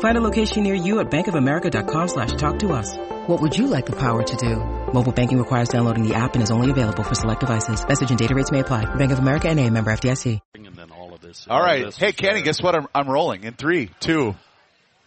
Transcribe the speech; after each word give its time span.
Find 0.00 0.16
a 0.16 0.20
location 0.20 0.64
near 0.64 0.74
you 0.74 0.98
at 1.00 1.10
bankofamerica.com 1.10 2.08
slash 2.08 2.32
talk 2.32 2.58
to 2.60 2.72
us. 2.72 2.96
What 3.28 3.40
would 3.40 3.56
you 3.56 3.66
like 3.66 3.86
the 3.86 3.96
power 3.96 4.22
to 4.22 4.36
do? 4.36 4.56
Mobile 4.92 5.12
banking 5.12 5.38
requires 5.38 5.68
downloading 5.68 6.06
the 6.06 6.14
app 6.14 6.34
and 6.34 6.42
is 6.42 6.50
only 6.50 6.70
available 6.70 7.04
for 7.04 7.14
select 7.14 7.40
devices. 7.40 7.86
Message 7.86 8.10
and 8.10 8.18
data 8.18 8.34
rates 8.34 8.50
may 8.50 8.60
apply. 8.60 8.86
Bank 8.96 9.12
of 9.12 9.18
America 9.18 9.48
and 9.48 9.60
a 9.60 9.70
member 9.70 9.92
FDIC. 9.92 10.40
And 10.54 10.66
then 10.74 10.90
all 10.90 11.14
of 11.14 11.20
this. 11.20 11.46
All 11.48 11.60
right. 11.60 11.84
this 11.84 11.96
Hey, 11.96 12.12
Kenny, 12.12 12.42
guess 12.42 12.62
what? 12.62 12.74
I'm, 12.74 12.86
I'm 12.94 13.08
rolling 13.08 13.44
in 13.44 13.54
three, 13.54 13.90
two, 14.00 14.34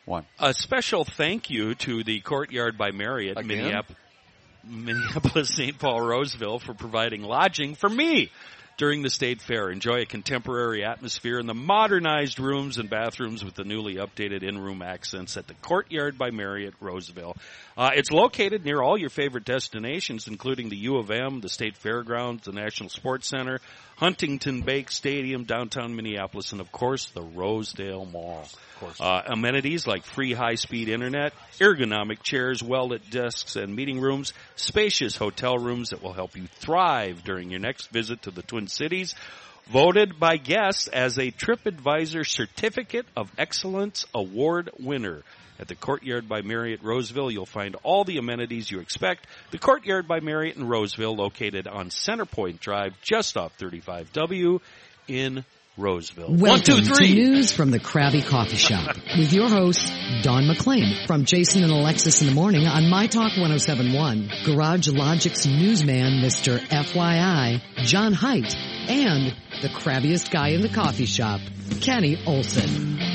one. 0.05 0.25
A 0.39 0.53
special 0.53 1.03
thank 1.03 1.49
you 1.49 1.73
to 1.75 2.03
the 2.03 2.19
Courtyard 2.19 2.77
by 2.77 2.91
Marriott, 2.91 3.37
Again? 3.37 3.47
Minneapolis, 3.47 3.97
Minneapolis, 4.63 5.49
St. 5.55 5.79
Paul, 5.79 6.01
Roseville 6.01 6.59
for 6.59 6.73
providing 6.73 7.23
lodging 7.23 7.75
for 7.75 7.89
me 7.89 8.29
during 8.77 9.01
the 9.01 9.09
state 9.09 9.41
fair. 9.41 9.69
Enjoy 9.69 10.01
a 10.01 10.05
contemporary 10.05 10.83
atmosphere 10.83 11.39
in 11.39 11.45
the 11.45 11.53
modernized 11.53 12.39
rooms 12.39 12.77
and 12.77 12.89
bathrooms 12.89 13.43
with 13.43 13.55
the 13.55 13.63
newly 13.63 13.95
updated 13.95 14.43
in-room 14.43 14.81
accents 14.81 15.37
at 15.37 15.47
the 15.47 15.53
Courtyard 15.55 16.17
by 16.17 16.31
Marriott, 16.31 16.73
Roseville. 16.79 17.35
Uh, 17.77 17.91
it's 17.93 18.11
located 18.11 18.65
near 18.65 18.81
all 18.81 18.97
your 18.97 19.09
favorite 19.09 19.45
destinations, 19.45 20.27
including 20.27 20.69
the 20.69 20.77
U 20.77 20.97
of 20.97 21.11
M, 21.11 21.41
the 21.41 21.49
State 21.49 21.77
Fairgrounds, 21.77 22.43
the 22.43 22.51
National 22.51 22.89
Sports 22.89 23.27
Center, 23.27 23.59
Huntington 23.97 24.61
Bank 24.61 24.89
Stadium, 24.89 25.43
downtown 25.43 25.95
Minneapolis, 25.95 26.51
and 26.51 26.61
of 26.61 26.71
course 26.71 27.05
the 27.11 27.21
Rosedale 27.21 28.05
Mall. 28.05 28.47
Uh, 28.99 29.21
amenities 29.27 29.85
like 29.85 30.03
free 30.03 30.33
high-speed 30.33 30.89
internet, 30.89 31.33
ergonomic 31.59 32.23
chairs, 32.23 32.63
well-lit 32.63 33.07
desks 33.11 33.55
and 33.55 33.75
meeting 33.75 34.01
rooms, 34.01 34.33
spacious 34.55 35.15
hotel 35.15 35.55
rooms 35.55 35.89
that 35.89 36.01
will 36.01 36.13
help 36.13 36.35
you 36.35 36.47
thrive 36.47 37.23
during 37.23 37.51
your 37.51 37.59
next 37.59 37.91
visit 37.91 38.23
to 38.23 38.31
the 38.31 38.41
Twin 38.41 38.60
Cities. 38.67 39.15
Voted 39.69 40.19
by 40.19 40.37
guests 40.37 40.87
as 40.87 41.17
a 41.17 41.31
TripAdvisor 41.31 42.27
Certificate 42.27 43.05
of 43.15 43.31
Excellence 43.37 44.05
Award 44.13 44.69
winner. 44.79 45.23
At 45.59 45.67
the 45.67 45.75
Courtyard 45.75 46.27
by 46.27 46.41
Marriott 46.41 46.81
Roseville, 46.81 47.29
you'll 47.29 47.45
find 47.45 47.75
all 47.83 48.03
the 48.03 48.17
amenities 48.17 48.71
you 48.71 48.79
expect. 48.79 49.27
The 49.51 49.59
Courtyard 49.59 50.07
by 50.07 50.19
Marriott 50.19 50.57
in 50.57 50.67
Roseville, 50.67 51.15
located 51.15 51.67
on 51.67 51.89
Centerpoint 51.89 52.59
Drive, 52.59 52.99
just 53.01 53.37
off 53.37 53.55
35W 53.59 54.59
in 55.07 55.45
Roseville. 55.77 56.27
Welcome 56.35 56.39
One, 56.41 56.61
two, 56.61 56.81
to 56.81 56.93
three. 56.95 57.13
news 57.15 57.51
from 57.53 57.71
the 57.71 57.79
Krabby 57.79 58.25
Coffee 58.25 58.57
Shop 58.57 58.95
with 59.17 59.31
your 59.33 59.49
host, 59.49 59.87
Dawn 60.21 60.43
McClain. 60.43 61.07
From 61.07 61.25
Jason 61.25 61.63
and 61.63 61.71
Alexis 61.71 62.21
in 62.21 62.27
the 62.27 62.33
morning 62.33 62.67
on 62.67 62.89
My 62.89 63.07
Talk 63.07 63.37
1071, 63.37 64.29
Garage 64.45 64.89
Logic's 64.89 65.45
newsman, 65.45 66.21
Mr. 66.21 66.59
FYI, 66.59 67.61
John 67.85 68.13
Height, 68.13 68.53
and 68.89 69.33
the 69.61 69.69
crabbiest 69.69 70.29
guy 70.29 70.49
in 70.49 70.61
the 70.61 70.69
coffee 70.69 71.05
shop, 71.05 71.39
Kenny 71.79 72.21
Olson. 72.25 73.10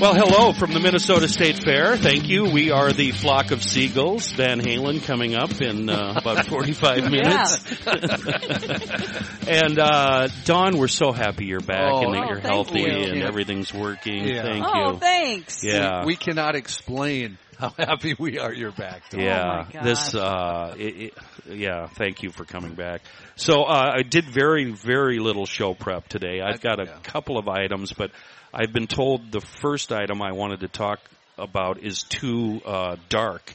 Well, 0.00 0.14
hello 0.14 0.52
from 0.52 0.72
the 0.72 0.78
Minnesota 0.78 1.26
State 1.26 1.64
Fair. 1.64 1.96
Thank 1.96 2.28
you. 2.28 2.44
We 2.44 2.70
are 2.70 2.92
the 2.92 3.10
flock 3.10 3.50
of 3.50 3.64
seagulls. 3.64 4.30
Van 4.30 4.60
Halen 4.60 5.02
coming 5.04 5.34
up 5.34 5.60
in 5.60 5.90
uh, 5.90 6.14
about 6.16 6.46
45 6.48 7.10
minutes. 7.10 7.58
and 9.48 9.76
uh, 9.80 10.28
Dawn, 10.44 10.78
we're 10.78 10.86
so 10.86 11.10
happy 11.10 11.46
you're 11.46 11.58
back 11.58 11.92
Oh, 11.92 12.02
and 12.04 12.14
that 12.14 12.22
Oh, 12.22 12.26
you're 12.28 12.34
thank 12.40 12.44
healthy 12.46 12.80
you. 12.82 12.86
and 12.86 13.16
Yeah. 13.18 13.26
everything's 13.26 13.74
working. 13.74 14.24
Yeah. 14.28 14.42
Thank 14.42 14.64
Oh, 14.64 14.68
you. 14.74 14.84
Oh, 14.84 14.96
thanks. 14.98 15.64
Yeah. 15.64 16.04
We 16.04 16.14
cannot 16.14 16.54
explain 16.54 17.36
how 17.58 17.70
happy 17.78 18.14
we 18.16 18.38
are 18.38 18.52
you're 18.52 18.70
back. 18.70 19.02
Yeah, 19.12 19.66
Oh 19.68 19.78
my 19.78 19.82
this, 19.84 20.14
uh, 20.14 20.76
it, 20.78 20.96
it, 20.96 21.14
yeah, 21.58 21.86
thank 21.88 22.22
you 22.22 22.30
for 22.30 22.44
coming 22.44 22.74
back. 22.74 23.00
So, 23.34 23.64
uh, 23.64 23.94
I 23.96 24.02
did 24.02 24.26
very, 24.26 24.70
very 24.70 25.18
little 25.18 25.44
show 25.46 25.74
prep 25.74 26.06
today. 26.08 26.40
I've 26.40 26.60
got 26.60 26.78
a 26.78 26.84
yeah. 26.84 26.98
couple 27.02 27.36
of 27.36 27.48
items, 27.48 27.92
but 27.92 28.12
I've 28.52 28.72
been 28.72 28.86
told 28.86 29.30
the 29.32 29.40
first 29.40 29.92
item 29.92 30.22
I 30.22 30.32
wanted 30.32 30.60
to 30.60 30.68
talk 30.68 31.00
about 31.36 31.78
is 31.82 32.02
too, 32.02 32.60
uh, 32.64 32.96
dark. 33.08 33.54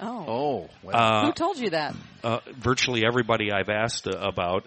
Oh. 0.00 0.24
Oh, 0.28 0.70
well, 0.82 0.96
Uh, 0.96 1.26
Who 1.26 1.32
told 1.32 1.58
you 1.58 1.70
that? 1.70 1.94
uh, 2.22 2.38
virtually 2.52 3.04
everybody 3.04 3.50
I've 3.52 3.68
asked 3.68 4.06
uh, 4.06 4.10
about. 4.12 4.64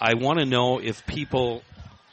I 0.00 0.14
want 0.14 0.38
to 0.38 0.46
know 0.46 0.78
if 0.78 1.06
people 1.06 1.62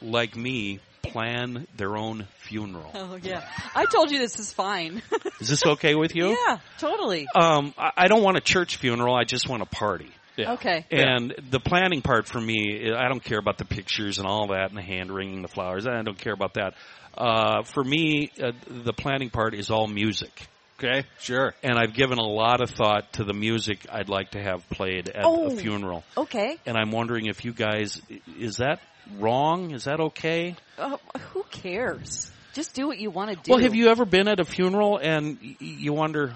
like 0.02 0.36
me 0.36 0.80
plan 1.02 1.66
their 1.76 1.96
own 1.96 2.26
funeral. 2.40 2.90
Oh, 2.94 3.16
yeah. 3.22 3.48
I 3.74 3.86
told 3.86 4.10
you 4.10 4.18
this 4.18 4.38
is 4.38 4.52
fine. 4.52 5.00
Is 5.40 5.48
this 5.48 5.64
okay 5.64 5.94
with 5.94 6.14
you? 6.14 6.36
yeah, 6.48 6.58
totally. 6.78 7.26
Um, 7.34 7.72
I, 7.78 7.92
I 7.96 8.08
don't 8.08 8.22
want 8.22 8.36
a 8.36 8.42
church 8.42 8.76
funeral. 8.76 9.14
I 9.14 9.24
just 9.24 9.48
want 9.48 9.62
a 9.62 9.66
party. 9.66 10.10
Okay. 10.46 10.84
And 10.90 11.34
the 11.50 11.60
planning 11.60 12.02
part 12.02 12.26
for 12.28 12.40
me, 12.40 12.90
I 12.94 13.08
don't 13.08 13.22
care 13.22 13.38
about 13.38 13.58
the 13.58 13.64
pictures 13.64 14.18
and 14.18 14.26
all 14.28 14.48
that 14.48 14.68
and 14.68 14.76
the 14.76 14.82
hand 14.82 15.10
wringing 15.10 15.42
the 15.42 15.48
flowers. 15.48 15.86
I 15.86 16.02
don't 16.02 16.18
care 16.18 16.32
about 16.34 16.54
that. 16.54 16.74
Uh, 17.16 17.62
for 17.64 17.82
me, 17.82 18.30
uh, 18.42 18.52
the 18.68 18.92
planning 18.92 19.30
part 19.30 19.54
is 19.54 19.70
all 19.70 19.86
music. 19.88 20.30
okay, 20.78 21.02
sure. 21.18 21.54
And 21.64 21.76
I've 21.76 21.94
given 21.94 22.18
a 22.18 22.22
lot 22.26 22.60
of 22.60 22.70
thought 22.70 23.12
to 23.14 23.24
the 23.24 23.34
music 23.34 23.84
I'd 23.90 24.08
like 24.08 24.30
to 24.32 24.40
have 24.42 24.68
played 24.70 25.08
at 25.08 25.24
Oh. 25.24 25.46
a 25.46 25.50
funeral. 25.56 26.04
Okay. 26.16 26.56
And 26.66 26.76
I'm 26.76 26.92
wondering 26.92 27.26
if 27.26 27.44
you 27.44 27.52
guys, 27.52 28.00
is 28.38 28.58
that 28.58 28.80
wrong? 29.18 29.72
Is 29.72 29.84
that 29.84 29.98
okay? 30.00 30.54
Uh, 30.78 30.96
who 31.32 31.42
cares? 31.50 32.30
Just 32.54 32.74
do 32.74 32.86
what 32.86 32.98
you 32.98 33.10
want 33.10 33.30
to 33.30 33.36
do. 33.36 33.50
Well, 33.52 33.60
have 33.62 33.74
you 33.74 33.88
ever 33.88 34.04
been 34.04 34.28
at 34.28 34.38
a 34.40 34.44
funeral 34.44 34.98
and 34.98 35.38
y- 35.42 35.56
you 35.58 35.92
wonder, 35.92 36.34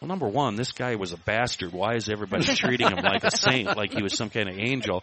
well, 0.00 0.08
number 0.08 0.28
one, 0.28 0.56
this 0.56 0.72
guy 0.72 0.96
was 0.96 1.12
a 1.12 1.16
bastard. 1.16 1.72
Why 1.72 1.94
is 1.94 2.08
everybody 2.08 2.44
treating 2.54 2.88
him 2.88 2.98
like 3.02 3.24
a 3.24 3.30
saint, 3.30 3.76
like 3.76 3.92
he 3.92 4.02
was 4.02 4.14
some 4.16 4.30
kind 4.30 4.48
of 4.48 4.56
angel? 4.58 5.02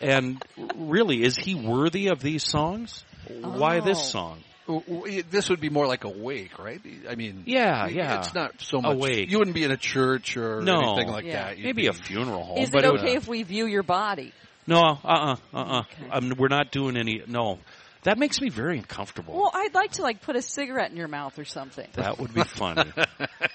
And 0.00 0.42
really, 0.76 1.22
is 1.22 1.36
he 1.36 1.54
worthy 1.54 2.08
of 2.08 2.20
these 2.20 2.44
songs? 2.44 3.04
Why 3.28 3.80
this 3.80 3.98
Oh. 3.98 4.02
song? 4.04 4.38
W- 4.66 4.84
w- 4.86 5.22
This 5.30 5.48
would 5.50 5.60
be 5.60 5.70
more 5.70 5.86
like 5.86 6.04
a 6.04 6.08
wake, 6.08 6.58
right? 6.58 6.80
I 7.08 7.14
mean, 7.16 7.44
Yeah, 7.46 7.86
yeah. 7.88 8.18
It's 8.20 8.34
not 8.34 8.60
so 8.60 8.80
much. 8.80 8.96
wake. 8.98 9.30
You 9.30 9.38
wouldn't 9.38 9.54
be 9.54 9.64
in 9.64 9.70
a 9.72 9.76
church 9.76 10.36
or 10.36 10.60
No. 10.60 10.78
anything 10.94 11.08
like 11.12 11.24
Yeah. 11.24 11.44
that. 11.46 11.58
You'd 11.58 11.64
Maybe 11.66 11.82
be- 11.82 11.88
a 11.88 11.92
funeral 11.92 12.42
home, 12.44 12.58
Is 12.58 12.70
but 12.70 12.84
it 12.84 12.90
would- 12.92 13.00
okay 13.00 13.14
if 13.16 13.26
we 13.28 13.42
view 13.42 13.66
your 13.66 13.82
body? 13.82 14.32
no, 14.66 14.78
uh, 14.80 14.96
uh, 15.04 15.36
uh, 15.52 15.56
uh. 15.58 15.78
Okay. 15.80 16.10
Um, 16.10 16.32
we're 16.38 16.48
not 16.48 16.70
doing 16.70 16.96
any. 16.96 17.20
No, 17.26 17.58
that 18.04 18.18
makes 18.18 18.40
me 18.40 18.48
very 18.48 18.78
uncomfortable. 18.78 19.34
Well, 19.34 19.50
I'd 19.54 19.74
like 19.74 19.92
to 19.92 20.02
like 20.02 20.22
put 20.22 20.36
a 20.36 20.42
cigarette 20.42 20.90
in 20.90 20.96
your 20.96 21.08
mouth 21.08 21.38
or 21.38 21.44
something. 21.44 21.86
that 21.94 22.18
would 22.18 22.34
be 22.34 22.42
funny. 22.44 22.90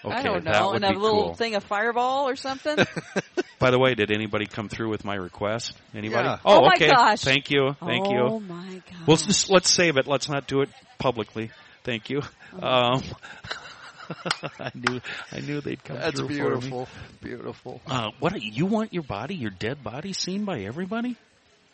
Okay, 0.06 0.16
I 0.16 0.24
don't 0.24 0.44
that 0.46 0.54
know, 0.62 0.68
would 0.72 0.84
and 0.84 0.96
a 0.96 0.98
little 1.00 1.24
cool. 1.26 1.34
thing 1.34 1.56
of 1.56 1.64
Fireball 1.66 2.30
or 2.30 2.36
something. 2.38 2.78
By 3.60 3.72
the 3.72 3.80
way, 3.80 3.94
did 3.94 4.10
anybody 4.12 4.46
come 4.46 4.70
through 4.70 4.90
with 4.90 5.04
my 5.04 5.16
request? 5.16 5.74
Anybody? 5.94 6.24
Yeah. 6.30 6.38
Oh, 6.46 6.60
Oh 6.60 6.62
my 6.62 6.74
okay. 6.78 6.88
gosh. 6.88 7.22
Thank 7.22 7.50
you. 7.50 7.76
Thank 7.82 8.06
oh 8.08 8.12
you. 8.12 8.20
Oh 8.20 8.40
my 8.40 8.76
god. 8.90 9.08
Well, 9.08 9.18
just 9.18 9.50
let's 9.50 9.70
save 9.70 9.98
it. 9.98 10.08
Let's 10.08 10.30
not 10.30 10.48
do 10.48 10.62
it 10.62 10.70
publicly. 10.98 11.52
Thank 11.84 12.10
you. 12.10 12.22
Oh. 12.62 12.68
Um, 12.68 13.04
I 14.60 14.72
knew 14.74 15.02
I 15.34 15.40
knew 15.42 15.60
they'd 15.62 15.84
come 15.84 15.98
That's 15.98 16.20
through 16.20 16.30
beautiful. 16.30 16.88
Beautiful. 17.22 17.82
for 17.86 17.90
me. 17.90 17.96
Uh, 17.98 18.12
what 18.20 18.42
you 18.42 18.66
want 18.66 18.94
your 18.94 19.04
body, 19.04 19.36
your 19.36 19.52
dead 19.52 19.84
body, 19.84 20.14
seen 20.14 20.46
by 20.46 20.60
everybody? 20.62 21.18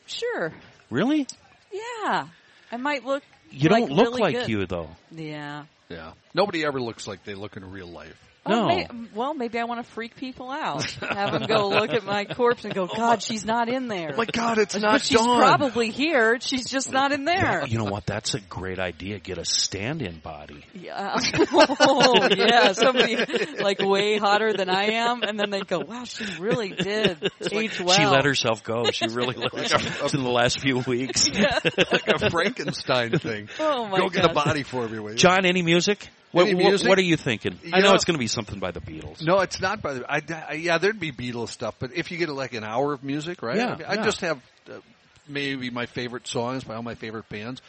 sure. 0.07 0.51
Really? 0.89 1.27
Yeah. 1.71 2.27
I 2.73 2.77
might 2.77 3.05
look. 3.05 3.21
You 3.51 3.69
like 3.69 3.87
don't 3.87 3.91
look 3.95 4.07
really 4.07 4.21
like 4.21 4.35
good. 4.35 4.49
you 4.49 4.65
though. 4.65 4.89
Yeah. 5.11 5.65
Yeah. 5.89 6.13
Nobody 6.33 6.65
ever 6.65 6.81
looks 6.81 7.05
like 7.05 7.23
they 7.23 7.35
look 7.35 7.55
in 7.55 7.69
real 7.69 7.85
life. 7.85 8.17
Oh, 8.45 8.51
no. 8.51 8.63
Oh, 8.63 8.67
may, 8.67 8.87
well, 9.15 9.33
maybe 9.33 9.57
I 9.57 9.63
want 9.63 9.85
to 9.85 9.91
freak 9.93 10.17
people 10.17 10.51
out. 10.51 10.83
Have 10.91 11.31
them 11.31 11.43
go 11.47 11.69
look 11.69 11.91
at 11.91 12.03
my 12.03 12.25
corpse 12.25 12.65
and 12.65 12.73
go, 12.73 12.87
God, 12.87 13.21
she's 13.21 13.45
not 13.45 13.69
in 13.69 13.87
there. 13.87 14.11
Oh 14.13 14.17
my 14.17 14.25
God, 14.25 14.57
it's 14.57 14.73
but 14.73 14.81
not 14.81 15.01
she's 15.01 15.17
Dawn. 15.17 15.39
probably 15.39 15.91
here. 15.91 16.37
She's 16.41 16.69
just 16.69 16.91
not 16.91 17.13
in 17.13 17.23
there. 17.23 17.65
You 17.65 17.77
know 17.77 17.85
what? 17.85 18.05
That's 18.05 18.33
a 18.33 18.41
great 18.41 18.79
idea. 18.79 19.19
Get 19.19 19.37
a 19.37 19.45
stand-in 19.45 20.19
body. 20.19 20.65
Yeah. 20.73 21.15
oh, 21.53 22.27
yeah. 22.35 22.73
Somebody 22.73 23.15
like 23.61 23.79
way 23.79 24.17
hotter 24.17 24.51
than 24.51 24.69
I 24.69 24.91
am, 24.91 25.23
and 25.23 25.39
then 25.39 25.49
they 25.49 25.61
go, 25.61 25.79
"Wow, 25.79 26.03
she 26.03 26.25
really 26.39 26.69
did 26.69 27.31
age 27.51 27.79
well." 27.79 27.95
She 27.95 28.05
let 28.05 28.25
herself 28.25 28.63
go. 28.63 28.91
She 28.91 29.07
really 29.07 29.35
let 29.35 29.53
herself 29.53 30.13
in 30.13 30.23
the 30.23 30.29
last 30.29 30.59
few 30.59 30.79
weeks. 30.79 31.29
like 31.93 32.07
a 32.07 32.29
Frankenstein 32.29 33.17
thing. 33.19 33.49
Oh 33.59 33.87
my 33.87 33.99
Go 33.99 34.09
get 34.09 34.25
a 34.25 34.33
body 34.33 34.63
for 34.63 34.87
me, 34.87 34.99
will? 34.99 35.15
John, 35.15 35.45
any 35.45 35.61
music? 35.61 36.09
What, 36.33 36.51
what- 36.53 36.97
are 36.97 37.01
you 37.01 37.15
thinking? 37.15 37.57
I 37.71 37.79
know 37.79 37.89
know- 37.89 37.93
it's 37.95 38.05
going 38.05 38.15
to 38.15 38.19
be 38.19 38.27
something 38.27 38.59
by 38.59 38.71
the 38.71 38.81
Beatles. 38.81 39.21
No, 39.21 39.39
it's 39.39 39.61
not 39.61 39.81
by 39.81 39.93
the. 39.93 40.11
I, 40.11 40.21
I, 40.49 40.53
yeah, 40.53 40.79
there'd 40.79 40.99
be 40.99 41.11
Beatles 41.11 41.49
stuff, 41.49 41.75
but 41.79 41.93
if 41.93 42.11
you 42.11 42.17
get 42.17 42.29
like 42.29 42.53
an 42.53 42.63
hour 42.63 42.93
of 42.93 43.03
music, 43.03 43.41
right? 43.43 43.57
Yeah, 43.57 43.73
I, 43.73 43.75
mean, 43.77 43.85
I 43.87 44.03
just 44.03 44.21
have 44.21 44.41
uh, 44.69 44.79
maybe 45.27 45.69
my 45.69 45.85
favorite 45.85 46.27
songs 46.27 46.63
by 46.63 46.75
all 46.75 46.83
my 46.83 46.95
favorite 46.95 47.29
bands. 47.29 47.61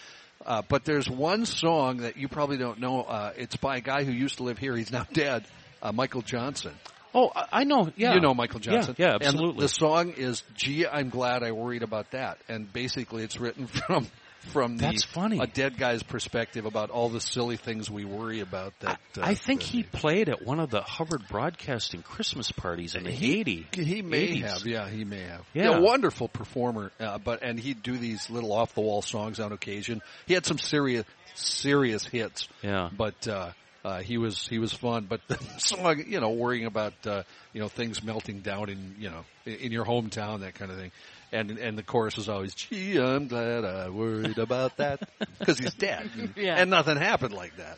Uh, 0.44 0.62
but 0.68 0.84
there's 0.84 1.08
one 1.08 1.46
song 1.46 1.98
that 1.98 2.16
you 2.16 2.28
probably 2.28 2.56
don't 2.56 2.80
know. 2.80 3.02
Uh, 3.02 3.32
it's 3.36 3.56
by 3.56 3.76
a 3.76 3.80
guy 3.80 4.04
who 4.04 4.12
used 4.12 4.38
to 4.38 4.42
live 4.42 4.58
here. 4.58 4.76
He's 4.76 4.90
now 4.90 5.06
dead. 5.12 5.44
Uh, 5.82 5.92
Michael 5.92 6.22
Johnson. 6.22 6.72
Oh, 7.14 7.30
I 7.52 7.64
know. 7.64 7.90
Yeah, 7.96 8.14
You 8.14 8.20
know 8.20 8.34
Michael 8.34 8.58
Johnson. 8.60 8.96
Yeah, 8.98 9.06
yeah 9.08 9.14
And 9.14 9.22
absolutely. 9.24 9.60
the 9.60 9.68
song 9.68 10.10
is 10.10 10.42
"Gee, 10.54 10.86
I'm 10.86 11.10
glad 11.10 11.42
I 11.44 11.52
worried 11.52 11.82
about 11.82 12.10
that," 12.10 12.38
and 12.48 12.70
basically 12.72 13.22
it's 13.22 13.38
written 13.38 13.66
from 13.86 14.08
from 14.52 14.76
the, 14.76 14.82
That's 14.86 15.04
funny. 15.04 15.38
a 15.40 15.46
dead 15.46 15.76
guy's 15.76 16.02
perspective 16.02 16.64
about 16.66 16.90
all 16.90 17.08
the 17.08 17.20
silly 17.20 17.56
things 17.56 17.90
we 17.90 18.04
worry 18.04 18.40
about. 18.40 18.72
That 18.80 19.00
uh, 19.18 19.22
I 19.22 19.34
think 19.34 19.60
that 19.60 19.68
he 19.68 19.82
played 19.82 20.28
at 20.28 20.44
one 20.44 20.60
of 20.60 20.70
the 20.70 20.80
Hubbard 20.82 21.22
Broadcasting 21.28 22.02
Christmas 22.02 22.52
parties 22.52 22.94
in 22.94 23.04
the 23.04 23.10
He- 23.10 23.40
80. 23.40 23.66
He 23.72 24.02
may 24.02 24.28
80s. 24.28 24.42
have, 24.42 24.66
yeah, 24.66 24.88
he 24.88 25.04
may 25.04 25.22
have. 25.22 25.42
Yeah. 25.54 25.78
wonderful 25.78 26.28
performer, 26.28 26.92
uh, 27.00 27.18
but 27.18 27.42
and 27.42 27.58
he'd 27.58 27.82
do 27.82 27.96
these 27.96 28.30
little 28.30 28.52
off 28.52 28.74
the 28.74 28.80
wall 28.80 29.02
songs 29.02 29.40
on 29.40 29.52
occasion. 29.52 30.02
He 30.26 30.34
had 30.34 30.46
some 30.46 30.58
serious, 30.58 31.04
serious 31.34 32.04
hits. 32.04 32.48
Yeah. 32.62 32.90
but 32.96 33.26
uh, 33.28 33.50
uh, 33.84 34.00
he 34.00 34.16
was 34.18 34.46
he 34.48 34.58
was 34.58 34.72
fun. 34.72 35.06
But 35.08 35.20
the 35.28 35.38
song, 35.58 36.02
you 36.06 36.20
know, 36.20 36.30
worrying 36.30 36.64
about 36.66 36.94
uh, 37.06 37.22
you 37.52 37.60
know 37.60 37.68
things 37.68 38.02
melting 38.02 38.40
down 38.40 38.68
in 38.70 38.94
you 38.98 39.10
know 39.10 39.24
in 39.44 39.72
your 39.72 39.84
hometown, 39.84 40.40
that 40.40 40.54
kind 40.54 40.70
of 40.70 40.78
thing. 40.78 40.90
And 41.34 41.50
and 41.58 41.76
the 41.76 41.82
chorus 41.82 42.16
is 42.16 42.28
always, 42.28 42.54
"Gee, 42.54 42.96
I'm 42.98 43.26
glad 43.28 43.64
I 43.64 43.88
worried 43.90 44.38
about 44.38 44.76
that," 44.76 45.00
because 45.38 45.58
he's 45.58 45.74
dead, 45.74 46.08
Yeah. 46.36 46.54
and 46.56 46.70
nothing 46.70 46.96
happened 46.96 47.34
like 47.34 47.56
that. 47.56 47.76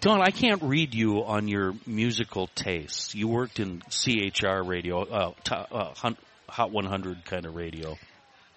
Dawn, 0.00 0.20
I 0.22 0.30
can't 0.30 0.62
read 0.62 0.94
you 0.94 1.24
on 1.24 1.48
your 1.48 1.74
musical 1.86 2.46
tastes. 2.54 3.14
You 3.14 3.28
worked 3.28 3.58
in 3.60 3.82
CHR 3.90 4.62
radio, 4.62 5.02
uh, 5.02 5.32
to, 5.44 5.56
uh, 5.74 5.94
Hot 6.48 6.70
100 6.70 7.24
kind 7.24 7.44
of 7.44 7.54
radio. 7.56 7.96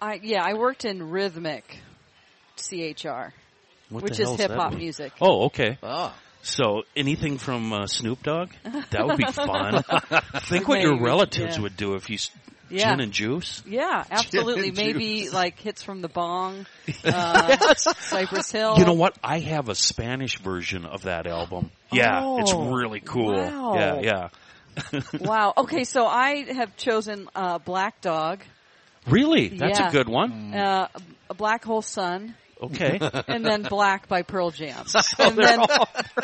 I 0.00 0.20
yeah, 0.22 0.44
I 0.44 0.54
worked 0.54 0.84
in 0.84 1.10
rhythmic 1.10 1.64
CHR, 2.56 3.32
What 3.88 4.02
which 4.04 4.16
the 4.18 4.22
is 4.24 4.36
hip 4.36 4.50
hop 4.52 4.74
music. 4.74 5.12
Oh, 5.20 5.46
okay. 5.46 5.78
Ah, 5.82 6.14
So 6.42 6.82
anything 6.94 7.38
from 7.38 7.72
uh, 7.72 7.86
Snoop 7.86 8.22
Dogg? 8.22 8.50
That 8.90 9.06
would 9.06 9.16
be 9.16 9.24
fun. 9.32 9.82
Think 10.42 10.68
what 10.68 10.80
your 10.80 11.00
relatives 11.00 11.56
yeah. 11.56 11.62
would 11.62 11.76
do 11.76 11.94
if 11.94 12.08
you 12.10 12.14
s- 12.14 12.30
Yeah. 12.70 12.90
gin 12.90 13.00
and 13.00 13.12
juice. 13.12 13.62
Yeah, 13.66 14.04
absolutely. 14.10 14.70
Maybe 14.70 15.22
juice. 15.22 15.32
like 15.34 15.58
hits 15.58 15.82
from 15.82 16.00
the 16.02 16.08
bong, 16.08 16.66
uh, 17.04 17.74
Cypress 17.74 18.50
Hill. 18.52 18.76
You 18.78 18.84
know 18.84 18.92
what? 18.94 19.16
I 19.22 19.38
have 19.40 19.68
a 19.68 19.74
Spanish 19.74 20.38
version 20.38 20.84
of 20.84 21.02
that 21.02 21.26
album. 21.26 21.70
Yeah, 21.92 22.36
it's 22.38 22.52
Oh, 22.52 22.72
really 22.74 23.00
cool. 23.00 23.34
wow. 23.36 23.74
Yeah, 23.74 24.00
yeah. 24.00 25.00
Wow. 25.20 25.52
Okay, 25.56 25.84
so 25.84 26.06
I 26.06 26.44
have 26.52 26.76
chosen 26.76 27.28
uh, 27.34 27.58
Black 27.58 28.00
Dog, 28.00 28.40
Really? 29.06 29.48
That's 29.48 29.78
Yeah. 29.80 29.88
a 29.88 29.92
good 29.92 30.08
one. 30.08 30.54
uh, 30.54 30.88
a 31.28 31.34
Black 31.34 31.64
Hole 31.64 31.82
Sun, 31.82 32.34
Okay. 32.62 32.98
and 33.28 33.44
then 33.44 33.62
Black 33.62 34.08
by 34.08 34.22
Pearl 34.22 34.50
Jam, 34.50 34.84
and 35.18 35.36
then 35.36 35.60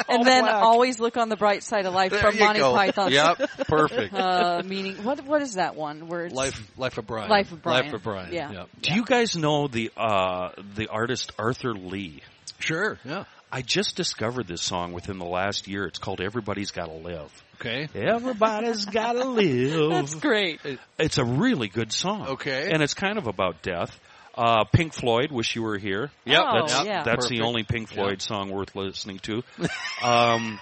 and 0.08 0.26
then 0.26 0.48
always 0.48 1.00
look 1.00 1.16
on 1.16 1.28
the 1.28 1.36
bright 1.36 1.62
side 1.62 1.86
of 1.86 1.94
life 1.94 2.10
there 2.10 2.20
from 2.20 2.34
you 2.34 2.40
Monty 2.40 2.60
go. 2.60 2.74
Python. 2.74 3.12
Yep, 3.12 3.50
perfect. 3.68 4.14
Uh, 4.14 4.62
meaning 4.64 4.96
what? 5.04 5.24
What 5.24 5.42
is 5.42 5.54
that 5.54 5.76
one? 5.76 6.08
Where 6.08 6.26
it's 6.26 6.34
Life, 6.34 6.60
Life 6.76 6.98
of 6.98 7.06
Brian. 7.06 7.30
Life 7.30 7.52
of 7.52 7.62
Brian. 7.62 7.84
Life 7.86 7.94
of 7.94 8.02
Brian. 8.02 8.32
Yeah. 8.32 8.52
Yep. 8.52 8.68
Do 8.82 8.94
you 8.94 9.04
guys 9.04 9.36
know 9.36 9.68
the 9.68 9.90
uh, 9.96 10.50
the 10.74 10.88
artist 10.88 11.32
Arthur 11.38 11.72
Lee? 11.74 12.22
Sure. 12.58 12.98
Yeah. 13.04 13.24
I 13.50 13.62
just 13.62 13.96
discovered 13.96 14.48
this 14.48 14.62
song 14.62 14.92
within 14.92 15.18
the 15.18 15.24
last 15.24 15.68
year. 15.68 15.84
It's 15.84 15.98
called 15.98 16.20
Everybody's 16.20 16.72
Gotta 16.72 16.92
Live. 16.92 17.30
Okay. 17.60 17.88
Everybody's 17.94 18.84
gotta 18.84 19.24
live. 19.24 19.90
That's 19.90 20.14
great. 20.16 20.60
It's 20.98 21.16
a 21.16 21.24
really 21.24 21.68
good 21.68 21.90
song. 21.90 22.26
Okay. 22.28 22.70
And 22.70 22.82
it's 22.82 22.92
kind 22.92 23.16
of 23.16 23.26
about 23.26 23.62
death. 23.62 23.98
Uh, 24.36 24.64
Pink 24.64 24.92
Floyd, 24.92 25.30
Wish 25.32 25.56
You 25.56 25.62
Were 25.62 25.78
Here. 25.78 26.10
Yep. 26.26 26.42
Oh, 26.46 26.66
That's, 26.66 26.84
yeah. 26.84 27.02
that's 27.04 27.24
Perfect. 27.26 27.30
the 27.30 27.40
only 27.42 27.62
Pink 27.64 27.88
Floyd 27.88 28.20
song 28.20 28.50
worth 28.50 28.74
listening 28.76 29.18
to. 29.20 29.42
um, 30.02 30.60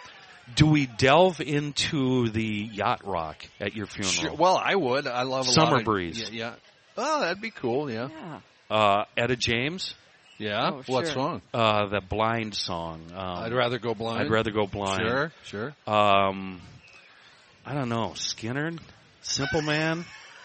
do 0.54 0.66
we 0.66 0.86
delve 0.86 1.40
into 1.40 2.28
the 2.28 2.44
yacht 2.72 3.00
rock 3.04 3.44
at 3.60 3.74
your 3.74 3.86
funeral? 3.86 4.12
Sure. 4.12 4.34
Well, 4.34 4.56
I 4.56 4.74
would. 4.74 5.06
I 5.06 5.22
love 5.22 5.48
a 5.48 5.50
Summer 5.50 5.70
lot 5.72 5.78
of- 5.80 5.84
Breeze. 5.84 6.20
Yeah, 6.20 6.28
yeah. 6.30 6.54
Oh, 6.96 7.20
that'd 7.20 7.40
be 7.42 7.50
cool. 7.50 7.90
Yeah. 7.90 8.08
Yeah. 8.10 8.40
Uh, 8.70 9.04
Etta 9.16 9.36
James, 9.36 9.94
Yeah. 10.38 10.70
Oh, 10.72 10.82
what 10.86 11.06
sure. 11.06 11.14
song? 11.14 11.42
uh, 11.52 11.86
the 11.88 12.00
blind 12.00 12.54
song. 12.54 13.02
Um, 13.12 13.18
I'd 13.18 13.52
rather 13.52 13.78
go 13.78 13.94
blind. 13.94 14.20
I'd 14.22 14.30
rather 14.30 14.50
go 14.52 14.66
blind. 14.66 15.02
Sure. 15.02 15.32
Sure. 15.44 15.74
Um, 15.86 16.60
I 17.66 17.74
don't 17.74 17.88
know. 17.88 18.12
Skynyrd, 18.14 18.78
Simple 19.22 19.62
Man, 19.62 20.04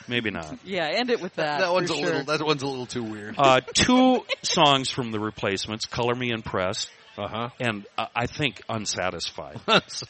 maybe 0.10 0.32
not. 0.32 0.58
Yeah, 0.66 0.88
end 0.88 1.10
it 1.10 1.22
with 1.22 1.36
that. 1.36 1.60
That 1.62 1.72
one's 1.72 1.90
a 1.92 1.94
sure. 1.96 2.04
little. 2.06 2.24
That 2.26 2.46
one's 2.46 2.64
a 2.64 2.68
little 2.68 2.86
too 2.86 3.04
weird. 3.04 3.36
Uh, 3.38 3.62
two 3.74 4.26
songs 4.44 4.90
from 4.90 5.12
the 5.12 5.20
replacements: 5.20 5.86
"Color 5.86 6.16
Me 6.16 6.32
Impressed" 6.32 6.90
Uh 7.18 7.28
huh. 7.28 7.50
and 7.60 7.86
uh, 7.98 8.06
I 8.16 8.26
think 8.28 8.62
"Unsatisfied." 8.70 9.60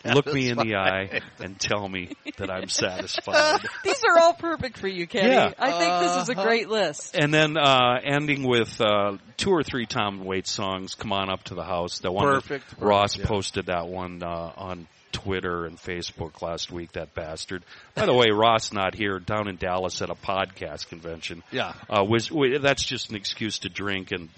Look 0.06 0.28
me 0.28 0.50
in 0.50 0.58
the 0.58 0.76
eye 0.76 1.22
and 1.40 1.60
tell 1.60 1.88
me 1.88 2.14
that 2.38 2.50
I'm 2.52 2.68
satisfied. 2.68 3.62
These 3.84 4.04
are 4.04 4.22
all 4.22 4.34
perfect 4.34 4.78
for 4.78 4.88
you, 4.88 5.08
Kenny. 5.08 5.34
Yeah. 5.34 5.52
I 5.58 5.72
think 5.80 6.00
this 6.02 6.24
is 6.24 6.30
a 6.30 6.34
Uh-huh. 6.34 6.44
great 6.44 6.70
list. 6.70 7.16
And 7.16 7.34
then 7.34 7.58
uh, 7.58 8.00
ending 8.04 8.44
with 8.48 8.80
uh, 8.82 9.18
two 9.38 9.50
or 9.52 9.64
three 9.64 9.86
Tom 9.86 10.24
Waits 10.26 10.52
songs. 10.52 10.96
"Come 10.96 11.12
on 11.14 11.30
up 11.30 11.44
to 11.46 11.56
the 11.56 11.64
house." 11.64 12.00
The 12.00 12.12
one 12.12 12.26
Perfect, 12.26 12.66
perfect, 12.66 12.82
Ross 12.82 13.18
yeah. 13.18 13.26
posted 13.26 13.66
that 13.68 13.88
one 13.88 14.22
uh, 14.24 14.28
on 14.58 14.88
Twitter 15.12 15.66
and 15.66 15.78
Facebook 15.78 16.42
last 16.42 16.72
week. 16.72 16.94
That 16.94 17.14
bastard. 17.14 17.64
By 17.96 18.06
the 18.06 18.14
way, 18.14 18.28
Ross 18.32 18.72
not 18.74 18.96
here 18.96 19.20
down 19.20 19.48
in 19.48 19.58
Dallas 19.58 20.02
at 20.02 20.10
a 20.10 20.16
podcast 20.16 20.88
convention. 20.88 21.44
Yeah. 21.52 21.74
Uh, 21.90 22.04
was, 22.04 22.32
wa- 22.32 22.60
that's 22.62 22.84
just 22.84 23.10
an 23.10 23.16
excuse 23.16 23.60
to 23.60 23.70
drink 23.70 24.12
and 24.12 24.30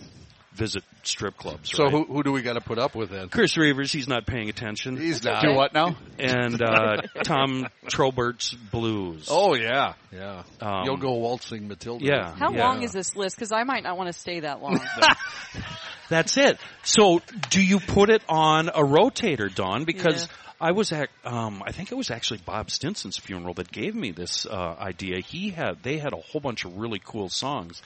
visit 0.54 0.84
strip 1.04 1.38
clubs. 1.38 1.72
So 1.72 1.84
right? 1.86 1.92
who 1.94 2.04
who 2.04 2.24
do 2.24 2.32
we 2.34 2.42
got 2.42 2.54
to 2.54 2.62
put 2.62 2.78
up 2.78 2.94
with 2.94 3.10
then? 3.10 3.30
Chris 3.30 3.56
Reavers, 3.56 3.92
he's 3.94 4.10
not 4.10 4.26
paying 4.26 4.50
attention. 4.50 4.98
He's 4.98 5.24
not. 5.24 5.42
Do 5.44 5.54
what 5.54 5.74
now? 5.74 5.96
and 6.20 6.62
uh, 6.62 6.98
Tom 7.24 7.68
Traubert's 7.88 8.54
Blues. 8.54 9.28
Oh 9.32 9.56
yeah, 9.56 9.94
yeah. 10.12 10.44
Um, 10.60 10.82
You'll 10.84 10.98
go 10.98 11.14
waltzing 11.14 11.70
Matilda. 11.70 12.04
yeah. 12.06 12.36
How 12.36 12.52
Yeah. 12.52 12.68
long 12.68 12.84
is 12.84 12.92
this 12.92 13.16
list? 13.16 13.38
Because 13.38 13.54
I 13.54 13.64
might 13.64 13.84
not 13.84 13.98
want 13.98 14.08
to 14.12 14.20
stay 14.20 14.42
that 14.42 14.62
long. 14.62 14.82
That's 16.10 16.36
it. 16.38 16.58
So, 16.84 17.22
do 17.50 17.62
you 17.64 17.80
put 17.80 18.10
it 18.10 18.22
on 18.28 18.68
a 18.68 18.82
rotator, 18.84 19.54
Don? 19.54 19.86
Because 19.86 20.28
Yeah. 20.28 20.51
I 20.62 20.72
was 20.72 20.92
at, 20.92 21.10
um, 21.26 21.64
I 21.66 21.72
think 21.72 21.92
it 21.92 21.96
was 21.96 22.12
actually 22.12 22.40
Bob 22.46 22.70
Stinson's 22.70 23.18
funeral 23.18 23.56
that 23.56 23.72
gave 23.72 23.96
me 23.96 24.12
this 24.12 24.46
uh, 24.46 24.76
idea. 24.80 25.20
He 25.20 25.50
had, 25.50 25.82
they 25.82 25.98
had 25.98 26.14
a 26.14 26.18
whole 26.18 26.40
bunch 26.40 26.66
of 26.66 26.78
really 26.78 27.02
cool 27.04 27.30
songs, 27.30 27.82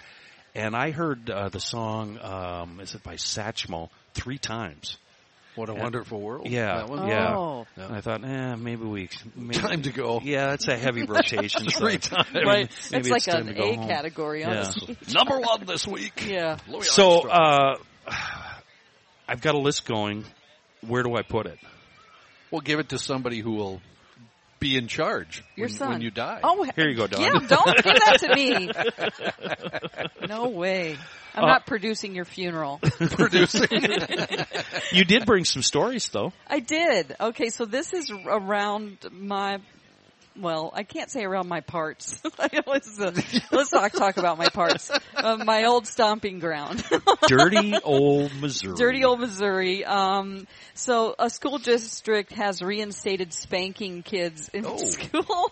and 0.54 0.76
I 0.76 0.92
heard 0.92 1.30
uh, 1.30 1.50
the 1.50 1.60
song, 1.62 2.20
um, 2.22 2.80
is 2.82 2.94
it 2.94 3.02
by 3.02 3.16
Satchmo, 3.16 3.90
three 4.14 4.38
times. 4.38 4.98
What 5.56 5.70
a 5.70 5.74
wonderful 5.74 6.20
world. 6.20 6.50
Yeah, 6.50 6.80
That 6.80 6.90
one? 6.90 7.08
yeah. 7.08 7.34
Oh. 7.34 7.66
And 7.78 7.96
I 7.96 8.02
thought, 8.02 8.26
eh, 8.26 8.56
maybe 8.56 8.84
we, 8.84 9.10
maybe, 9.38 9.58
Time 9.62 9.84
to 9.84 9.92
go. 9.94 10.20
Yeah, 10.22 10.52
it's 10.52 10.68
a 10.68 10.76
heavy 10.76 11.06
rotation. 11.06 11.70
so 11.70 11.80
Three 11.80 11.98
times. 11.98 12.28
right. 12.34 12.70
maybe 12.92 13.10
it's 13.10 13.10
like 13.10 13.24
time 13.24 13.48
an 13.48 13.54
to 13.56 13.62
go 13.62 13.70
A 13.70 13.76
home. 13.78 13.88
category, 13.88 14.42
Yeah. 14.42 14.50
honestly. 14.50 14.98
Number 15.14 15.40
one 15.40 15.66
this 15.66 15.88
week. 15.88 16.26
Yeah. 16.28 16.58
Louis 16.68 16.90
So, 16.90 17.22
uh, 17.30 17.78
I've 19.28 19.42
got 19.42 19.56
a 19.56 19.60
list 19.60 19.86
going. 19.86 20.26
Where 20.86 21.04
do 21.04 21.16
I 21.16 21.22
put 21.22 21.46
it? 21.46 21.58
We'll 22.56 22.62
give 22.62 22.80
it 22.80 22.88
to 22.90 22.98
somebody 22.98 23.42
who 23.42 23.52
will 23.52 23.82
be 24.62 24.78
in 24.78 24.88
charge 24.88 25.44
Your 25.58 25.68
when, 25.68 25.76
son. 25.76 25.90
when 25.90 26.02
you 26.02 26.10
die. 26.10 26.40
Oh, 26.42 26.64
Here 26.78 26.88
you 26.88 26.96
go, 26.96 27.06
Don. 27.06 27.22
Yeah, 27.22 27.32
don't 27.50 27.76
give 27.76 27.84
that 27.84 28.18
to 28.22 28.36
me. 28.36 28.72
No 30.30 30.48
way. 30.50 30.98
I'm 31.36 31.44
Uh, 31.44 31.48
not 31.48 31.66
producing 31.68 32.16
your 32.16 32.24
funeral. 32.26 32.80
producing. 33.00 33.68
You 34.94 35.04
did 35.04 35.26
bring 35.26 35.44
some 35.46 35.62
stories, 35.62 36.08
though. 36.10 36.32
I 36.48 36.62
did. 36.62 37.16
Okay, 37.20 37.50
so 37.50 37.66
this 37.66 37.94
is 37.94 38.10
around 38.10 38.98
my 39.12 39.60
well, 40.38 40.72
I 40.74 40.84
can't 40.84 41.10
say 41.10 41.24
around 41.24 41.48
my 41.48 41.62
parts. 41.62 42.22
let's, 42.68 43.00
uh, 43.00 43.12
let's 43.52 43.70
talk 43.70 43.94
talk 43.94 44.18
about 44.18 44.38
my 44.38 44.50
parts. 44.50 44.92
Uh, 45.16 45.38
my 45.38 45.66
old 45.66 45.88
stomping 45.88 46.40
ground. 46.40 46.84
Dirty 47.28 47.74
old 47.84 48.34
Missouri. 48.40 48.76
Dirty 48.76 49.04
old 49.04 49.20
Missouri. 49.20 49.86
Um, 49.86 50.48
so 50.74 51.16
a 51.18 51.30
school 51.30 51.58
district 51.58 52.34
has 52.34 52.62
reinstated 52.62 53.34
spanking 53.34 54.04
kids 54.04 54.50
in 54.50 54.66
Oh. 54.66 54.78
school. 54.86 55.52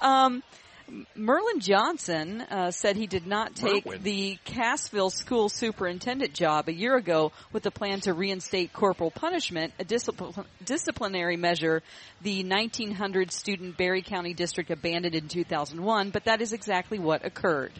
Um, 0.00 0.42
Merlin 1.14 1.60
Johnson 1.60 2.42
uh, 2.42 2.70
said 2.70 2.96
he 2.96 3.06
did 3.06 3.26
not 3.26 3.54
take 3.54 3.86
Merwin. 3.86 4.02
the 4.02 4.38
Cassville 4.44 5.10
school 5.10 5.48
superintendent 5.48 6.32
job 6.32 6.68
a 6.68 6.72
year 6.72 6.96
ago 6.96 7.32
with 7.52 7.66
a 7.66 7.70
plan 7.70 8.00
to 8.02 8.12
reinstate 8.12 8.72
corporal 8.72 9.10
punishment, 9.10 9.72
a 9.78 9.84
discipl- 9.84 10.44
disciplinary 10.64 11.36
measure 11.36 11.82
the 12.22 12.44
1900 12.44 13.32
student 13.32 13.76
Barry 13.76 14.02
County 14.02 14.32
District 14.32 14.70
abandoned 14.70 15.14
in 15.14 15.28
2001, 15.28 16.10
but 16.10 16.24
that 16.24 16.40
is 16.40 16.52
exactly 16.52 16.98
what 16.98 17.24
occurred. 17.24 17.72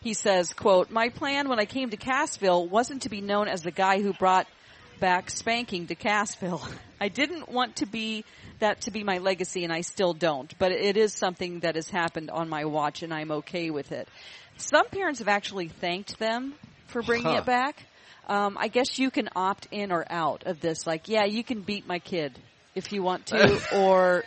He 0.00 0.14
says, 0.14 0.52
quote, 0.52 0.90
My 0.90 1.08
plan 1.08 1.48
when 1.48 1.60
I 1.60 1.64
came 1.64 1.90
to 1.90 1.96
Cassville 1.96 2.68
wasn't 2.68 3.02
to 3.02 3.08
be 3.08 3.20
known 3.20 3.48
as 3.48 3.62
the 3.62 3.70
guy 3.70 4.02
who 4.02 4.12
brought 4.12 4.46
back 5.02 5.30
spanking 5.30 5.88
to 5.88 5.96
Cassville. 5.96 6.62
I 7.00 7.08
didn't 7.08 7.48
want 7.48 7.76
to 7.76 7.86
be 7.86 8.24
that 8.60 8.82
to 8.82 8.92
be 8.92 9.02
my 9.02 9.18
legacy 9.18 9.64
and 9.64 9.72
I 9.72 9.80
still 9.80 10.14
don't, 10.14 10.56
but 10.60 10.70
it 10.70 10.96
is 10.96 11.12
something 11.12 11.58
that 11.60 11.74
has 11.74 11.90
happened 11.90 12.30
on 12.30 12.48
my 12.48 12.66
watch 12.66 13.02
and 13.02 13.12
I'm 13.12 13.32
okay 13.32 13.70
with 13.70 13.90
it. 13.90 14.06
Some 14.58 14.86
parents 14.86 15.18
have 15.18 15.26
actually 15.26 15.66
thanked 15.66 16.20
them 16.20 16.54
for 16.86 17.02
bringing 17.02 17.32
Huh. 17.32 17.38
it 17.38 17.46
back. 17.46 17.82
Um, 18.28 18.56
I 18.56 18.68
guess 18.68 18.96
you 19.00 19.10
can 19.10 19.28
opt 19.34 19.66
in 19.72 19.90
or 19.90 20.06
out 20.08 20.44
of 20.46 20.60
this. 20.60 20.86
Like, 20.86 21.08
yeah, 21.08 21.24
you 21.24 21.42
can 21.42 21.62
beat 21.62 21.84
my 21.84 21.98
kid 21.98 22.38
if 22.76 22.92
you 22.92 23.02
want 23.02 23.26
to, 23.26 23.60
or 23.74 24.22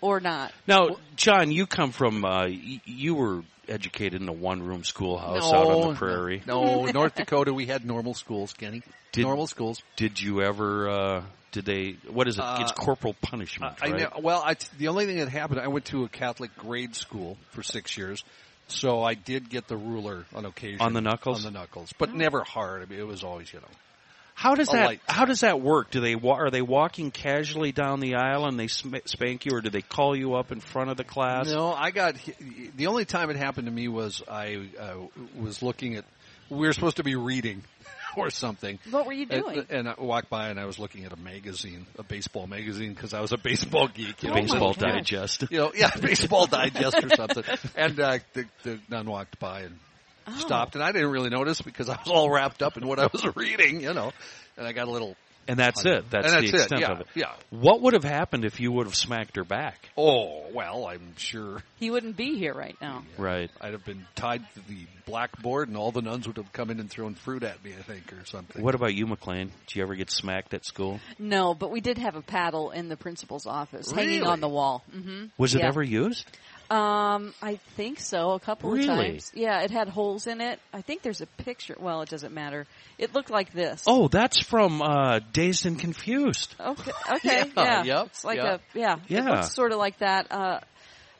or 0.00 0.18
not. 0.18 0.52
Now, 0.66 0.96
John, 1.14 1.52
you 1.52 1.68
come 1.68 1.92
from, 1.92 2.24
uh, 2.24 2.46
y- 2.48 2.80
you 2.84 3.14
were 3.14 3.44
educated 3.68 4.20
in 4.20 4.28
a 4.28 4.32
one-room 4.32 4.84
schoolhouse 4.84 5.52
out 5.52 5.66
on 5.68 5.88
the 5.90 5.94
prairie. 5.94 6.42
No, 6.46 6.84
North 6.86 7.14
Dakota, 7.14 7.52
we 7.52 7.66
had 7.66 7.84
normal 7.84 8.14
schools, 8.14 8.52
Kenny. 8.52 8.82
Did- 9.12 9.22
normal 9.22 9.46
schools. 9.46 9.82
Did 9.96 10.20
you 10.20 10.42
ever, 10.42 10.88
uh, 10.88 11.22
did 11.52 11.64
they, 11.64 11.96
what 12.08 12.28
is 12.28 12.38
it? 12.38 12.42
Uh, 12.42 12.58
it's 12.60 12.72
corporal 12.72 13.14
punishment, 13.20 13.76
I 13.82 13.90
right? 13.90 14.00
know, 14.00 14.20
well, 14.20 14.42
I, 14.44 14.56
the 14.78 14.88
only 14.88 15.06
thing 15.06 15.18
that 15.18 15.28
happened, 15.28 15.60
I 15.60 15.68
went 15.68 15.86
to 15.86 16.04
a 16.04 16.08
Catholic 16.08 16.56
grade 16.56 16.96
school 16.96 17.36
for 17.50 17.62
six 17.62 17.96
years, 17.96 18.24
so 18.68 19.02
I 19.02 19.14
did 19.14 19.50
get 19.50 19.68
the 19.68 19.76
ruler 19.76 20.24
on 20.34 20.44
occasion. 20.46 20.80
On 20.80 20.92
the 20.92 21.00
knuckles? 21.00 21.44
On 21.44 21.52
the 21.52 21.58
knuckles, 21.58 21.92
but 21.98 22.14
never 22.14 22.42
hard. 22.42 22.82
I 22.82 22.86
mean, 22.86 22.98
it 22.98 23.06
was 23.06 23.22
always, 23.22 23.52
you 23.52 23.60
know. 23.60 23.66
How 24.42 24.56
does 24.56 24.68
that, 24.70 24.86
light. 24.86 25.00
how 25.06 25.24
does 25.24 25.40
that 25.42 25.60
work? 25.60 25.90
Do 25.92 26.00
they, 26.00 26.16
wa- 26.16 26.34
are 26.34 26.50
they 26.50 26.62
walking 26.62 27.12
casually 27.12 27.70
down 27.70 28.00
the 28.00 28.16
aisle 28.16 28.46
and 28.46 28.58
they 28.58 28.66
sm- 28.66 28.96
spank 29.04 29.46
you 29.46 29.52
or 29.54 29.60
do 29.60 29.70
they 29.70 29.82
call 29.82 30.16
you 30.16 30.34
up 30.34 30.50
in 30.50 30.58
front 30.58 30.90
of 30.90 30.96
the 30.96 31.04
class? 31.04 31.46
No, 31.48 31.72
I 31.72 31.92
got 31.92 32.16
the 32.76 32.88
only 32.88 33.04
time 33.04 33.30
it 33.30 33.36
happened 33.36 33.66
to 33.66 33.72
me 33.72 33.86
was 33.86 34.20
I 34.28 34.66
uh, 34.80 34.94
was 35.38 35.62
looking 35.62 35.94
at. 35.94 36.04
We 36.50 36.66
were 36.66 36.72
supposed 36.72 36.96
to 36.96 37.04
be 37.04 37.14
reading 37.14 37.62
or 38.16 38.30
something. 38.30 38.80
What 38.90 39.06
were 39.06 39.12
you 39.12 39.26
doing? 39.26 39.64
And, 39.70 39.88
I 39.88 39.94
walked 39.96 40.28
by 40.28 40.48
and 40.48 40.58
I 40.58 40.64
was 40.64 40.78
looking 40.78 41.04
at 41.04 41.12
a 41.12 41.16
magazine, 41.16 41.86
a 41.96 42.02
baseball 42.02 42.48
magazine, 42.48 42.92
because 42.94 43.14
I 43.14 43.20
was 43.20 43.30
a 43.32 43.38
baseball 43.38 43.86
geek. 43.86 44.24
You 44.24 44.30
know, 44.30 44.34
Baseball 44.34 44.74
Oh 44.76 44.80
my 44.80 44.92
gosh. 44.92 45.08
Digest. 45.10 45.44
you 45.50 45.58
know, 45.58 45.72
yeah, 45.74 45.90
baseball 46.00 46.46
digest 46.46 46.96
or 47.02 47.08
something. 47.14 47.44
And 47.76 48.00
uh, 48.00 48.18
the, 48.32 48.46
the 48.64 48.80
nun 48.90 49.06
walked 49.06 49.38
by 49.38 49.60
and 49.62 49.78
Oh. 50.26 50.38
stopped, 50.38 50.74
and 50.74 50.84
I 50.84 50.92
didn't 50.92 51.10
really 51.10 51.30
notice 51.30 51.60
because 51.60 51.88
I 51.88 51.96
was 51.96 52.08
all 52.08 52.30
wrapped 52.30 52.62
up 52.62 52.76
in 52.76 52.86
what 52.86 52.98
I 52.98 53.08
was 53.12 53.24
reading, 53.36 53.80
you 53.80 53.92
know. 53.94 54.12
And 54.56 54.66
I 54.66 54.72
got 54.72 54.88
a 54.88 54.90
little. 54.90 55.16
And 55.48 55.58
that's 55.58 55.84
it. 55.84 56.08
That's, 56.08 56.26
and 56.26 56.34
that's 56.36 56.52
the 56.52 56.56
it. 56.58 56.60
extent 56.60 56.80
Yeah, 56.82 56.92
of 56.92 57.00
it. 57.00 57.06
yeah. 57.16 57.32
What 57.50 57.80
would 57.82 57.94
have 57.94 58.04
happened 58.04 58.44
if 58.44 58.60
you 58.60 58.70
would 58.70 58.86
have 58.86 58.94
smacked 58.94 59.34
her 59.34 59.42
back? 59.42 59.88
Oh 59.96 60.44
well, 60.54 60.86
I'm 60.86 61.16
sure 61.16 61.64
He 61.80 61.90
wouldn't 61.90 62.16
be 62.16 62.38
here 62.38 62.54
right 62.54 62.76
now. 62.80 63.02
Right. 63.18 63.50
I'd 63.60 63.72
have 63.72 63.84
been 63.84 64.06
tied 64.14 64.44
to 64.54 64.60
the 64.68 64.86
blackboard, 65.04 65.66
and 65.66 65.76
all 65.76 65.90
the 65.90 66.00
nuns 66.00 66.28
would 66.28 66.36
have 66.36 66.52
come 66.52 66.70
in 66.70 66.78
and 66.78 66.88
thrown 66.88 67.16
fruit 67.16 67.42
at 67.42 67.62
me, 67.64 67.72
I 67.76 67.82
think, 67.82 68.12
or 68.12 68.24
something. 68.24 68.62
What 68.62 68.76
about 68.76 68.94
you, 68.94 69.04
McLean? 69.08 69.50
Did 69.66 69.74
you 69.76 69.82
ever 69.82 69.96
get 69.96 70.12
smacked 70.12 70.54
at 70.54 70.64
school? 70.64 71.00
No, 71.18 71.54
but 71.54 71.72
we 71.72 71.80
did 71.80 71.98
have 71.98 72.14
a 72.14 72.22
paddle 72.22 72.70
in 72.70 72.88
the 72.88 72.96
principal's 72.96 73.44
office 73.46 73.90
hanging 73.90 74.22
on 74.22 74.38
the 74.40 74.48
wall. 74.48 74.84
hmm 74.92 75.24
Was 75.38 75.56
it 75.56 75.62
Yeah. 75.62 75.66
ever 75.68 75.82
used? 75.82 76.24
Um, 76.72 77.34
I 77.42 77.56
think 77.76 78.00
so. 78.00 78.30
A 78.32 78.40
couple 78.40 78.70
Really? 78.70 78.88
of 78.88 78.96
times. 78.96 79.32
Yeah, 79.34 79.60
it 79.62 79.70
had 79.70 79.88
holes 79.88 80.26
in 80.26 80.40
it. 80.40 80.58
I 80.72 80.80
think 80.80 81.02
there's 81.02 81.20
a 81.20 81.26
picture. 81.26 81.76
Well, 81.78 82.00
it 82.02 82.08
doesn't 82.08 82.32
matter. 82.32 82.66
It 82.98 83.14
looked 83.14 83.30
like 83.30 83.52
this. 83.52 83.84
Oh, 83.86 84.08
that's 84.08 84.40
from 84.40 84.80
uh, 84.80 85.20
Dazed 85.32 85.66
and 85.66 85.78
Confused. 85.78 86.54
Okay. 86.58 86.90
Okay. 87.16 87.44
Yeah, 87.56 87.64
yeah. 87.64 87.82
yep, 87.84 88.06
It's 88.06 88.24
like 88.24 88.38
yep. 88.38 88.60
a 88.74 88.78
yeah. 88.78 88.94
It 88.94 89.00
Yeah. 89.08 89.30
looks 89.30 89.54
sort 89.54 89.72
of 89.72 89.78
like 89.78 89.98
that. 89.98 90.32
Uh, 90.32 90.60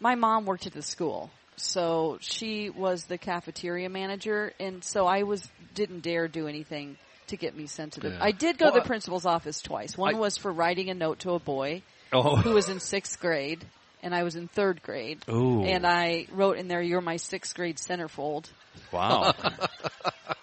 my 0.01 0.15
mom 0.15 0.47
worked 0.47 0.67
at 0.67 0.73
the 0.73 0.83
school, 0.83 1.31
so 1.57 2.17
she 2.21 2.71
was 2.71 3.05
the 3.05 3.19
cafeteria 3.19 3.89
manager, 3.91 4.53
and 4.59 4.83
so 4.83 5.07
I 5.07 5.23
was 5.25 5.47
didn't 5.75 6.01
dare 6.01 6.29
do 6.29 6.49
anything 6.49 6.97
to 7.29 7.37
get 7.37 7.55
me 7.57 7.67
sent 7.67 7.93
to 7.95 8.01
the. 8.01 8.09
Yeah. 8.11 8.19
I 8.21 8.33
did 8.33 8.59
go 8.59 8.71
to 8.71 8.81
the 8.81 8.87
principal's 8.87 9.27
office 9.27 9.61
twice. 9.61 9.97
One 9.99 10.15
I- 10.17 10.19
was 10.19 10.37
for 10.39 10.51
writing 10.51 10.89
a 10.89 10.95
note 10.95 11.21
to 11.21 11.33
a 11.33 11.39
boy 11.39 11.83
Oh, 12.13 12.37
who 12.37 12.53
was 12.53 12.69
in 12.69 12.81
sixth 12.81 13.21
grade, 13.21 13.65
and 14.03 14.15
I 14.15 14.23
was 14.23 14.37
in 14.37 14.49
third 14.49 14.83
grade. 14.83 15.25
Ooh. 15.29 15.63
And 15.65 15.87
I 15.87 16.27
wrote 16.33 16.59
in 16.59 16.69
there, 16.69 16.83
"You're 16.83 17.01
my 17.01 17.17
sixth 17.17 17.55
grade 17.55 17.77
centerfold." 17.77 18.51
Wow. 18.91 19.35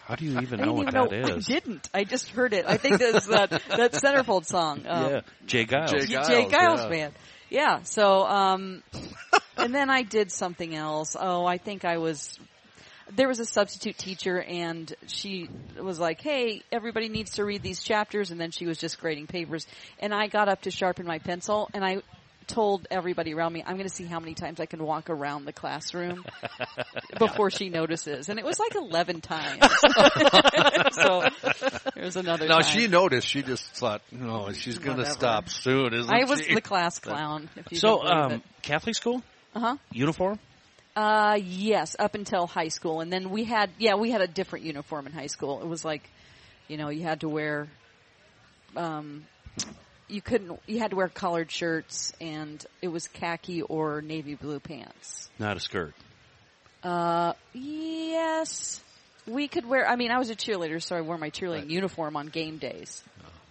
How 0.09 0.15
do 0.15 0.25
you 0.25 0.39
even 0.39 0.61
know 0.61 0.73
what 0.73 0.87
even 0.87 0.93
know. 0.95 1.07
that 1.07 1.31
I 1.33 1.37
didn't. 1.39 1.87
I 1.93 2.03
just 2.03 2.29
heard 2.29 2.53
it. 2.53 2.65
I 2.67 2.77
think 2.77 2.97
that's 2.97 3.27
that 3.27 3.49
that 3.69 3.93
centerfold 3.93 4.45
song. 4.45 4.85
Um, 4.87 5.11
Yeah. 5.11 5.21
Jay 5.45 5.65
Geils. 5.65 5.91
Jay 5.91 6.05
Jay 6.07 6.15
Geils, 6.15 6.51
Geils, 6.51 6.77
yeah. 6.77 6.89
band. 6.89 7.13
Yeah. 7.49 7.81
So, 7.83 8.25
um, 8.25 8.83
and 9.57 9.73
then 9.73 9.89
I 9.89 10.03
did 10.03 10.31
something 10.31 10.73
else. 10.75 11.15
Oh, 11.19 11.45
I 11.45 11.57
think 11.57 11.85
I 11.85 11.97
was. 11.97 12.39
There 13.15 13.27
was 13.27 13.39
a 13.39 13.45
substitute 13.45 13.97
teacher, 13.97 14.39
and 14.39 14.91
she 15.07 15.49
was 15.79 15.99
like, 15.99 16.21
"Hey, 16.21 16.61
everybody 16.71 17.09
needs 17.09 17.31
to 17.31 17.45
read 17.45 17.63
these 17.63 17.81
chapters," 17.81 18.29
and 18.29 18.39
then 18.39 18.51
she 18.51 18.67
was 18.67 18.77
just 18.77 18.99
grading 18.99 19.27
papers, 19.27 19.65
and 19.99 20.13
I 20.13 20.27
got 20.27 20.47
up 20.47 20.61
to 20.63 20.71
sharpen 20.71 21.07
my 21.07 21.17
pencil, 21.17 21.69
and 21.73 21.83
I 21.83 22.01
told 22.49 22.87
everybody 22.91 23.33
around 23.33 23.53
me, 23.53 23.63
"I'm 23.65 23.77
going 23.77 23.87
to 23.87 23.95
see 23.95 24.05
how 24.05 24.19
many 24.19 24.33
times 24.33 24.59
I 24.59 24.65
can 24.65 24.83
walk 24.83 25.09
around 25.09 25.45
the 25.45 25.53
classroom 25.53 26.25
before 27.17 27.49
she 27.49 27.69
notices," 27.69 28.27
and 28.27 28.37
it 28.37 28.43
was 28.45 28.59
like 28.59 28.75
11 28.75 29.21
times. 29.21 29.61
so 30.91 31.23
there's 31.95 32.17
another. 32.17 32.47
now 32.47 32.59
time. 32.59 32.63
she 32.63 32.87
noticed. 32.87 33.27
She 33.27 33.43
just 33.43 33.65
thought, 33.75 34.01
no, 34.11 34.51
she's 34.51 34.79
going 34.79 34.97
to 34.97 35.05
stop 35.05 35.47
soon, 35.47 35.93
isn't 35.93 36.09
she? 36.09 36.21
I 36.21 36.25
was 36.25 36.41
she? 36.41 36.55
the 36.55 36.61
class 36.61 36.99
clown. 36.99 37.49
If 37.55 37.71
you 37.71 37.77
So, 37.77 38.03
um. 38.03 38.43
Catholic 38.61 38.95
school? 38.95 39.23
Uh-huh. 39.55 39.77
Uniform? 39.91 40.39
Uh, 40.95 41.39
yes, 41.41 41.95
up 41.97 42.15
until 42.15 42.47
high 42.47 42.67
school. 42.67 42.99
And 42.99 43.11
then 43.11 43.29
we 43.29 43.45
had, 43.45 43.69
yeah, 43.77 43.95
we 43.95 44.11
had 44.11 44.21
a 44.21 44.27
different 44.27 44.65
uniform 44.65 45.07
in 45.07 45.13
high 45.13 45.27
school. 45.27 45.61
It 45.61 45.67
was 45.67 45.85
like, 45.85 46.03
you 46.67 46.77
know, 46.77 46.89
you 46.89 47.03
had 47.03 47.21
to 47.21 47.29
wear, 47.29 47.67
um, 48.75 49.25
you 50.09 50.21
couldn't, 50.21 50.59
you 50.67 50.79
had 50.79 50.91
to 50.91 50.95
wear 50.97 51.07
collared 51.07 51.51
shirts 51.51 52.13
and 52.19 52.65
it 52.81 52.87
was 52.89 53.07
khaki 53.07 53.61
or 53.61 54.01
navy 54.01 54.35
blue 54.35 54.59
pants. 54.59 55.29
Not 55.39 55.57
a 55.57 55.59
skirt. 55.59 55.93
Uh, 56.83 57.33
yes. 57.53 58.81
We 59.27 59.47
could 59.47 59.65
wear, 59.65 59.87
I 59.87 59.95
mean, 59.95 60.11
I 60.11 60.17
was 60.17 60.29
a 60.29 60.35
cheerleader, 60.35 60.81
so 60.81 60.95
I 60.95 61.01
wore 61.01 61.17
my 61.17 61.29
cheerleading 61.29 61.69
uniform 61.69 62.15
on 62.15 62.27
game 62.27 62.57
days. 62.57 63.03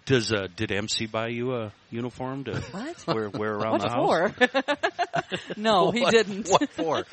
Does 0.06 0.32
uh, 0.32 0.48
did 0.56 0.72
MC 0.72 1.04
buy 1.06 1.28
you 1.28 1.54
a 1.54 1.72
uniform 1.90 2.44
to 2.44 2.58
What? 2.72 3.06
wear 3.06 3.28
wear 3.28 3.52
around 3.54 3.72
What 3.72 3.82
the 3.82 3.90
house? 3.90 4.32
for? 4.64 5.56
no, 5.58 5.90
he 5.90 6.02
didn't. 6.06 6.48
What 6.48 6.70
for? 6.70 7.04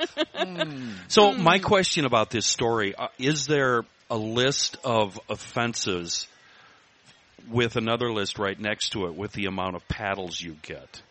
So 1.10 1.34
Hmm. 1.34 1.44
my 1.44 1.60
question 1.60 2.06
about 2.06 2.30
this 2.30 2.46
story 2.48 2.96
uh, 2.96 3.10
is 3.20 3.48
there 3.48 3.84
a 4.10 4.16
list 4.16 4.78
of 4.86 5.20
offenses 5.30 6.26
with 7.50 7.76
another 7.76 8.12
list 8.12 8.40
right 8.40 8.60
next 8.60 8.90
to 8.90 9.06
it 9.06 9.16
with 9.16 9.32
the 9.34 9.46
amount 9.46 9.76
of 9.76 9.88
paddles 9.88 10.40
you 10.40 10.56
get? 10.62 11.02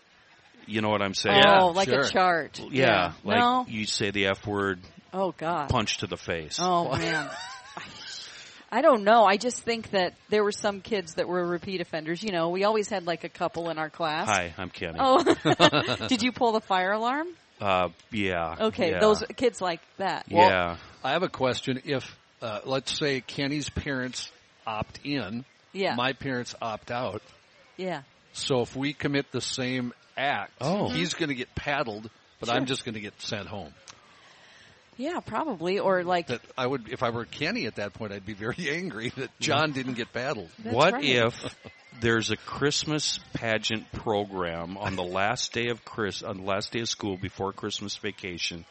You 0.67 0.81
know 0.81 0.89
what 0.89 1.03
I'm 1.03 1.15
saying? 1.15 1.43
oh, 1.47 1.69
like 1.69 1.89
sure. 1.89 2.01
a 2.01 2.09
chart. 2.09 2.61
Yeah, 2.71 3.13
like 3.23 3.39
no. 3.39 3.67
you 3.69 3.87
say 3.87 4.11
the 4.11 4.29
F 4.29 4.47
word, 4.47 4.81
Oh 5.13 5.33
God. 5.37 5.69
punch 5.69 5.99
to 5.99 6.07
the 6.07 6.17
face. 6.17 6.59
Oh 6.61 6.97
man. 6.97 7.29
I 8.75 8.81
don't 8.81 9.05
know. 9.05 9.25
I 9.25 9.37
just 9.37 9.61
think 9.61 9.91
that 9.91 10.15
there 10.31 10.43
were 10.43 10.51
some 10.51 10.81
kids 10.81 11.15
that 11.15 11.29
were 11.29 11.47
repeat 11.47 11.81
offenders. 11.81 12.25
You 12.25 12.33
know, 12.33 12.49
we 12.49 12.65
always 12.65 12.89
had 12.89 13.07
like 13.07 13.23
a 13.23 13.29
couple 13.29 13.71
in 13.71 13.79
our 13.79 13.89
class. 13.89 14.27
Hi, 14.27 14.53
I'm 14.59 14.69
Kenny. 14.69 14.99
Oh, 14.99 15.23
did 16.09 16.23
you 16.23 16.33
pull 16.33 16.51
the 16.51 16.61
fire 16.61 16.91
alarm? 16.91 17.29
Uh, 17.61 17.91
yeah. 18.11 18.57
Okay, 18.61 18.91
yeah. 18.91 18.99
those 18.99 19.23
kids 19.37 19.61
like 19.61 19.81
that. 19.99 20.27
Yeah. 20.29 20.77
I 21.05 21.13
have 21.13 21.23
a 21.23 21.29
question. 21.29 21.83
If, 21.85 22.17
uh, 22.43 22.61
let's 22.65 22.99
say, 22.99 23.21
Kenny's 23.21 23.71
parents 23.71 24.29
opt 24.67 24.99
in, 25.05 25.45
Yeah. 25.75 25.95
my 25.97 26.15
parents 26.15 26.55
opt 26.63 26.91
out. 26.91 27.21
yeah. 27.77 28.03
So 28.33 28.63
if 28.63 28.75
we 28.75 28.93
commit 28.95 29.31
the 29.31 29.41
same 29.43 29.93
act, 30.17 30.53
Oh. 30.61 30.87
Mm-hmm. 30.87 30.97
he's 30.97 31.15
going 31.15 31.29
to 31.29 31.35
get 31.35 31.55
paddled, 31.55 32.09
but 32.41 32.49
I'm 32.49 32.65
just 32.67 32.85
going 32.85 32.95
to 32.95 33.01
get 33.01 33.21
sent 33.21 33.47
home. 33.49 33.73
Yeah, 34.97 35.21
probably. 35.21 35.79
Or 35.81 36.03
like, 36.05 36.29
That 36.29 36.41
I 36.57 36.67
would, 36.67 36.89
if 36.89 37.03
I 37.03 37.11
were 37.11 37.25
Kenny 37.25 37.67
at 37.67 37.77
that 37.77 37.95
point, 37.95 38.13
I'd 38.13 38.25
be 38.27 38.35
very 38.35 38.57
angry 38.71 39.11
that 39.17 39.31
John 39.41 39.73
didn't 39.73 39.95
get 39.95 40.13
paddled. 40.13 40.49
That's 40.63 40.75
what 40.75 40.93
right. 40.95 41.05
if 41.05 41.57
there's 42.01 42.31
a 42.31 42.37
Christmas 42.37 43.19
pageant 43.35 43.91
program 43.93 44.77
on 44.77 44.97
the 44.97 45.03
last 45.05 45.53
day 45.53 45.69
of 45.69 45.85
Chris 45.85 46.23
on 46.23 46.39
the 46.39 46.45
last 46.45 46.73
day 46.73 46.81
of 46.81 46.89
school 46.89 47.17
before 47.17 47.53
Christmas 47.53 47.97
vacation, 47.97 48.65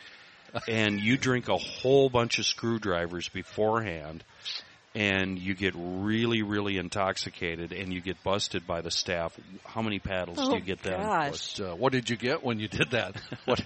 and 0.68 1.00
you 1.00 1.18
drink 1.18 1.48
a 1.50 1.58
whole 1.58 2.10
bunch 2.10 2.38
of 2.40 2.46
screwdrivers 2.46 3.28
beforehand, 3.30 4.24
and 4.96 5.40
you 5.40 5.56
get 5.56 5.74
really 5.76 6.42
really 6.44 6.78
intoxicated, 6.78 7.72
and 7.72 7.92
you 7.94 8.02
get 8.02 8.22
busted 8.24 8.68
by 8.68 8.82
the 8.82 8.92
staff. 8.92 9.38
How 9.66 9.82
many 9.82 10.00
paddles 10.00 10.38
do 10.38 10.44
Oh 10.46 10.56
you 10.56 10.62
get 10.62 10.84
then? 10.84 11.00
gosh. 11.00 11.58
But, 11.58 11.66
uh, 11.72 11.76
what 11.76 11.92
did 11.92 12.10
you 12.10 12.18
get 12.18 12.44
when 12.44 12.60
you 12.60 12.68
did 12.68 12.92
that? 12.92 13.16
What? 13.46 13.60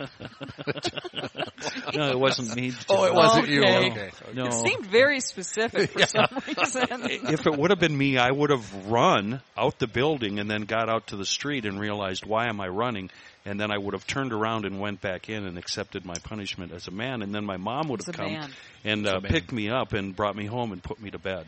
No, 1.95 2.09
it 2.11 2.19
wasn't 2.19 2.55
me. 2.55 2.71
oh, 2.89 3.05
it 3.05 3.13
wasn't 3.13 3.47
you. 3.47 3.61
Okay. 3.63 3.91
Okay. 3.91 4.09
No. 4.33 4.45
It 4.45 4.53
seemed 4.53 4.85
very 4.85 5.19
specific 5.19 5.91
for 5.91 6.05
some 6.07 6.27
reason. 6.47 7.33
if 7.33 7.45
it 7.45 7.57
would 7.57 7.71
have 7.71 7.79
been 7.79 7.97
me, 7.97 8.17
I 8.17 8.31
would 8.31 8.49
have 8.49 8.87
run 8.87 9.41
out 9.57 9.79
the 9.79 9.87
building 9.87 10.39
and 10.39 10.49
then 10.49 10.61
got 10.63 10.89
out 10.89 11.07
to 11.07 11.17
the 11.17 11.25
street 11.25 11.65
and 11.65 11.79
realized 11.79 12.25
why 12.25 12.47
am 12.47 12.59
I 12.61 12.67
running? 12.67 13.09
And 13.47 13.59
then 13.59 13.71
I 13.71 13.77
would 13.77 13.93
have 13.93 14.05
turned 14.05 14.33
around 14.33 14.65
and 14.65 14.79
went 14.79 14.99
back 15.01 15.29
in 15.29 15.45
and 15.45 15.57
accepted 15.57 16.05
my 16.05 16.15
punishment 16.23 16.71
as 16.73 16.87
a 16.87 16.91
man. 16.91 17.21
And 17.21 17.33
then 17.33 17.45
my 17.45 17.57
mom 17.57 17.87
would 17.89 18.01
As 18.01 18.07
have 18.07 18.15
come 18.15 18.33
man. 18.33 18.49
and 18.83 19.07
uh, 19.07 19.19
picked 19.21 19.51
me 19.51 19.69
up 19.69 19.93
and 19.93 20.15
brought 20.15 20.35
me 20.35 20.45
home 20.45 20.71
and 20.73 20.83
put 20.83 21.01
me 21.01 21.11
to 21.11 21.17
bed. 21.19 21.45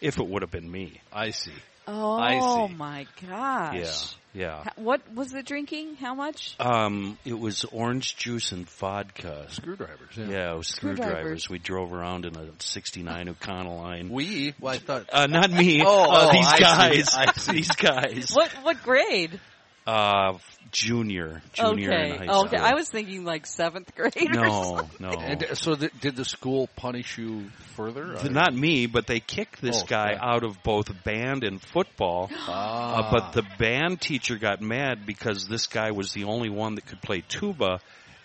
If 0.00 0.18
it 0.18 0.26
would 0.26 0.42
have 0.42 0.50
been 0.50 0.70
me, 0.70 1.00
I 1.12 1.30
see. 1.30 1.52
Oh 1.86 2.16
I 2.18 2.68
see. 2.68 2.74
my 2.74 3.06
gosh. 3.28 4.14
yeah, 4.34 4.40
yeah. 4.40 4.62
Ha- 4.64 4.72
What 4.76 5.00
was 5.14 5.30
the 5.32 5.42
drinking? 5.42 5.96
How 5.96 6.14
much? 6.14 6.54
Um, 6.60 7.18
it 7.24 7.38
was 7.38 7.64
orange 7.64 8.16
juice 8.16 8.52
and 8.52 8.68
vodka. 8.70 9.46
Screwdrivers. 9.50 10.16
Yeah. 10.16 10.26
Yeah, 10.28 10.52
it 10.52 10.56
was 10.58 10.68
Screwdrivers. 10.68 11.10
screwdrivers. 11.12 11.50
We 11.50 11.58
drove 11.58 11.92
around 11.92 12.24
in 12.24 12.36
a 12.36 12.46
'69 12.60 13.34
Econoline. 13.34 14.10
We. 14.10 14.54
Well, 14.60 14.74
I 14.74 14.78
thought. 14.78 15.10
Uh, 15.12 15.26
not 15.26 15.50
me. 15.50 15.82
Oh, 15.84 16.02
uh, 16.10 16.28
oh, 16.28 16.32
these 16.32 16.46
I 16.46 16.56
see, 16.56 16.62
guys. 16.62 17.14
I 17.16 17.32
see. 17.32 17.52
These 17.58 17.72
guys. 17.72 18.30
What 18.32 18.50
what 18.62 18.82
grade? 18.84 19.40
Uh, 19.84 20.38
junior, 20.72 21.42
junior 21.52 21.92
okay. 21.92 22.10
in 22.10 22.16
high 22.18 22.26
school. 22.26 22.44
okay. 22.46 22.56
I 22.56 22.74
was 22.74 22.88
thinking 22.88 23.24
like 23.24 23.46
seventh 23.46 23.94
grade. 23.94 24.12
or 24.16 24.32
No, 24.32 24.76
something. 24.78 24.88
no. 25.00 25.10
And 25.10 25.44
uh, 25.44 25.54
so, 25.54 25.74
th- 25.76 25.92
did 26.00 26.16
the 26.16 26.24
school 26.24 26.68
punish 26.76 27.18
you 27.18 27.50
further? 27.76 28.16
Th- 28.16 28.32
Not 28.32 28.54
me, 28.54 28.86
but 28.86 29.06
they 29.06 29.20
kicked 29.20 29.60
this 29.60 29.82
Oh, 29.82 29.86
guy 29.86 30.12
yeah. 30.12 30.18
out 30.20 30.42
of 30.44 30.62
both 30.62 30.90
band 31.04 31.44
and 31.44 31.60
football. 31.60 32.30
Ah. 32.48 33.08
Uh, 33.08 33.10
but 33.12 33.32
the 33.32 33.42
band 33.58 34.00
teacher 34.00 34.36
got 34.36 34.60
mad 34.60 35.06
because 35.06 35.46
this 35.46 35.66
guy 35.66 35.90
was 35.92 36.12
the 36.12 36.24
only 36.24 36.48
one 36.50 36.74
that 36.74 36.86
could 36.86 37.00
play 37.00 37.22
tuba, 37.28 37.78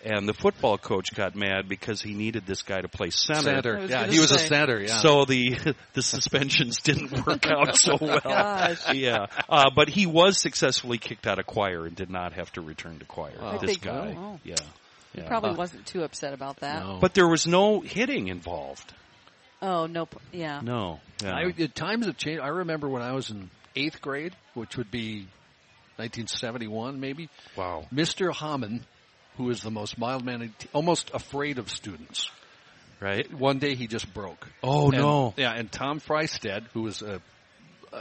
and 0.04 0.28
the 0.28 0.34
football 0.34 0.78
coach 0.78 1.14
got 1.14 1.34
mad 1.34 1.68
because 1.68 2.00
he 2.00 2.14
needed 2.14 2.46
this 2.46 2.62
guy 2.62 2.80
to 2.80 2.88
play 2.88 3.10
center. 3.10 3.42
Center. 3.42 3.78
Yeah, 3.80 3.86
gonna 4.02 4.12
he 4.12 4.20
was 4.20 4.30
a 4.30 4.38
center. 4.38 4.80
Yeah. 4.80 4.98
So 5.00 5.24
the 5.24 5.74
the 5.94 6.02
suspensions 6.02 6.78
didn't 6.80 7.26
work 7.26 7.46
out 7.50 7.76
so 7.76 7.96
well. 8.00 8.20
Gosh. 8.20 8.94
Yeah, 8.94 9.26
uh, 9.48 9.70
but 9.74 9.88
he 9.88 10.06
was 10.06 10.38
successfully 10.38 10.98
kicked 10.98 11.26
out 11.26 11.38
of 11.38 11.46
choir 11.46 11.84
and 11.86 11.96
did 11.96 12.10
not 12.10 12.34
have 12.34 12.52
to 12.52 12.60
return 12.60 12.98
to 13.00 13.04
choir. 13.04 13.34
Oh. 13.40 13.58
This 13.58 13.76
guy, 13.78 14.14
oh. 14.18 14.38
yeah, 14.44 14.54
He 15.14 15.20
yeah. 15.20 15.28
probably 15.28 15.50
Uh, 15.50 15.54
wasn't 15.56 15.86
too 15.86 16.02
upset 16.04 16.32
about 16.32 16.60
that. 16.60 16.84
No. 16.84 16.98
But 17.00 17.14
there 17.14 17.28
was 17.28 17.46
no 17.46 17.80
hitting 17.80 18.28
involved. 18.28 18.92
Oh 19.60 19.86
no. 19.86 20.08
Yeah. 20.32 20.60
No, 20.62 21.00
yeah. 21.22 21.34
I, 21.34 21.50
the 21.50 21.66
times 21.66 22.06
have 22.06 22.16
changed. 22.16 22.40
I 22.40 22.48
remember 22.48 22.88
when 22.88 23.02
I 23.02 23.12
was 23.12 23.30
in 23.30 23.50
eighth 23.74 24.00
grade, 24.00 24.34
which 24.54 24.76
would 24.76 24.90
be 24.90 25.26
1971, 25.96 27.00
maybe. 27.00 27.28
wow. 27.56 27.84
Mr. 27.92 28.32
Hammond, 28.34 28.84
who 29.38 29.48
is 29.50 29.62
the 29.62 29.70
most 29.70 29.96
mild-mannered, 29.96 30.52
almost 30.74 31.10
afraid 31.14 31.58
of 31.58 31.70
students. 31.70 32.30
Right? 33.00 33.32
One 33.32 33.60
day 33.60 33.74
he 33.76 33.86
just 33.86 34.12
broke. 34.12 34.46
Oh 34.62 34.90
And- 34.90 35.00
no. 35.00 35.32
Yeah, 35.36 35.52
and 35.52 35.70
Tom 35.70 36.00
Freistead, 36.00 36.64
who 36.74 36.82
was 36.82 37.00
a, 37.00 37.22
uh, 37.92 38.00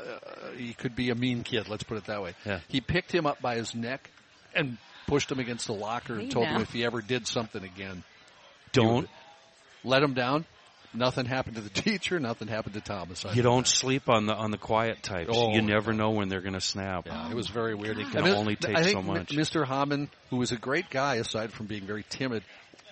he 0.58 0.74
could 0.74 0.96
be 0.96 1.12
a 1.12 1.16
mean 1.16 1.44
kid. 1.44 1.70
Let's 1.70 1.84
put 1.84 1.98
it 1.98 2.06
that 2.06 2.22
way. 2.22 2.34
Yeah. 2.46 2.60
He 2.68 2.82
picked 2.82 3.14
him 3.14 3.26
up 3.28 3.40
by 3.42 3.56
his 3.56 3.76
neck 3.76 4.10
and 4.56 4.78
pushed 5.06 5.32
him 5.32 5.40
against 5.40 5.68
the 5.68 5.74
locker 5.74 6.16
Hey, 6.16 6.24
and 6.24 6.32
told 6.32 6.48
him 6.48 6.62
if 6.62 6.74
he 6.74 6.84
ever 6.84 7.02
did 7.02 7.28
something 7.28 7.64
again, 7.64 8.04
Don't 8.74 9.08
let 9.84 10.02
him 10.04 10.14
down. 10.14 10.46
Nothing 10.98 11.26
happened 11.26 11.56
to 11.56 11.62
the 11.62 11.70
teacher. 11.82 12.20
Nothing 12.20 12.48
happened 12.48 12.74
to 12.76 12.82
Thomas. 12.82 13.26
you 13.34 13.42
don't 13.44 13.68
sleep 13.68 14.10
on 14.10 14.26
the 14.26 14.34
on 14.34 14.52
the 14.52 14.58
quiet 14.58 15.04
types. 15.04 15.32
Oh, 15.34 15.54
you 15.54 15.62
never 15.62 15.94
know 15.94 16.12
when 16.12 16.30
they're 16.30 16.42
going 16.42 16.54
to 16.54 16.62
snap. 16.62 17.08
Yeah, 17.08 17.30
it 17.30 17.36
was 17.36 17.48
very 17.48 17.76
weird. 17.76 17.98
can 17.98 18.18
I 18.18 18.22
mean, 18.22 18.34
only 18.34 18.56
take 18.56 18.76
I 18.76 18.84
think 18.84 18.96
so 18.98 19.02
much. 19.02 19.30
Mr. 19.30 19.66
Hammond, 19.66 20.10
who 20.30 20.38
was 20.38 20.52
a 20.52 20.58
great 20.58 20.90
guy 20.90 21.16
aside 21.16 21.54
from 21.54 21.68
being 21.68 21.84
very 21.84 22.04
timid, 22.10 22.44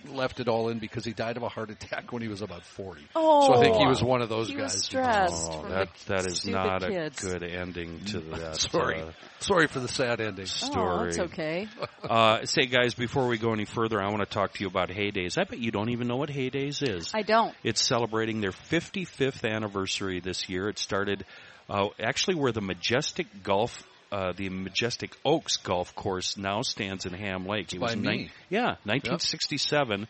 left 0.06 0.40
it 0.40 0.48
all 0.48 0.70
in 0.70 0.80
because 0.80 1.04
he 1.06 1.14
died 1.14 1.38
of 1.38 1.44
a 1.44 1.50
heart 1.50 1.70
attack 1.70 2.12
when 2.14 2.22
he 2.22 2.28
was 2.28 2.42
about 2.42 2.64
40. 2.64 3.02
Oh. 3.16 3.48
So 3.48 3.54
I 3.56 3.60
think 3.62 3.76
he 3.78 3.86
was 3.86 4.04
one 4.04 4.22
of 4.22 4.30
those 4.30 4.48
He 4.50 4.56
guys. 4.56 4.74
was 4.74 4.84
stressed. 4.84 5.50
Oh, 5.52 5.62
from 5.62 5.70
that 5.72 5.90
the 6.06 6.14
that 6.14 6.26
is 6.28 6.38
stupid 6.40 6.56
not 6.56 6.82
kids. 6.82 7.24
a 7.24 7.40
good 7.40 7.44
ending 7.44 8.00
to 8.06 8.20
that 8.32 8.56
Sorry. 8.62 9.02
uh, 9.02 9.12
Sorry 9.40 9.68
for 9.68 9.80
the 9.80 9.88
sad 9.88 10.22
ending. 10.22 10.46
Oh, 10.46 10.46
story. 10.46 11.06
that's 11.06 11.20
okay. 11.20 11.68
Uh, 12.06 12.46
say, 12.46 12.68
guys, 12.68 12.94
before 12.94 13.28
we 13.28 13.38
go 13.40 13.52
any 13.52 13.66
further, 13.66 14.00
I 14.00 14.10
want 14.12 14.20
to 14.20 14.26
talk 14.28 14.54
to 14.54 14.62
you 14.62 14.68
about 14.68 14.90
Heydays. 14.90 15.40
I 15.40 15.44
bet 15.46 15.58
you 15.60 15.72
don't 15.72 15.90
even 15.90 16.08
know 16.08 16.18
what 16.18 16.30
Heydays 16.30 16.88
is. 16.88 17.12
I 17.16 17.24
don't. 17.24 17.54
It's 17.64 17.82
celebrating 17.84 18.42
their 18.42 18.52
55th 18.52 19.44
anniversary 19.44 20.20
this 20.20 20.48
year. 20.48 20.70
It 20.70 20.78
started 20.78 21.26
uh, 21.68 21.88
actually 22.00 22.36
where 22.36 22.52
the 22.52 22.62
Majestic 22.62 23.26
Golf, 23.44 23.82
uh, 24.12 24.34
the 24.36 24.50
Majestic 24.50 25.16
Oaks 25.26 25.58
Golf 25.58 25.96
Course 25.96 26.38
now 26.38 26.62
stands 26.62 27.06
in 27.06 27.14
Ham 27.14 27.46
Lake. 27.46 27.74
It 27.74 27.80
by 27.80 27.88
was 27.88 27.98
me. 27.98 28.30
yeah, 28.50 28.76
1967. 28.84 30.08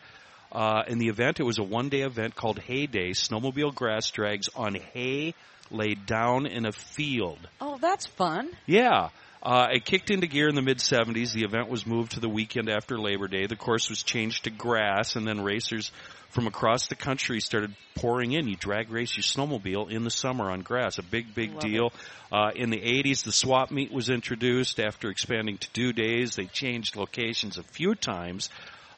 Uh, 0.52 0.84
in 0.88 1.00
the 1.00 1.08
event, 1.08 1.40
it 1.40 1.44
was 1.44 1.58
a 1.58 1.64
one-day 1.64 2.02
event 2.02 2.36
called 2.36 2.60
Hay 2.60 2.86
Day. 2.86 3.10
Snowmobile 3.10 3.76
grass 3.76 4.10
drags 4.12 4.48
on 4.56 4.76
hay 4.94 5.34
laid 5.72 6.06
down 6.06 6.46
in 6.46 6.66
a 6.66 6.72
field. 6.72 7.40
Oh, 7.60 7.78
that's 7.78 8.06
fun. 8.06 8.50
Yeah. 8.66 9.10
Uh, 9.46 9.68
it 9.74 9.86
kicked 9.86 10.10
into 10.10 10.26
gear 10.26 10.50
in 10.50 10.56
the 10.56 10.62
mid 10.64 10.80
70s. 10.80 11.32
The 11.32 11.44
event 11.44 11.70
was 11.70 11.86
moved 11.86 12.14
to 12.14 12.20
the 12.20 12.28
weekend 12.28 12.68
after 12.68 12.98
Labor 12.98 13.28
Day. 13.28 13.46
The 13.46 13.56
course 13.56 13.92
was 13.92 14.02
changed 14.02 14.46
to 14.46 14.50
grass, 14.50 15.16
and 15.16 15.28
then 15.28 15.44
racers 15.44 15.92
from 16.30 16.48
across 16.48 16.88
the 16.88 16.96
country 16.96 17.40
started 17.40 17.76
pouring 17.94 18.32
in. 18.32 18.48
You 18.48 18.56
drag 18.56 18.90
race 18.90 19.16
your 19.16 19.24
snowmobile 19.24 19.92
in 19.92 20.04
the 20.04 20.10
summer 20.10 20.50
on 20.50 20.62
grass. 20.62 20.98
A 20.98 21.04
big, 21.04 21.36
big 21.36 21.52
Love 21.52 21.60
deal. 21.60 21.94
Uh, 22.32 22.50
in 22.56 22.72
the 22.72 22.80
80s, 22.80 23.24
the 23.24 23.32
swap 23.32 23.70
meet 23.70 23.92
was 23.92 24.10
introduced 24.10 24.80
after 24.80 25.12
expanding 25.12 25.60
to 25.60 25.72
two 25.74 25.94
days. 25.94 26.36
They 26.36 26.46
changed 26.46 26.96
locations 26.96 27.60
a 27.60 27.64
few 27.64 27.94
times. 27.94 28.50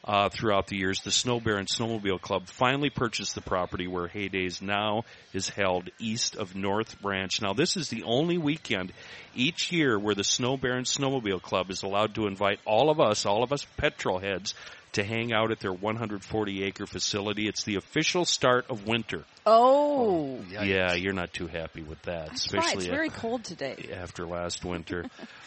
Uh, 0.08 0.30
throughout 0.30 0.68
the 0.68 0.76
years, 0.76 1.02
the 1.02 1.10
Snow 1.10 1.38
Bear 1.38 1.58
and 1.58 1.68
Snowmobile 1.68 2.22
Club 2.22 2.46
finally 2.46 2.88
purchased 2.88 3.34
the 3.34 3.42
property 3.42 3.86
where 3.86 4.08
Heydays 4.08 4.62
now 4.62 5.04
is 5.34 5.50
held 5.50 5.90
east 5.98 6.34
of 6.34 6.56
North 6.56 6.98
Branch. 7.02 7.42
Now, 7.42 7.52
this 7.52 7.76
is 7.76 7.90
the 7.90 8.04
only 8.04 8.38
weekend 8.38 8.94
each 9.34 9.70
year 9.70 9.98
where 9.98 10.14
the 10.14 10.24
Snow 10.24 10.56
Bear 10.56 10.78
and 10.78 10.86
Snowmobile 10.86 11.42
Club 11.42 11.70
is 11.70 11.82
allowed 11.82 12.14
to 12.14 12.26
invite 12.26 12.58
all 12.64 12.88
of 12.88 13.00
us, 13.00 13.26
all 13.26 13.42
of 13.42 13.52
us 13.52 13.66
petrol 13.76 14.18
heads, 14.18 14.54
to 14.92 15.04
hang 15.04 15.34
out 15.34 15.50
at 15.50 15.60
their 15.60 15.74
140 15.74 16.64
acre 16.64 16.86
facility. 16.86 17.46
It's 17.46 17.64
the 17.64 17.76
official 17.76 18.24
start 18.24 18.70
of 18.70 18.86
winter. 18.86 19.24
Oh, 19.50 20.38
Yeah, 20.50 20.94
you're 20.94 21.14
not 21.14 21.32
too 21.32 21.46
happy 21.46 21.82
with 21.82 22.02
that, 22.02 22.28
that's 22.28 22.52
right. 22.52 22.62
especially 22.64 22.84
It's 22.84 22.94
very 22.94 23.08
cold 23.08 23.44
today. 23.44 23.88
after 23.94 24.26
last 24.26 24.62
winter. 24.64 25.06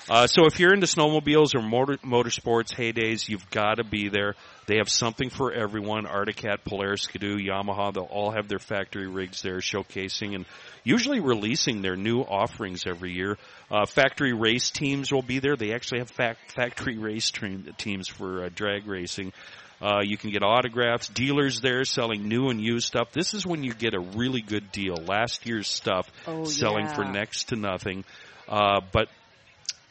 uh, 0.09 0.25
so 0.25 0.45
if 0.47 0.59
you're 0.59 0.73
into 0.73 0.87
snowmobiles 0.87 1.53
or 1.53 1.61
motor, 1.61 1.97
motorsports 1.97 2.73
heydays, 2.73 3.29
you've 3.29 3.47
got 3.51 3.75
to 3.75 3.83
be 3.83 4.09
there. 4.09 4.33
They 4.65 4.77
have 4.77 4.89
something 4.89 5.29
for 5.29 5.51
everyone. 5.53 6.05
Arctic 6.07 6.37
Cat, 6.37 6.63
Polaris, 6.65 7.03
Ski-Doo, 7.03 7.37
Yamaha, 7.37 7.93
they'll 7.93 8.03
all 8.03 8.31
have 8.31 8.47
their 8.47 8.59
factory 8.59 9.07
rigs 9.07 9.41
there 9.41 9.57
showcasing 9.59 10.33
and 10.33 10.45
usually 10.83 11.19
releasing 11.19 11.81
their 11.81 11.95
new 11.95 12.21
offerings 12.21 12.85
every 12.87 13.13
year. 13.13 13.37
Uh, 13.69 13.85
factory 13.85 14.33
race 14.33 14.71
teams 14.71 15.11
will 15.11 15.21
be 15.21 15.39
there. 15.39 15.55
They 15.55 15.73
actually 15.73 15.99
have 15.99 16.09
fac- 16.09 16.37
factory 16.55 16.97
race 16.97 17.29
team- 17.31 17.67
teams 17.77 18.07
for 18.07 18.45
uh, 18.45 18.49
drag 18.53 18.87
racing. 18.87 19.33
Uh, 19.81 20.01
you 20.03 20.17
can 20.17 20.29
get 20.31 20.43
autographs. 20.43 21.07
Dealers 21.07 21.59
there 21.61 21.83
selling 21.85 22.27
new 22.27 22.49
and 22.49 22.61
used 22.61 22.85
stuff. 22.87 23.11
This 23.11 23.33
is 23.33 23.45
when 23.45 23.63
you 23.63 23.73
get 23.73 23.93
a 23.95 23.99
really 23.99 24.41
good 24.41 24.71
deal. 24.71 24.95
Last 24.95 25.45
year's 25.45 25.67
stuff 25.67 26.07
Oh, 26.27 26.43
selling 26.45 26.85
yeah. 26.85 26.93
for 26.93 27.05
next 27.05 27.49
to 27.49 27.55
nothing. 27.55 28.03
Uh, 28.47 28.81
but 28.91 29.07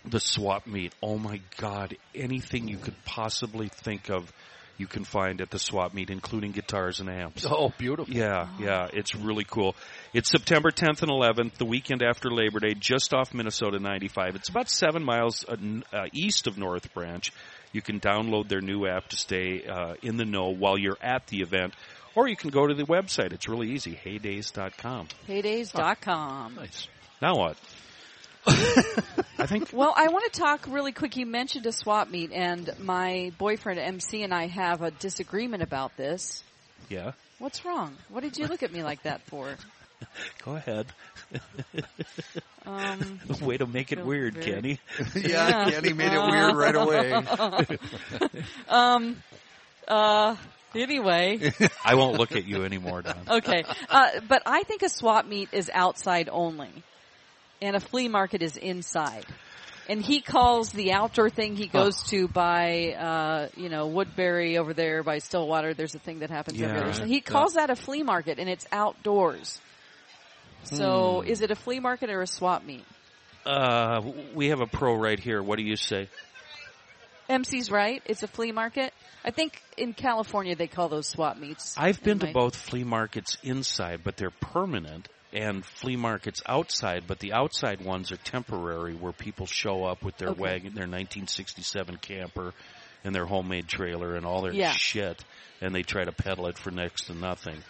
the 0.04 0.20
swap 0.20 0.66
meet, 0.66 0.94
oh 1.02 1.18
my 1.18 1.40
God, 1.56 1.96
anything 2.14 2.68
you 2.68 2.78
could 2.78 2.94
possibly 3.04 3.68
think 3.68 4.10
of, 4.10 4.32
you 4.78 4.86
can 4.86 5.04
find 5.04 5.42
at 5.42 5.50
the 5.50 5.58
swap 5.58 5.92
meet, 5.92 6.08
including 6.08 6.52
guitars 6.52 7.00
and 7.00 7.10
amps. 7.10 7.44
Oh, 7.48 7.70
beautiful. 7.76 8.14
Yeah, 8.14 8.48
yeah, 8.58 8.86
it's 8.94 9.14
really 9.14 9.44
cool. 9.44 9.76
It's 10.14 10.30
September 10.30 10.70
10th 10.70 11.02
and 11.02 11.10
11th, 11.10 11.54
the 11.58 11.66
weekend 11.66 12.02
after 12.02 12.30
Labor 12.30 12.60
Day, 12.60 12.72
just 12.72 13.12
off 13.12 13.34
Minnesota 13.34 13.78
95. 13.78 14.36
It's 14.36 14.48
about 14.48 14.70
seven 14.70 15.04
miles 15.04 15.44
uh, 15.46 15.56
uh, 15.92 16.04
east 16.14 16.46
of 16.46 16.56
North 16.56 16.94
Branch. 16.94 17.30
You 17.72 17.82
can 17.82 18.00
download 18.00 18.48
their 18.48 18.60
new 18.60 18.86
app 18.86 19.08
to 19.08 19.16
stay 19.16 19.64
uh, 19.66 19.94
in 20.02 20.16
the 20.16 20.24
know 20.24 20.48
while 20.48 20.76
you're 20.76 20.98
at 21.00 21.26
the 21.28 21.40
event, 21.42 21.74
or 22.14 22.26
you 22.28 22.36
can 22.36 22.50
go 22.50 22.66
to 22.66 22.74
the 22.74 22.82
website. 22.84 23.32
It's 23.32 23.48
really 23.48 23.70
easy, 23.70 23.98
heydays.com. 24.04 25.08
Heydays.com. 25.28 26.54
Nice. 26.56 26.88
Now 27.22 27.36
what? 27.36 27.56
I 28.46 29.46
think 29.46 29.68
Well, 29.72 29.92
I 29.96 30.08
want 30.08 30.32
to 30.32 30.40
talk 30.40 30.66
really 30.68 30.92
quick. 30.92 31.16
You 31.16 31.26
mentioned 31.26 31.66
a 31.66 31.72
swap 31.72 32.10
meet, 32.10 32.32
and 32.32 32.70
my 32.80 33.32
boyfriend 33.38 33.78
MC 33.78 34.22
and 34.22 34.32
I 34.32 34.46
have 34.46 34.82
a 34.82 34.90
disagreement 34.90 35.62
about 35.62 35.96
this. 35.96 36.42
yeah. 36.88 37.12
What's 37.38 37.64
wrong? 37.64 37.96
What 38.10 38.22
did 38.22 38.36
you 38.36 38.46
look 38.48 38.62
at 38.62 38.70
me 38.70 38.82
like 38.82 39.02
that 39.04 39.22
for? 39.22 39.54
Go 40.44 40.56
ahead. 40.56 40.86
Um, 42.66 43.20
Way 43.40 43.56
to 43.58 43.66
make 43.66 43.90
it 43.92 44.04
weird, 44.04 44.34
very- 44.34 44.46
Kenny. 44.52 44.80
yeah, 45.14 45.48
Yeah. 45.48 45.70
Kenny 45.70 45.92
made 45.92 46.12
it 46.12 46.20
weird 46.20 46.56
right 46.56 46.76
away. 46.76 47.12
um, 48.68 49.16
uh, 49.88 50.36
anyway, 50.74 51.52
I 51.84 51.94
won't 51.94 52.18
look 52.18 52.32
at 52.32 52.44
you 52.46 52.64
anymore, 52.64 53.02
Don. 53.02 53.16
okay. 53.28 53.64
Uh, 53.88 54.08
but 54.28 54.42
I 54.46 54.62
think 54.64 54.82
a 54.82 54.88
swap 54.88 55.26
meet 55.26 55.48
is 55.52 55.70
outside 55.72 56.28
only, 56.30 56.70
and 57.62 57.74
a 57.76 57.80
flea 57.80 58.08
market 58.08 58.42
is 58.42 58.56
inside. 58.56 59.24
And 59.88 60.00
he 60.04 60.20
calls 60.20 60.70
the 60.70 60.92
outdoor 60.92 61.30
thing 61.30 61.56
he 61.56 61.66
goes 61.66 62.00
to 62.10 62.28
by, 62.28 62.92
uh, 62.92 63.48
you 63.56 63.68
know, 63.68 63.88
Woodbury 63.88 64.56
over 64.56 64.72
there 64.72 65.02
by 65.02 65.18
Stillwater. 65.18 65.74
There's 65.74 65.96
a 65.96 65.98
thing 65.98 66.20
that 66.20 66.30
happens 66.30 66.60
over 66.62 66.72
Yeah. 66.72 66.80
there. 66.84 66.92
So 66.92 67.04
he 67.06 67.20
calls 67.20 67.54
that 67.54 67.70
a 67.70 67.74
flea 67.76 68.04
market, 68.04 68.38
and 68.38 68.48
it's 68.48 68.64
outdoors. 68.70 69.58
So 70.64 71.22
is 71.22 71.40
it 71.42 71.50
a 71.50 71.54
flea 71.56 71.80
market 71.80 72.10
or 72.10 72.22
a 72.22 72.26
swap 72.26 72.64
meet? 72.64 72.84
Uh, 73.44 74.02
we 74.34 74.48
have 74.48 74.60
a 74.60 74.66
pro 74.66 74.94
right 74.94 75.18
here. 75.18 75.42
What 75.42 75.58
do 75.58 75.64
you 75.64 75.76
say? 75.76 76.08
MC's 77.28 77.70
right. 77.70 78.02
It's 78.06 78.22
a 78.22 78.28
flea 78.28 78.52
market. 78.52 78.92
I 79.24 79.30
think 79.30 79.62
in 79.76 79.92
California 79.94 80.56
they 80.56 80.66
call 80.66 80.88
those 80.88 81.06
swap 81.06 81.38
meets. 81.38 81.74
I've 81.78 82.02
been 82.02 82.18
to 82.20 82.26
My- 82.26 82.32
both 82.32 82.56
flea 82.56 82.84
markets 82.84 83.36
inside, 83.42 84.00
but 84.02 84.16
they're 84.16 84.30
permanent, 84.32 85.08
and 85.32 85.64
flea 85.64 85.96
markets 85.96 86.42
outside, 86.46 87.04
but 87.06 87.20
the 87.20 87.32
outside 87.32 87.84
ones 87.84 88.10
are 88.10 88.16
temporary, 88.16 88.94
where 88.94 89.12
people 89.12 89.46
show 89.46 89.84
up 89.84 90.02
with 90.02 90.16
their 90.16 90.30
Okay. 90.30 90.40
wagon, 90.40 90.74
their 90.74 90.88
1967 90.88 91.98
camper, 91.98 92.52
and 93.04 93.14
their 93.14 93.26
homemade 93.26 93.68
trailer, 93.68 94.16
and 94.16 94.26
all 94.26 94.42
their 94.42 94.52
Yeah. 94.52 94.72
shit, 94.72 95.22
and 95.60 95.72
they 95.74 95.82
try 95.82 96.04
to 96.04 96.12
peddle 96.12 96.48
it 96.48 96.58
for 96.58 96.70
next 96.72 97.04
to 97.06 97.14
nothing. 97.14 97.62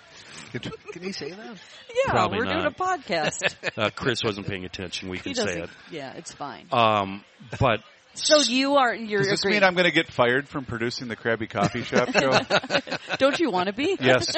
Can 0.52 1.02
he 1.02 1.12
say 1.12 1.30
that? 1.30 1.56
Yeah, 2.06 2.12
Probably 2.12 2.38
we're 2.38 2.44
doing 2.44 2.64
a 2.66 2.70
podcast. 2.70 3.54
Uh, 3.76 3.90
Chris 3.90 4.22
wasn't 4.24 4.46
paying 4.46 4.64
attention. 4.64 5.08
We 5.10 5.18
can 5.18 5.34
say 5.34 5.60
it. 5.62 5.70
Yeah, 5.90 6.12
it's 6.14 6.32
fine. 6.32 6.66
Um, 6.72 7.24
but 7.58 7.80
so 8.14 8.38
you 8.40 8.76
are 8.76 8.94
you're 8.94 9.20
Does 9.20 9.28
this 9.30 9.40
agreeing. 9.40 9.60
mean 9.60 9.64
I'm 9.64 9.74
going 9.74 9.86
to 9.86 9.92
get 9.92 10.10
fired 10.12 10.48
from 10.48 10.64
producing 10.64 11.08
the 11.08 11.16
Krabby 11.16 11.48
Coffee 11.50 11.82
Shop 11.82 12.10
show? 12.12 13.16
Don't 13.18 13.38
you 13.40 13.50
want 13.50 13.66
to 13.68 13.72
be? 13.72 13.96
yes. 14.00 14.34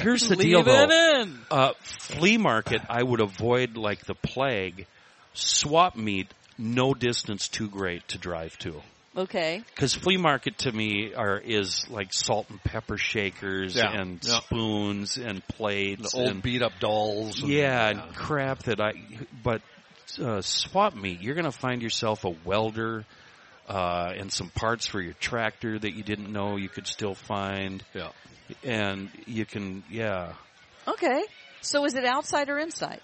here's 0.00 0.28
the 0.28 0.36
Leave 0.36 0.40
deal, 0.40 0.62
though. 0.62 1.20
in. 1.22 1.38
Uh, 1.50 1.72
flea 1.80 2.36
market, 2.38 2.80
I 2.88 3.02
would 3.02 3.20
avoid 3.20 3.76
like 3.76 4.04
the 4.04 4.14
plague. 4.14 4.86
Swap 5.34 5.96
meet, 5.96 6.28
no 6.58 6.94
distance 6.94 7.48
too 7.48 7.68
great 7.68 8.06
to 8.08 8.18
drive 8.18 8.56
to. 8.58 8.80
Okay. 9.16 9.62
Because 9.74 9.94
flea 9.94 10.16
market 10.16 10.58
to 10.58 10.72
me 10.72 11.14
are 11.14 11.36
is 11.38 11.84
like 11.90 12.12
salt 12.12 12.48
and 12.48 12.62
pepper 12.62 12.96
shakers 12.96 13.74
Yeah. 13.74 13.90
and 13.90 14.20
Yeah. 14.22 14.38
spoons 14.40 15.16
and 15.16 15.46
plates 15.48 16.12
The 16.12 16.18
old 16.18 16.30
and 16.30 16.42
beat 16.42 16.62
up 16.62 16.78
dolls. 16.78 17.40
and- 17.40 17.50
yeah, 17.50 17.88
and 17.88 18.14
crap 18.14 18.60
that 18.64 18.80
I. 18.80 18.92
But 19.42 19.62
uh, 20.22 20.40
swap 20.42 20.94
meet, 20.94 21.20
you're 21.20 21.34
going 21.34 21.44
to 21.44 21.50
find 21.52 21.82
yourself 21.82 22.24
a 22.24 22.30
welder 22.44 23.04
uh, 23.68 24.12
and 24.16 24.32
some 24.32 24.48
parts 24.50 24.86
for 24.86 25.00
your 25.00 25.12
tractor 25.14 25.78
that 25.78 25.94
you 25.94 26.02
didn't 26.02 26.32
know 26.32 26.56
you 26.56 26.68
could 26.68 26.86
still 26.88 27.14
find, 27.14 27.84
yeah. 27.94 28.08
and 28.64 29.08
you 29.26 29.44
can 29.44 29.82
yeah. 29.90 30.32
Okay. 30.88 31.22
So 31.60 31.84
is 31.84 31.94
it 31.94 32.04
outside 32.04 32.48
or 32.48 32.58
inside? 32.58 33.00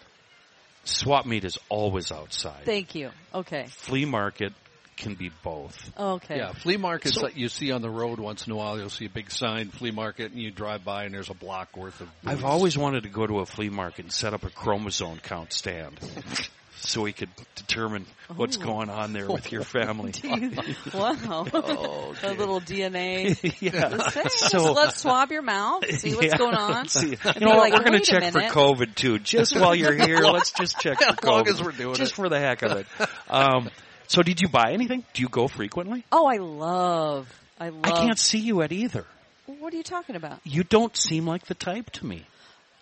Swap 0.84 1.26
meet 1.26 1.44
is 1.44 1.58
always 1.68 2.10
outside. 2.12 2.64
Thank 2.64 2.94
you. 2.94 3.10
Okay. 3.34 3.66
flea 3.68 4.04
market 4.04 4.52
can 4.96 5.14
be 5.14 5.30
both. 5.42 5.90
Okay. 5.98 6.36
Yeah, 6.38 6.52
flea 6.52 6.76
markets 6.76 7.20
that 7.20 7.36
you 7.36 7.48
see 7.48 7.70
on 7.72 7.82
the 7.82 7.90
road 7.90 8.18
once 8.18 8.46
in 8.46 8.52
a 8.52 8.56
while. 8.56 8.78
You'll 8.78 8.88
see 8.90 9.04
a 9.06 9.10
big 9.10 9.30
sign, 9.30 9.68
flea 9.68 9.90
market, 9.90 10.32
and 10.32 10.40
you 10.40 10.50
drive 10.50 10.84
by 10.84 11.04
and 11.04 11.14
there's 11.14 11.30
a 11.30 11.34
block 11.34 11.76
worth 11.76 12.00
of. 12.00 12.08
I've 12.24 12.44
always 12.44 12.76
wanted 12.78 13.02
to 13.04 13.08
go 13.08 13.26
to 13.26 13.40
a 13.40 13.46
flea 13.46 13.68
market 13.68 14.06
and 14.06 14.12
set 14.12 14.32
up 14.34 14.44
a 14.44 14.50
chromosome 14.50 15.18
count 15.18 15.52
stand. 15.52 15.98
So 16.78 17.00
we 17.02 17.14
could 17.14 17.30
determine 17.54 18.04
what's 18.36 18.58
going 18.58 18.90
on 18.90 19.14
there 19.14 19.26
with 19.26 19.50
your 19.50 19.62
family. 19.64 20.12
wow. 20.94 21.46
a 21.52 22.34
little 22.34 22.60
DNA. 22.60 23.60
yeah. 23.62 24.08
Say, 24.10 24.22
So- 24.28 24.72
let's 24.72 25.00
swab 25.00 25.32
your 25.32 25.40
mouth, 25.42 25.90
see 25.98 26.14
what's 26.14 26.26
Yeah. 26.26 26.36
going 26.36 26.54
on. 26.54 26.86
See, 26.88 27.08
you 27.10 27.16
know 27.40 27.56
what? 27.56 27.58
like, 27.58 27.72
We're 27.72 27.82
going 27.82 27.98
to 27.98 28.04
check 28.04 28.30
for. 28.30 28.40
COVID 28.40 28.94
too. 28.94 29.18
Just 29.18 29.58
while 29.58 29.74
you're 29.74 29.94
here, 29.94 30.18
let's 30.18 30.52
just 30.52 30.78
check 30.78 30.98
for 30.98 31.04
As 31.08 31.24
long 31.24 31.44
COVID. 31.44 31.48
as 31.48 31.62
we're 31.62 31.72
doing 31.72 31.94
just 31.94 32.12
it. 32.12 32.16
for 32.16 32.28
the 32.28 32.38
heck 32.38 32.62
of 32.62 32.72
it. 32.72 32.86
Um, 33.28 33.70
so 34.08 34.22
did 34.22 34.40
you 34.40 34.48
buy 34.48 34.72
anything? 34.72 35.04
Do 35.14 35.22
you 35.22 35.28
go 35.28 35.48
frequently? 35.48 36.04
Oh, 36.12 36.26
I 36.26 36.36
love. 36.36 37.32
I 37.58 37.70
love. 37.70 37.84
I 37.84 37.90
can't 37.90 38.18
see 38.18 38.38
you 38.38 38.62
at 38.62 38.72
either. 38.72 39.04
What 39.46 39.72
are 39.72 39.76
you 39.76 39.82
talking 39.82 40.16
about? 40.16 40.40
You 40.44 40.64
don't 40.64 40.96
seem 40.96 41.26
like 41.26 41.46
the 41.46 41.54
type 41.54 41.90
to 41.92 42.06
me. 42.06 42.24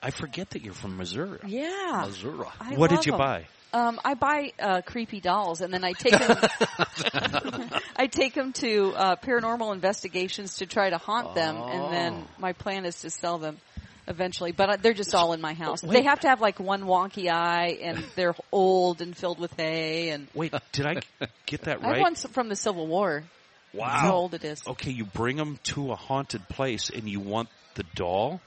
I 0.03 0.11
forget 0.11 0.51
that 0.51 0.63
you're 0.63 0.75
from 0.75 0.97
Missouri. 0.97 1.39
Yeah. 1.47 2.05
Missouri. 2.07 2.47
I 2.61 2.75
what 2.75 2.91
did 2.91 3.07
you 3.07 3.13
you 3.13 3.15
'em. 3.15 3.19
buy? 3.19 3.47
Um, 3.73 4.01
I 4.05 4.15
buy 4.15 4.53
uh, 4.61 4.83
creepy 4.83 5.21
dolls, 5.21 5.61
and 5.61 5.75
then 5.75 5.83
I 5.83 5.93
take 5.93 6.13
them. 6.17 6.39
I 7.97 8.07
take 8.07 8.33
them 8.35 8.53
to 8.55 8.93
uh, 8.95 9.17
paranormal 9.17 9.75
investigations 9.75 10.59
to 10.59 10.67
try 10.67 10.91
to 10.91 10.99
haunt 10.99 11.35
them, 11.35 11.57
and 11.57 11.93
then 11.93 12.25
my 12.39 12.53
plan 12.53 12.85
is 12.85 13.01
to 13.01 13.11
sell 13.11 13.39
them 13.39 13.59
eventually. 14.07 14.53
But 14.53 14.71
uh, 14.71 14.77
they're 14.81 14.95
just 14.95 15.15
all 15.15 15.33
in 15.33 15.41
my 15.41 15.55
house. 15.55 15.81
They 15.81 16.03
have 16.03 16.21
to 16.21 16.29
have 16.29 16.41
like 16.41 16.61
one 16.61 16.83
wonky 16.85 17.31
eye, 17.31 17.79
and 17.83 18.05
they're 18.17 18.35
old 18.53 19.01
and 19.01 19.17
filled 19.17 19.39
with 19.39 19.53
hay. 19.57 20.11
And 20.11 20.29
Wait, 20.35 20.55
did 20.73 20.87
I 20.87 21.01
get 21.47 21.63
that 21.63 21.83
I 21.85 21.91
right? 21.93 22.01
one 22.01 22.15
from 22.15 22.49
the 22.49 22.57
Civil 22.57 22.87
War. 22.87 23.25
Wow, 23.73 23.89
how 23.89 24.15
old 24.15 24.35
it 24.35 24.45
is. 24.45 24.63
Okay, 24.67 24.93
you 24.93 25.05
bring 25.05 25.37
them 25.37 25.59
to 25.65 25.91
a 25.91 25.97
haunted 25.97 26.49
place 26.49 26.91
and 26.91 27.09
you 27.09 27.19
want 27.19 27.49
the 27.75 27.83
doll 27.97 28.41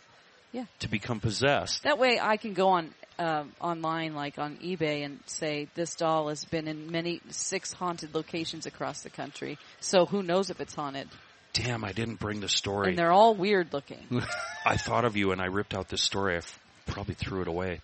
Yeah. 0.54 0.66
to 0.80 0.88
become 0.88 1.20
possessed. 1.20 1.84
That 1.84 2.00
way, 2.00 2.18
I 2.22 2.38
can 2.38 2.54
go 2.54 2.70
on 2.70 2.94
um, 3.20 3.52
online, 3.60 4.16
like 4.16 4.40
on 4.40 4.56
eBay, 4.58 5.04
and 5.04 5.20
say 5.26 5.68
this 5.76 5.96
doll 5.96 6.30
has 6.30 6.46
been 6.46 6.68
in 6.68 6.92
many 6.92 7.20
six 7.30 7.74
haunted 7.74 8.16
locations 8.16 8.66
across 8.66 9.02
the 9.02 9.10
country. 9.10 9.58
So 9.82 10.06
who 10.06 10.24
knows 10.24 10.50
if 10.50 10.62
it's 10.62 10.76
haunted? 10.76 11.10
Damn, 11.64 11.84
I 11.84 11.92
didn't 11.92 12.20
bring 12.20 12.40
the 12.40 12.50
story. 12.50 12.90
And 12.90 12.98
they're 12.98 13.12
all 13.12 13.34
weird 13.36 13.74
looking. 13.74 14.06
I 14.66 14.78
thought 14.78 15.06
of 15.06 15.16
you 15.16 15.32
and 15.32 15.42
I 15.42 15.46
ripped 15.46 15.74
out 15.74 15.90
this 15.90 16.02
story. 16.02 16.36
I 16.36 16.38
f- 16.38 16.60
probably 16.86 17.16
threw 17.16 17.42
it 17.42 17.48
away. 17.48 17.82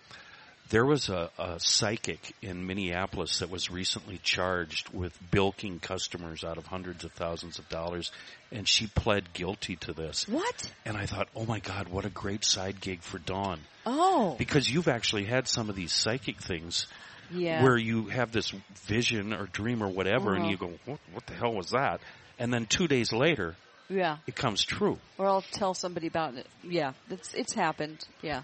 There 0.70 0.86
was 0.86 1.08
a, 1.10 1.30
a 1.38 1.60
psychic 1.60 2.32
in 2.40 2.66
Minneapolis 2.66 3.40
that 3.40 3.50
was 3.50 3.70
recently 3.70 4.18
charged 4.22 4.88
with 4.94 5.16
bilking 5.30 5.78
customers 5.78 6.42
out 6.42 6.56
of 6.56 6.66
hundreds 6.66 7.04
of 7.04 7.12
thousands 7.12 7.58
of 7.58 7.68
dollars, 7.68 8.10
and 8.50 8.66
she 8.66 8.86
pled 8.86 9.32
guilty 9.34 9.76
to 9.76 9.92
this. 9.92 10.26
what? 10.26 10.72
And 10.86 10.96
I 10.96 11.04
thought, 11.04 11.28
oh 11.36 11.44
my 11.44 11.58
God, 11.60 11.88
what 11.90 12.06
a 12.06 12.10
great 12.10 12.44
side 12.46 12.80
gig 12.80 13.02
for 13.02 13.18
Dawn. 13.18 13.60
Oh, 13.84 14.36
Because 14.38 14.70
you've 14.70 14.88
actually 14.88 15.24
had 15.24 15.46
some 15.48 15.68
of 15.68 15.76
these 15.76 15.92
psychic 15.92 16.40
things 16.40 16.86
yeah. 17.30 17.62
where 17.62 17.76
you 17.76 18.06
have 18.06 18.32
this 18.32 18.50
vision 18.86 19.34
or 19.34 19.44
dream 19.46 19.82
or 19.82 19.88
whatever, 19.88 20.32
and 20.34 20.44
Uh-huh. 20.44 20.50
you 20.50 20.56
go, 20.56 20.72
what, 20.86 20.98
what 21.12 21.26
the 21.26 21.34
hell 21.34 21.52
was 21.52 21.70
that? 21.70 22.00
And 22.38 22.52
then 22.52 22.64
two 22.64 22.88
days 22.88 23.12
later, 23.12 23.54
yeah. 23.88 24.18
it 24.26 24.34
comes 24.36 24.64
true. 24.64 24.98
Or 25.18 25.26
I'll 25.26 25.42
tell 25.42 25.74
somebody 25.74 26.06
about 26.06 26.34
it. 26.34 26.46
Yeah, 26.62 26.92
it's 27.10 27.34
it's 27.34 27.52
happened. 27.52 28.04
Yeah, 28.22 28.42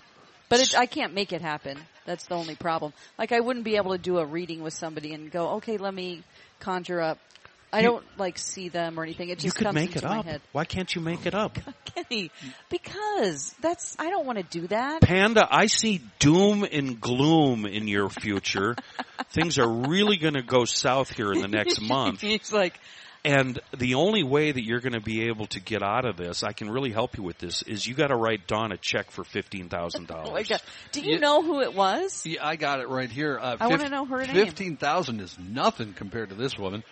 but 0.49 0.61
it, 0.61 0.75
I 0.77 0.87
can't 0.87 1.15
make 1.15 1.33
it 1.33 1.43
happen. 1.43 1.79
That's 2.07 2.27
the 2.27 2.35
only 2.35 2.55
problem. 2.57 2.93
Like 3.19 3.33
I 3.33 3.41
wouldn't 3.41 3.65
be 3.65 3.77
able 3.77 3.93
to 3.93 3.99
do 3.99 4.19
a 4.19 4.25
reading 4.27 4.63
with 4.63 4.75
somebody 4.75 5.13
and 5.15 5.31
go, 5.31 5.57
okay, 5.57 5.77
let 5.77 5.95
me 5.95 6.23
conjure 6.61 7.01
up. 7.01 7.19
I 7.73 7.81
You- 7.83 7.87
don't 7.87 8.05
like 8.19 8.37
see 8.37 8.69
them 8.69 8.99
or 8.99 9.05
anything. 9.05 9.29
It 9.29 9.37
just 9.39 9.45
you 9.45 9.53
could 9.53 9.67
comes 9.67 9.75
make 9.77 9.95
into 9.95 10.05
it 10.07 10.09
my 10.09 10.19
up. 10.19 10.25
head. 10.25 10.41
Why 10.51 10.65
can't 10.65 10.93
you 10.93 11.01
make 11.01 11.25
it 11.25 11.35
up? 11.37 11.57
Kenny, 11.95 12.33
because 12.69 13.55
that's 13.61 13.95
I 13.99 14.11
don't 14.11 14.27
want 14.27 14.39
to 14.39 14.45
do 14.61 14.67
that. 14.69 15.03
Panda, 15.03 15.47
I 15.49 15.67
see 15.67 16.01
doom 16.19 16.65
and 16.65 17.01
gloom 17.01 17.67
in 17.67 17.87
your 17.87 18.09
future. 18.09 18.75
Things 19.31 19.59
are 19.61 19.69
really 19.69 20.17
going 20.17 20.35
to 20.35 20.43
go 20.43 20.65
south 20.65 21.11
here 21.15 21.33
in 21.33 21.41
the 21.43 21.49
next 21.49 21.81
month. 21.89 22.23
He's 22.23 22.53
like, 22.53 22.75
And 23.25 23.61
the 23.77 23.95
only 23.97 24.23
way 24.23 24.51
that 24.51 24.63
you're 24.65 24.81
going 24.81 24.95
to 24.95 25.01
be 25.01 25.25
able 25.29 25.47
to 25.49 25.61
get 25.61 25.83
out 25.83 26.07
of 26.07 26.17
this, 26.17 26.43
I 26.43 26.53
can 26.53 26.71
really 26.71 26.91
help 26.91 27.19
you 27.19 27.23
with 27.23 27.37
this, 27.37 27.61
is 27.63 27.87
you 27.87 27.95
got 27.95 28.07
to 28.09 28.17
write 28.17 28.47
Don 28.47 28.73
a 28.73 28.79
check 28.79 29.11
for 29.11 29.25
$15,000. 29.25 30.11
oh 30.25 30.33
my 30.33 30.43
god, 30.43 30.63
do 30.93 31.03
you 31.03 31.13
Yeah. 31.15 31.19
know 31.19 31.43
who 31.43 31.61
it 31.61 31.75
was? 31.75 32.25
Yeah, 32.25 32.47
I 32.47 32.57
got 32.57 32.81
it 32.81 32.89
right 32.89 33.11
here. 33.11 33.39
Uh, 33.39 33.57
I 33.61 33.67
wanna 33.67 33.91
know 33.91 34.07
her 34.07 34.25
name. 34.27 34.35
Fifteen 34.35 34.77
thousand 34.79 35.21
is 35.21 35.37
nothing 35.39 35.93
compared 35.93 36.31
to 36.31 36.35
this 36.35 36.59
woman. 36.59 36.83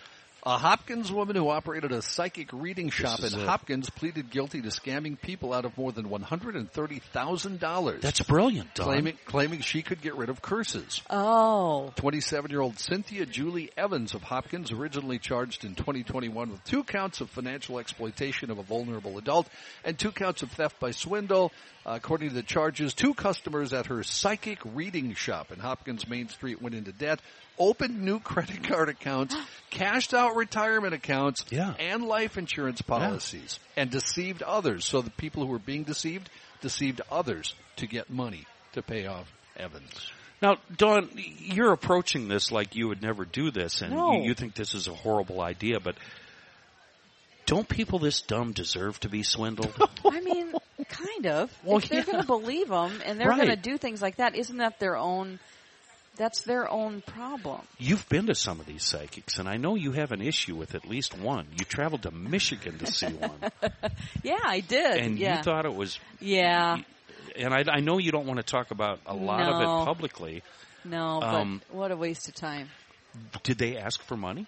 A 0.49 0.57
Hopkins 0.57 1.13
woman 1.13 1.37
who 1.37 1.51
operated 1.51 1.93
a 1.93 2.01
psychic 2.01 2.49
reading 2.55 2.89
shop 2.89 3.19
in 3.19 3.27
it. 3.27 3.33
Hopkins 3.35 3.91
pleaded 3.91 4.31
guilty 4.31 4.63
to 4.63 4.69
scamming 4.69 5.21
people 5.21 5.53
out 5.53 5.67
of 5.67 5.77
more 5.77 5.93
than 5.93 6.09
one 6.09 6.23
hundred 6.23 6.57
and 6.57 6.73
thirty 6.73 7.01
thousand 7.01 7.61
dollars. 7.61 8.01
That's 8.01 8.23
brilliant, 8.23 8.73
Dawn. 8.73 8.87
claiming 8.87 9.19
claiming 9.27 9.61
she 9.61 9.83
could 9.83 10.01
get 10.01 10.17
rid 10.17 10.31
of 10.31 10.41
curses. 10.41 11.03
Oh, 11.11 11.93
27 11.97 12.51
year 12.51 12.63
old 12.63 12.79
Cynthia 12.79 13.27
Julie 13.27 13.71
Evans 13.77 14.15
of 14.15 14.23
Hopkins, 14.23 14.73
originally 14.73 15.19
charged 15.19 15.67
in 15.67 15.75
2021 15.75 16.51
with 16.51 16.65
two 16.65 16.83
counts 16.83 17.21
of 17.21 17.29
financial 17.29 17.79
exploitation 17.79 18.51
of 18.51 18.57
a 18.57 18.63
vulnerable 18.63 19.19
adult 19.19 19.51
and 19.85 19.99
two 19.99 20.13
counts 20.13 20.43
of 20.43 20.51
theft 20.53 20.81
by 20.81 20.93
swindle. 20.93 21.53
According 21.91 22.29
to 22.29 22.35
the 22.35 22.43
charges, 22.43 22.93
two 22.93 23.15
customers 23.15 23.73
at 23.73 23.87
her 23.87 24.03
psychic 24.03 24.59
reading 24.75 25.15
shop 25.15 25.51
in 25.51 25.59
Hopkins 25.59 26.07
Main 26.07 26.29
Street 26.29 26.61
went 26.61 26.75
into 26.75 26.93
debt, 26.93 27.19
opened 27.59 28.03
new 28.03 28.21
credit 28.21 28.63
card 28.65 28.91
accounts, 28.91 29.35
cashed 29.71 30.13
out 30.13 30.37
retirement 30.37 30.93
accounts, 30.93 31.47
Yeah. 31.51 31.73
and 31.79 32.05
life 32.05 32.37
insurance 32.37 32.83
policies, 32.83 33.59
and 33.77 33.91
deceived 33.91 34.43
others. 34.43 34.85
So 34.85 35.01
the 35.01 35.11
people 35.11 35.45
who 35.47 35.51
were 35.51 35.59
being 35.59 35.85
deceived 35.85 36.29
deceived 36.61 37.01
others 37.11 37.55
to 37.77 37.87
get 37.87 38.11
money. 38.11 38.45
to 38.75 38.83
pay 38.83 39.07
off 39.07 39.33
Evans. 39.57 40.11
Now, 40.43 40.59
Dawn, 40.77 41.09
you're 41.17 41.73
approaching 41.73 42.29
this 42.29 42.53
like 42.53 42.77
you 42.77 42.87
would 42.89 43.01
never 43.01 43.25
do 43.25 43.51
this, 43.51 43.81
and 43.81 43.95
No. 43.95 44.13
you, 44.13 44.25
you 44.29 44.35
think 44.35 44.55
this 44.55 44.75
is 44.75 44.89
a 44.89 44.95
horrible 44.95 45.41
idea, 45.41 45.81
but 45.81 45.97
don't 47.49 47.69
people 47.69 47.99
this 47.99 48.21
dumb 48.21 48.53
deserve 48.53 49.01
to 49.01 49.09
be 49.09 49.23
swindled? 49.23 49.73
I 50.05 50.21
mean, 50.21 50.53
kind 50.89 51.27
of. 51.27 51.51
Well, 51.65 51.79
if 51.79 51.89
they're 51.89 51.99
yeah. 52.01 52.05
going 52.05 52.21
to 52.21 52.27
believe 52.27 52.69
them 52.69 52.93
and 53.05 53.19
they're 53.19 53.29
Right. 53.29 53.39
going 53.47 53.51
to 53.51 53.57
do 53.57 53.79
things 53.79 54.01
like 54.03 54.17
that, 54.17 54.35
isn't 54.37 54.59
that 54.59 54.79
their 54.79 54.97
own? 54.97 55.41
That's 56.17 56.43
their 56.43 56.69
own 56.71 57.01
problem. 57.01 57.61
You've 57.79 58.09
been 58.09 58.27
to 58.27 58.35
some 58.35 58.59
of 58.61 58.67
these 58.67 58.83
psychics, 58.85 59.39
and 59.39 59.49
I 59.49 59.57
know 59.57 59.77
you 59.77 59.93
have 59.93 60.11
an 60.13 60.21
issue 60.21 60.57
with 60.57 60.75
at 60.75 60.85
least 60.87 61.17
one. 61.17 61.47
You 61.57 61.65
traveled 61.65 62.03
to 62.03 62.11
Michigan 62.11 62.77
to 62.79 62.87
see 62.91 63.07
one, 63.07 63.39
Yeah, 64.23 64.39
I 64.45 64.61
did. 64.61 64.97
and 64.99 65.17
yeah. 65.19 65.37
you 65.39 65.43
thought 65.45 65.65
it 65.65 65.75
was. 65.75 65.99
yeah. 66.21 66.79
And 67.37 67.55
I, 67.55 67.65
I 67.71 67.81
know 67.81 67.99
you 67.99 68.11
don't 68.11 68.27
want 68.27 68.39
to 68.39 68.43
talk 68.43 68.73
about 68.73 68.99
a 69.07 69.15
lot 69.15 69.43
of 69.43 69.61
it 69.63 69.87
publicly. 69.87 70.43
No, 70.85 71.19
but 71.21 71.35
Um, 71.35 71.63
what 71.71 71.93
a 71.93 71.97
waste 71.97 72.27
of 72.29 72.35
time. 72.35 72.69
Did 73.45 73.59
they 73.59 73.77
ask 73.79 74.03
for 74.03 74.17
money? 74.17 74.47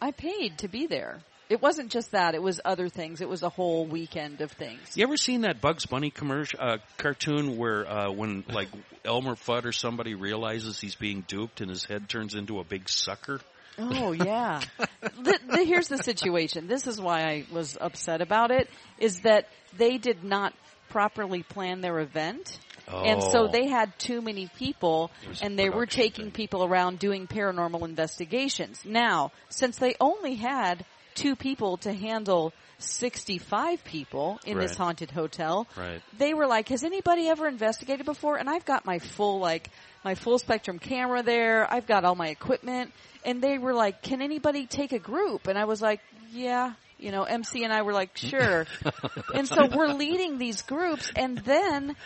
I 0.00 0.10
paid 0.10 0.58
to 0.58 0.68
be 0.68 0.86
there. 0.88 1.20
It 1.52 1.60
wasn't 1.60 1.92
just 1.92 2.12
that; 2.12 2.34
it 2.34 2.42
was 2.42 2.62
other 2.64 2.88
things. 2.88 3.20
It 3.20 3.28
was 3.28 3.42
a 3.42 3.50
whole 3.50 3.84
weekend 3.84 4.40
of 4.40 4.50
things. 4.52 4.96
You 4.96 5.04
ever 5.04 5.18
seen 5.18 5.42
that 5.42 5.60
Bugs 5.60 5.84
Bunny 5.84 6.08
commercial 6.08 6.58
uh, 6.58 6.78
cartoon 6.96 7.58
where 7.58 7.86
uh, 7.86 8.10
when 8.10 8.42
like 8.48 8.68
Elmer 9.04 9.34
Fudd 9.34 9.66
or 9.66 9.72
somebody 9.72 10.14
realizes 10.14 10.80
he's 10.80 10.94
being 10.94 11.24
duped 11.28 11.60
and 11.60 11.68
his 11.68 11.84
head 11.84 12.08
turns 12.08 12.34
into 12.34 12.58
a 12.58 12.64
big 12.64 12.88
sucker? 12.88 13.38
Oh 13.78 14.12
yeah. 14.30 14.62
the, 15.00 15.38
the, 15.46 15.64
here's 15.64 15.88
the 15.88 15.98
situation. 15.98 16.68
This 16.68 16.86
is 16.86 16.98
why 16.98 17.20
I 17.24 17.44
was 17.52 17.76
upset 17.78 18.22
about 18.22 18.50
it. 18.50 18.70
Is 18.98 19.20
that 19.20 19.46
they 19.76 19.98
did 19.98 20.24
not 20.24 20.54
properly 20.88 21.42
plan 21.42 21.82
their 21.82 21.98
event. 22.00 22.58
And 22.88 23.22
so 23.22 23.44
Oh. 23.44 23.48
they 23.48 23.68
had 23.68 23.98
too 23.98 24.22
many 24.22 24.48
people 24.58 25.10
and 25.42 25.58
they 25.58 25.68
were 25.70 25.86
taking 25.86 26.26
thing. 26.26 26.32
people 26.32 26.64
around 26.64 26.98
doing 26.98 27.26
paranormal 27.26 27.86
investigations. 27.86 28.82
Now, 28.86 29.32
since 29.50 29.76
they 29.76 29.94
only 30.00 30.34
had 30.34 30.84
two 31.14 31.36
people 31.36 31.76
to 31.78 31.92
handle 31.92 32.52
65 32.78 33.84
people 33.84 34.40
in 34.44 34.58
this 34.58 34.76
haunted 34.76 35.10
hotel, 35.10 35.66
Right. 35.76 36.02
they 36.18 36.34
were 36.34 36.46
like, 36.46 36.68
has 36.68 36.84
anybody 36.84 37.28
ever 37.28 37.46
investigated 37.46 38.06
before? 38.06 38.36
And 38.36 38.48
I've 38.50 38.64
got 38.64 38.84
my 38.84 38.98
full, 38.98 39.38
like, 39.38 39.70
my 40.04 40.14
full 40.14 40.38
spectrum 40.38 40.78
camera 40.78 41.22
there. 41.22 41.72
I've 41.72 41.86
got 41.86 42.04
all 42.04 42.14
my 42.14 42.28
equipment. 42.28 42.92
And 43.24 43.40
they 43.40 43.58
were 43.58 43.72
like, 43.74 44.02
can 44.02 44.20
anybody 44.20 44.66
take 44.66 44.92
a 44.92 44.98
group? 44.98 45.46
And 45.46 45.56
I 45.58 45.64
was 45.64 45.80
like, 45.80 46.00
yeah. 46.32 46.72
You 46.98 47.10
know, 47.10 47.24
MC 47.24 47.64
and 47.64 47.72
I 47.72 47.82
were 47.82 47.92
like, 47.92 48.16
sure. 48.16 48.66
and 49.34 49.48
so 49.48 49.66
we're 49.66 49.88
leading 49.88 50.38
these 50.38 50.62
groups 50.62 51.10
and 51.16 51.36
then 51.38 51.96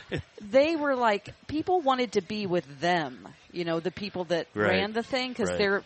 they 0.41 0.75
were 0.75 0.95
like, 0.97 1.35
people 1.49 1.83
wanted 1.83 2.13
to 2.13 2.23
be 2.23 2.47
with 2.47 2.81
them. 2.81 3.29
You 3.53 3.65
know, 3.67 3.79
the 3.81 3.91
people 3.91 4.25
that 4.27 4.47
Right. 4.55 4.69
ran 4.71 4.93
the 4.93 5.03
thing 5.03 5.31
because 5.31 5.51
Right. 5.51 5.59
they're 5.59 5.83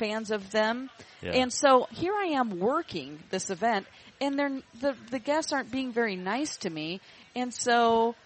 fans 0.00 0.30
of 0.32 0.50
them. 0.50 0.90
Yeah. 1.22 1.32
And 1.32 1.52
so 1.52 1.86
here 1.92 2.14
I 2.14 2.32
am 2.40 2.58
working 2.58 3.20
this 3.30 3.50
event, 3.50 3.86
and 4.20 4.38
they're, 4.38 4.62
the 4.80 4.96
the 5.10 5.18
guests 5.20 5.52
aren't 5.52 5.70
being 5.70 5.92
very 5.92 6.16
nice 6.16 6.56
to 6.58 6.70
me, 6.70 7.00
and 7.36 7.54
so 7.54 8.16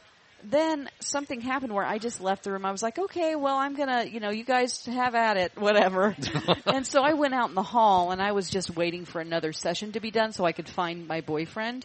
then 0.51 0.89
something 1.01 1.41
happened 1.41 1.73
where 1.73 1.85
I 1.85 1.99
just 1.99 2.21
left 2.21 2.45
the 2.45 2.53
room. 2.53 2.65
I 2.65 2.71
was 2.71 2.83
like, 2.83 2.99
okay, 2.99 3.35
well, 3.35 3.57
I'm 3.57 3.75
gonna, 3.75 4.05
you 4.05 4.21
know, 4.21 4.31
you 4.31 4.45
guys 4.45 4.85
have 4.87 5.15
at 5.15 5.37
it, 5.37 5.53
whatever. 5.59 6.17
and 6.67 6.87
so 6.87 7.03
I 7.03 7.15
went 7.15 7.35
out 7.35 7.49
in 7.49 7.55
the 7.55 7.63
hall, 7.63 8.11
and 8.13 8.23
I 8.23 8.33
was 8.33 8.49
just 8.49 8.71
waiting 8.71 9.05
for 9.05 9.21
another 9.21 9.53
session 9.53 9.93
to 9.93 10.01
be 10.01 10.11
done 10.11 10.33
so 10.33 10.45
I 10.45 10.53
could 10.53 10.69
find 10.69 11.09
my 11.09 11.21
boyfriend. 11.21 11.85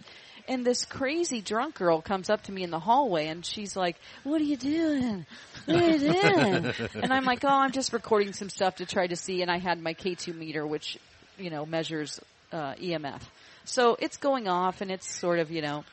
And 0.50 0.66
this 0.66 0.84
crazy 0.84 1.42
drunk 1.42 1.76
girl 1.76 2.02
comes 2.02 2.28
up 2.28 2.42
to 2.44 2.52
me 2.52 2.64
in 2.64 2.72
the 2.72 2.80
hallway 2.80 3.28
and 3.28 3.46
she's 3.46 3.76
like, 3.76 3.98
what 4.24 4.42
are 4.42 4.46
you 4.46 4.58
doing? 4.58 5.28
What 5.68 5.78
are 5.78 5.90
you 5.92 6.00
doing? 6.00 6.74
and 7.04 7.14
I'm 7.14 7.24
like, 7.24 7.46
oh, 7.46 7.50
I'm 7.50 7.72
just 7.72 7.94
recording 7.94 8.34
some 8.34 8.50
stuff 8.50 8.78
to 8.78 8.88
try 8.88 9.06
to 9.06 9.16
see. 9.16 9.44
And 9.44 9.52
I 9.52 9.60
had 9.60 9.80
my 9.80 9.94
K2 9.94 10.36
meter, 10.36 10.66
which, 10.66 10.98
you 11.38 11.52
know, 11.52 11.68
measures, 11.68 12.20
uh, 12.52 12.74
EMF. 12.74 13.22
So 13.66 13.96
it's 14.00 14.18
going 14.18 14.48
off 14.48 14.82
and 14.82 14.90
it's 14.90 15.08
sort 15.08 15.38
of, 15.38 15.52
you 15.52 15.62
know, 15.62 15.86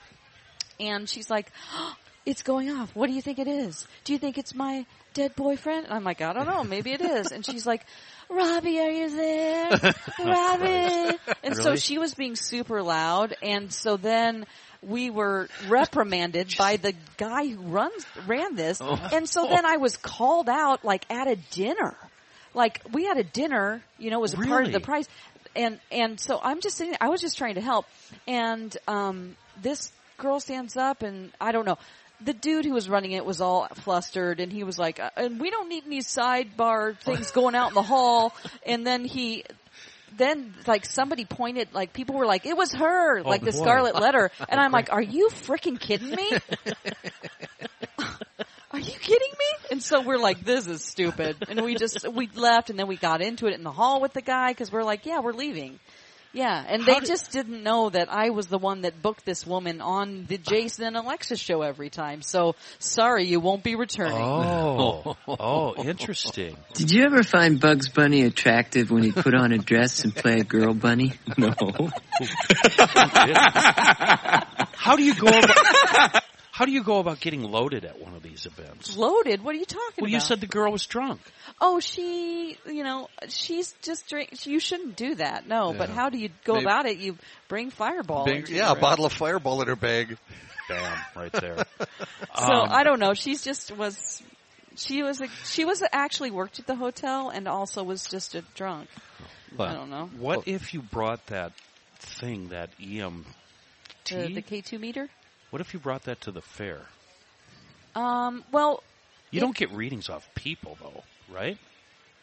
and 0.80 1.06
she's 1.06 1.28
like, 1.28 1.52
"Oh, 1.74 1.94
it's 2.26 2.42
going 2.42 2.70
off. 2.70 2.94
What 2.94 3.06
do 3.06 3.12
you 3.12 3.22
think 3.22 3.38
it 3.38 3.46
is? 3.46 3.86
Do 4.04 4.12
you 4.12 4.18
think 4.18 4.36
it's 4.36 4.54
my 4.54 4.84
dead 5.14 5.36
boyfriend? 5.36 5.86
And 5.86 5.94
I'm 5.94 6.02
like, 6.04 6.20
I 6.20 6.32
don't 6.32 6.46
know. 6.46 6.64
Maybe 6.64 6.92
it 6.92 7.00
is. 7.00 7.30
And 7.30 7.46
she's 7.46 7.64
like, 7.64 7.86
Robbie, 8.28 8.80
are 8.80 8.90
you 8.90 9.10
there? 9.16 9.94
Robbie. 10.24 11.18
And 11.44 11.56
so 11.56 11.76
she 11.76 11.98
was 11.98 12.14
being 12.14 12.34
super 12.34 12.82
loud. 12.82 13.36
And 13.42 13.72
so 13.72 13.96
then 13.96 14.44
we 14.82 15.08
were 15.10 15.48
reprimanded 15.68 16.52
by 16.58 16.76
the 16.76 16.94
guy 17.16 17.46
who 17.46 17.62
runs, 17.62 18.04
ran 18.26 18.56
this. 18.56 18.80
And 19.12 19.28
so 19.28 19.46
then 19.46 19.64
I 19.64 19.76
was 19.76 19.96
called 19.96 20.48
out 20.48 20.84
like 20.84 21.06
at 21.10 21.28
a 21.28 21.36
dinner. 21.52 21.96
Like 22.54 22.82
we 22.92 23.04
had 23.04 23.18
a 23.18 23.24
dinner, 23.24 23.82
you 23.98 24.10
know, 24.10 24.18
it 24.18 24.22
was 24.22 24.34
a 24.34 24.38
part 24.38 24.66
of 24.66 24.72
the 24.72 24.80
price. 24.80 25.06
And, 25.54 25.78
and 25.92 26.18
so 26.20 26.40
I'm 26.42 26.60
just 26.60 26.76
sitting, 26.76 26.96
I 27.00 27.08
was 27.08 27.20
just 27.20 27.38
trying 27.38 27.54
to 27.54 27.60
help. 27.60 27.86
And, 28.26 28.76
um, 28.88 29.36
this 29.62 29.90
girl 30.18 30.40
stands 30.40 30.76
up 30.76 31.02
and 31.02 31.32
I 31.40 31.52
don't 31.52 31.64
know. 31.64 31.78
The 32.24 32.32
dude 32.32 32.64
who 32.64 32.72
was 32.72 32.88
running 32.88 33.12
it 33.12 33.24
was 33.24 33.40
all 33.40 33.68
flustered 33.74 34.40
and 34.40 34.52
he 34.52 34.64
was 34.64 34.78
like, 34.78 34.98
uh, 35.00 35.10
and 35.16 35.40
we 35.40 35.50
don't 35.50 35.68
need 35.68 35.84
any 35.86 36.00
sidebar 36.00 36.98
things 36.98 37.30
going 37.30 37.54
out 37.54 37.68
in 37.68 37.74
the 37.74 37.82
hall. 37.82 38.34
And 38.64 38.86
then 38.86 39.04
he, 39.04 39.44
then 40.16 40.54
like 40.66 40.86
somebody 40.86 41.24
pointed, 41.24 41.68
like 41.72 41.92
people 41.92 42.16
were 42.16 42.26
like, 42.26 42.46
it 42.46 42.56
was 42.56 42.72
her, 42.72 43.22
like 43.22 43.42
the 43.42 43.52
boy. 43.52 43.58
scarlet 43.58 43.94
letter. 43.94 44.30
And 44.48 44.58
I'm 44.58 44.72
like, 44.72 44.92
are 44.92 45.02
you 45.02 45.28
freaking 45.28 45.78
kidding 45.78 46.10
me? 46.10 46.30
Are 48.72 48.80
you 48.80 48.92
kidding 48.92 49.30
me? 49.38 49.68
And 49.70 49.82
so 49.82 50.02
we're 50.02 50.18
like, 50.18 50.44
this 50.44 50.66
is 50.66 50.84
stupid. 50.84 51.36
And 51.48 51.62
we 51.62 51.76
just, 51.76 52.06
we 52.12 52.28
left 52.34 52.68
and 52.68 52.78
then 52.78 52.86
we 52.86 52.96
got 52.96 53.22
into 53.22 53.46
it 53.46 53.54
in 53.54 53.62
the 53.62 53.72
hall 53.72 54.02
with 54.02 54.12
the 54.12 54.20
guy 54.20 54.50
because 54.50 54.70
we're 54.70 54.84
like, 54.84 55.06
yeah, 55.06 55.20
we're 55.20 55.32
leaving. 55.32 55.80
Yeah. 56.36 56.62
And 56.68 56.84
they 56.84 57.00
just 57.00 57.32
didn't 57.32 57.62
know 57.62 57.88
that 57.88 58.12
I 58.12 58.28
was 58.28 58.46
the 58.46 58.58
one 58.58 58.82
that 58.82 59.00
booked 59.00 59.24
this 59.24 59.46
woman 59.46 59.80
on 59.80 60.26
the 60.26 60.36
Jason 60.36 60.84
and 60.84 60.94
Alexis 60.96 61.40
show 61.40 61.62
every 61.62 61.88
time. 61.88 62.20
So 62.20 62.56
sorry, 62.78 63.24
you 63.24 63.40
won't 63.40 63.62
be 63.62 63.74
returning. 63.74 64.18
Oh, 64.18 65.16
oh, 65.26 65.74
interesting. 65.82 66.58
Did 66.74 66.90
you 66.90 67.04
ever 67.04 67.22
find 67.22 67.58
Bugs 67.58 67.88
Bunny 67.88 68.24
attractive 68.24 68.90
when 68.90 69.02
he 69.02 69.12
put 69.12 69.34
on 69.34 69.52
a 69.52 69.58
dress 69.58 70.04
and 70.04 70.14
play 70.14 70.40
a 70.40 70.44
girl 70.44 70.74
bunny? 70.74 71.14
No. 71.38 71.54
How 74.76 74.96
do 74.96 75.02
you 75.02 75.14
go 75.14 75.28
about? 75.28 76.22
How 76.56 76.64
do 76.64 76.72
you 76.72 76.82
go 76.82 77.00
about 77.00 77.20
getting 77.20 77.42
loaded 77.42 77.84
at 77.84 78.00
one 78.00 78.14
of 78.14 78.22
these 78.22 78.46
events? 78.46 78.96
Loaded? 78.96 79.44
What 79.44 79.54
are 79.54 79.58
you 79.58 79.66
talking 79.66 79.78
Well, 79.78 79.90
about? 79.90 80.02
Well, 80.04 80.10
you 80.10 80.20
said 80.20 80.40
the 80.40 80.46
girl 80.46 80.72
was 80.72 80.86
drunk. 80.86 81.20
oh, 81.60 81.80
she, 81.80 82.56
you 82.66 82.82
know, 82.82 83.08
she's 83.28 83.74
just 83.82 84.08
drink. 84.08 84.46
You 84.46 84.58
shouldn't 84.58 84.96
do 84.96 85.16
that. 85.16 85.46
No, 85.46 85.74
but 85.76 85.90
how 85.90 86.08
do 86.08 86.16
you 86.16 86.30
go 86.44 86.54
Maybe- 86.54 86.64
about 86.64 86.86
it? 86.86 86.96
You 86.96 87.18
bring 87.48 87.68
Fireball. 87.68 88.24
Big- 88.24 88.48
yeah, 88.48 88.70
a 88.70 88.74
it. 88.74 88.80
bottle 88.80 89.04
of 89.04 89.12
Fireball 89.12 89.60
in 89.60 89.68
her 89.68 89.76
bag. 89.76 90.16
Bam, 90.68 90.98
right 91.14 91.32
there. 91.32 91.64
So 92.38 92.52
Um, 92.52 92.68
I 92.70 92.84
don't 92.84 93.00
know. 93.00 93.12
She's 93.12 93.42
just 93.44 93.70
was. 93.76 94.22
She 94.76 95.02
was 95.02 95.20
a, 95.20 95.28
she 95.44 95.64
was 95.66 95.82
actually 95.92 96.30
worked 96.30 96.58
at 96.58 96.66
the 96.66 96.74
hotel 96.74 97.28
and 97.30 97.46
also 97.48 97.82
was 97.84 98.06
just 98.06 98.34
a 98.34 98.42
drunk. 98.54 98.88
I 99.58 99.72
don't 99.74 99.90
know 99.90 100.10
What 100.18 100.48
if 100.48 100.72
you 100.74 100.80
brought 100.82 101.26
that 101.26 101.52
thing, 101.98 102.48
that 102.48 102.70
EMT? 102.78 103.24
the, 104.08 104.34
the 104.34 104.42
K 104.42 104.60
two 104.62 104.78
meter. 104.78 105.08
What 105.50 105.60
if 105.60 105.72
you 105.74 105.80
brought 105.80 106.04
that 106.04 106.20
to 106.22 106.30
the 106.30 106.42
fair? 106.42 106.80
Um. 107.94 108.44
Well, 108.52 108.82
You 109.30 109.38
If- 109.38 109.42
don't 109.42 109.56
get 109.56 109.70
readings 109.72 110.08
off 110.08 110.28
people, 110.34 110.76
though, 110.80 111.02
right? 111.34 111.58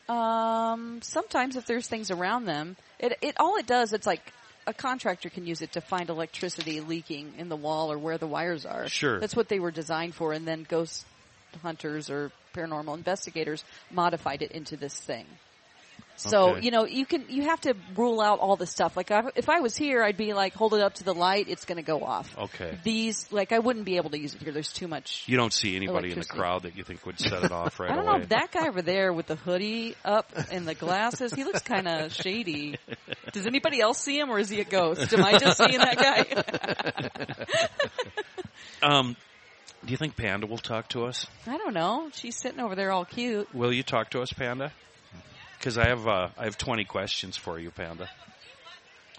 Um, 0.10 1.02
sometimes 1.02 1.56
if 1.56 1.66
there's 1.66 1.88
things 1.88 2.12
around 2.12 2.46
them, 2.46 2.76
it, 3.00 3.18
it, 3.22 3.36
all 3.40 3.56
it 3.58 3.66
does, 3.66 3.94
it's 3.94 4.06
like 4.06 4.22
a 4.68 4.74
contractor 4.74 5.30
can 5.30 5.46
use 5.46 5.62
it 5.62 5.74
to 5.74 5.82
find 5.82 6.10
electricity 6.10 6.82
leaking 6.82 7.34
in 7.38 7.50
the 7.50 7.56
wall 7.56 7.92
or 7.92 7.98
where 7.98 8.18
the 8.18 8.28
wires 8.28 8.66
are. 8.66 8.88
Sure. 8.90 9.20
That's 9.20 9.36
what 9.36 9.48
they 9.50 9.60
were 9.60 9.72
designed 9.72 10.14
for 10.16 10.34
and 10.34 10.46
then 10.48 10.66
ghost 10.68 11.06
hunters 11.62 12.10
or 12.10 12.32
paranormal 12.54 12.96
investigators 12.96 13.64
modified 13.92 14.42
it 14.42 14.52
into 14.52 14.76
this 14.78 14.98
thing. 15.00 15.26
So, 16.16 16.52
Okay. 16.52 16.62
you 16.66 16.72
know, 16.72 16.86
you 16.86 17.06
can, 17.06 17.26
you 17.28 17.44
have 17.44 17.60
to 17.62 17.74
rule 17.96 18.22
out 18.22 18.40
all 18.40 18.56
the 18.56 18.68
stuff. 18.68 18.96
Like 18.96 19.10
I, 19.12 19.24
if 19.36 19.50
I 19.50 19.60
was 19.62 19.76
here, 19.76 20.04
I'd 20.04 20.16
be 20.16 20.34
like, 20.34 20.54
hold 20.54 20.74
it 20.74 20.80
up 20.82 20.94
to 20.96 21.04
the 21.04 21.14
light, 21.14 21.48
it's 21.50 21.66
gonna 21.66 21.82
go 21.82 22.04
off. 22.04 22.34
Okay. 22.38 22.78
These, 22.84 23.32
like 23.32 23.52
I 23.52 23.60
wouldn't 23.60 23.86
be 23.86 23.98
able 23.98 24.12
to 24.12 24.20
use 24.20 24.34
it 24.36 24.42
here. 24.42 24.54
There's 24.54 24.72
too 24.72 24.88
much 24.88 25.24
You 25.28 25.38
don't 25.38 25.52
see 25.52 25.76
anybody 25.76 26.12
in 26.12 26.20
the 26.20 26.26
crowd 26.26 26.64
that 26.64 26.78
you 26.78 26.84
think 26.84 27.06
would 27.06 27.20
set 27.20 27.44
it 27.44 27.52
off 27.52 27.80
right 27.80 27.92
I 27.92 27.96
don't 27.96 28.08
away. 28.08 28.20
know. 28.20 28.26
That 28.26 28.52
guy 28.52 28.68
over 28.68 28.82
there 28.82 29.12
with 29.12 29.26
the 29.26 29.36
hoodie 29.36 29.96
up 30.06 30.32
and 30.52 30.68
the 30.68 30.76
glasses, 30.76 31.34
he 31.34 31.44
looks 31.44 31.62
kind 31.62 31.88
of 31.88 32.14
shady. 32.14 32.78
Does 33.32 33.46
anybody 33.48 33.82
else 33.82 33.98
see 34.00 34.18
him 34.20 34.30
or 34.30 34.38
is 34.40 34.50
he 34.50 34.62
a 34.62 34.66
ghost? 34.66 35.12
Am 35.14 35.24
I 35.26 35.38
just 35.38 35.58
seeing 35.58 35.80
that 35.80 35.98
guy? 35.98 37.68
Um, 38.82 39.16
do 39.86 39.92
you 39.92 39.98
think 39.98 40.18
Panda 40.18 40.46
will 40.46 40.58
talk 40.58 40.90
to 40.90 41.06
us? 41.06 41.26
I 41.48 41.58
don't 41.58 41.74
know. 41.74 42.10
She's 42.14 42.36
sitting 42.38 42.60
over 42.60 42.76
there 42.76 42.92
all 42.92 43.06
cute. 43.06 43.54
Will 43.56 43.72
you 43.72 43.82
talk 43.84 44.10
to 44.12 44.22
us, 44.22 44.34
Panda? 44.34 44.74
Because 45.64 45.78
I 45.78 45.88
have 45.88 46.06
uh, 46.06 46.28
I 46.38 46.44
have 46.44 46.58
twenty 46.58 46.84
questions 46.84 47.38
for 47.38 47.58
you, 47.58 47.72
Panda. 47.72 48.10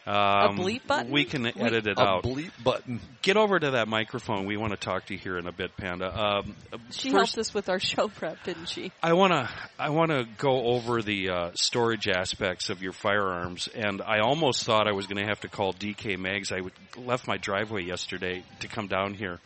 Um, 0.06 0.58
bleep 0.58 0.86
button? 0.86 1.10
We 1.10 1.24
can 1.24 1.46
edit 1.46 1.86
it 1.86 1.96
a 1.98 2.02
out. 2.02 2.24
bleep 2.24 2.50
button. 2.62 3.00
Get 3.22 3.38
over 3.38 3.58
to 3.58 3.70
that 3.70 3.88
microphone. 3.88 4.44
We 4.44 4.58
want 4.58 4.72
to 4.72 4.76
talk 4.76 5.06
to 5.06 5.14
you 5.14 5.18
here 5.18 5.38
in 5.38 5.46
a 5.46 5.52
bit, 5.52 5.74
Panda. 5.78 6.14
Um, 6.14 6.54
She 6.90 7.08
first, 7.08 7.34
helped 7.34 7.38
us 7.38 7.54
with 7.54 7.70
our 7.70 7.80
show 7.80 8.08
prep, 8.08 8.44
didn't 8.44 8.68
she? 8.68 8.92
I 9.02 9.14
want 9.14 9.32
to 9.32 9.48
I 9.78 9.88
want 9.88 10.10
to 10.10 10.26
go 10.36 10.66
over 10.66 11.00
the 11.00 11.30
uh, 11.30 11.50
storage 11.54 12.08
aspects 12.08 12.68
of 12.68 12.82
your 12.82 12.92
firearms, 12.92 13.66
and 13.74 14.02
I 14.02 14.18
almost 14.18 14.64
thought 14.64 14.86
I 14.86 14.92
was 14.92 15.06
going 15.06 15.22
to 15.22 15.26
have 15.26 15.40
to 15.40 15.48
call 15.48 15.72
DK 15.72 16.18
Mags. 16.18 16.52
I 16.52 16.60
would, 16.60 16.74
left 16.98 17.26
my 17.26 17.38
driveway 17.38 17.84
yesterday 17.84 18.44
to 18.60 18.68
come 18.68 18.88
down 18.88 19.14
here, 19.14 19.40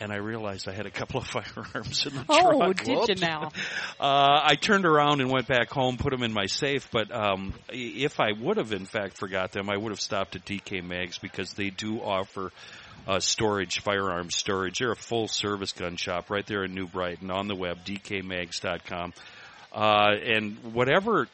and 0.00 0.12
I 0.12 0.16
realized 0.16 0.68
I 0.68 0.72
had 0.72 0.86
a 0.86 0.90
couple 0.90 1.20
of 1.20 1.26
firearms 1.28 2.06
in 2.06 2.14
the 2.14 2.24
Oh, 2.28 2.72
truck. 2.72 2.84
did 2.84 3.08
you 3.08 3.14
now? 3.26 3.48
Uh, 4.00 4.40
I 4.44 4.54
turned 4.60 4.84
around 4.86 5.20
and 5.20 5.30
went 5.30 5.46
back 5.46 5.70
home, 5.70 5.96
put 5.96 6.10
them 6.10 6.22
in 6.22 6.32
my 6.32 6.46
safe. 6.46 6.88
But 6.90 7.10
um, 7.14 7.54
if 7.70 8.20
I 8.20 8.32
would 8.32 8.56
have, 8.56 8.72
in 8.72 8.86
fact, 8.86 9.16
forgot 9.18 9.52
them, 9.52 9.70
I 9.70 9.76
would 9.76 9.90
have 9.90 10.00
stopped 10.00 10.36
at 10.36 10.44
DK 10.44 10.82
Mags 10.84 11.18
because 11.18 11.52
they 11.54 11.70
do 11.70 12.00
offer 12.00 12.50
uh, 13.06 13.20
storage, 13.20 13.80
firearm 13.80 14.30
storage. 14.30 14.78
They're 14.78 14.92
a 14.92 14.96
full 14.96 15.28
service 15.28 15.72
gun 15.72 15.96
shop 15.96 16.30
right 16.30 16.46
there 16.46 16.64
in 16.64 16.74
New 16.74 16.86
Brighton 16.86 17.30
on 17.30 17.48
the 17.48 17.54
web, 17.54 17.78
dkmags.com. 17.84 19.12
Uh, 19.72 20.14
and 20.24 20.56
whatever 20.72 21.26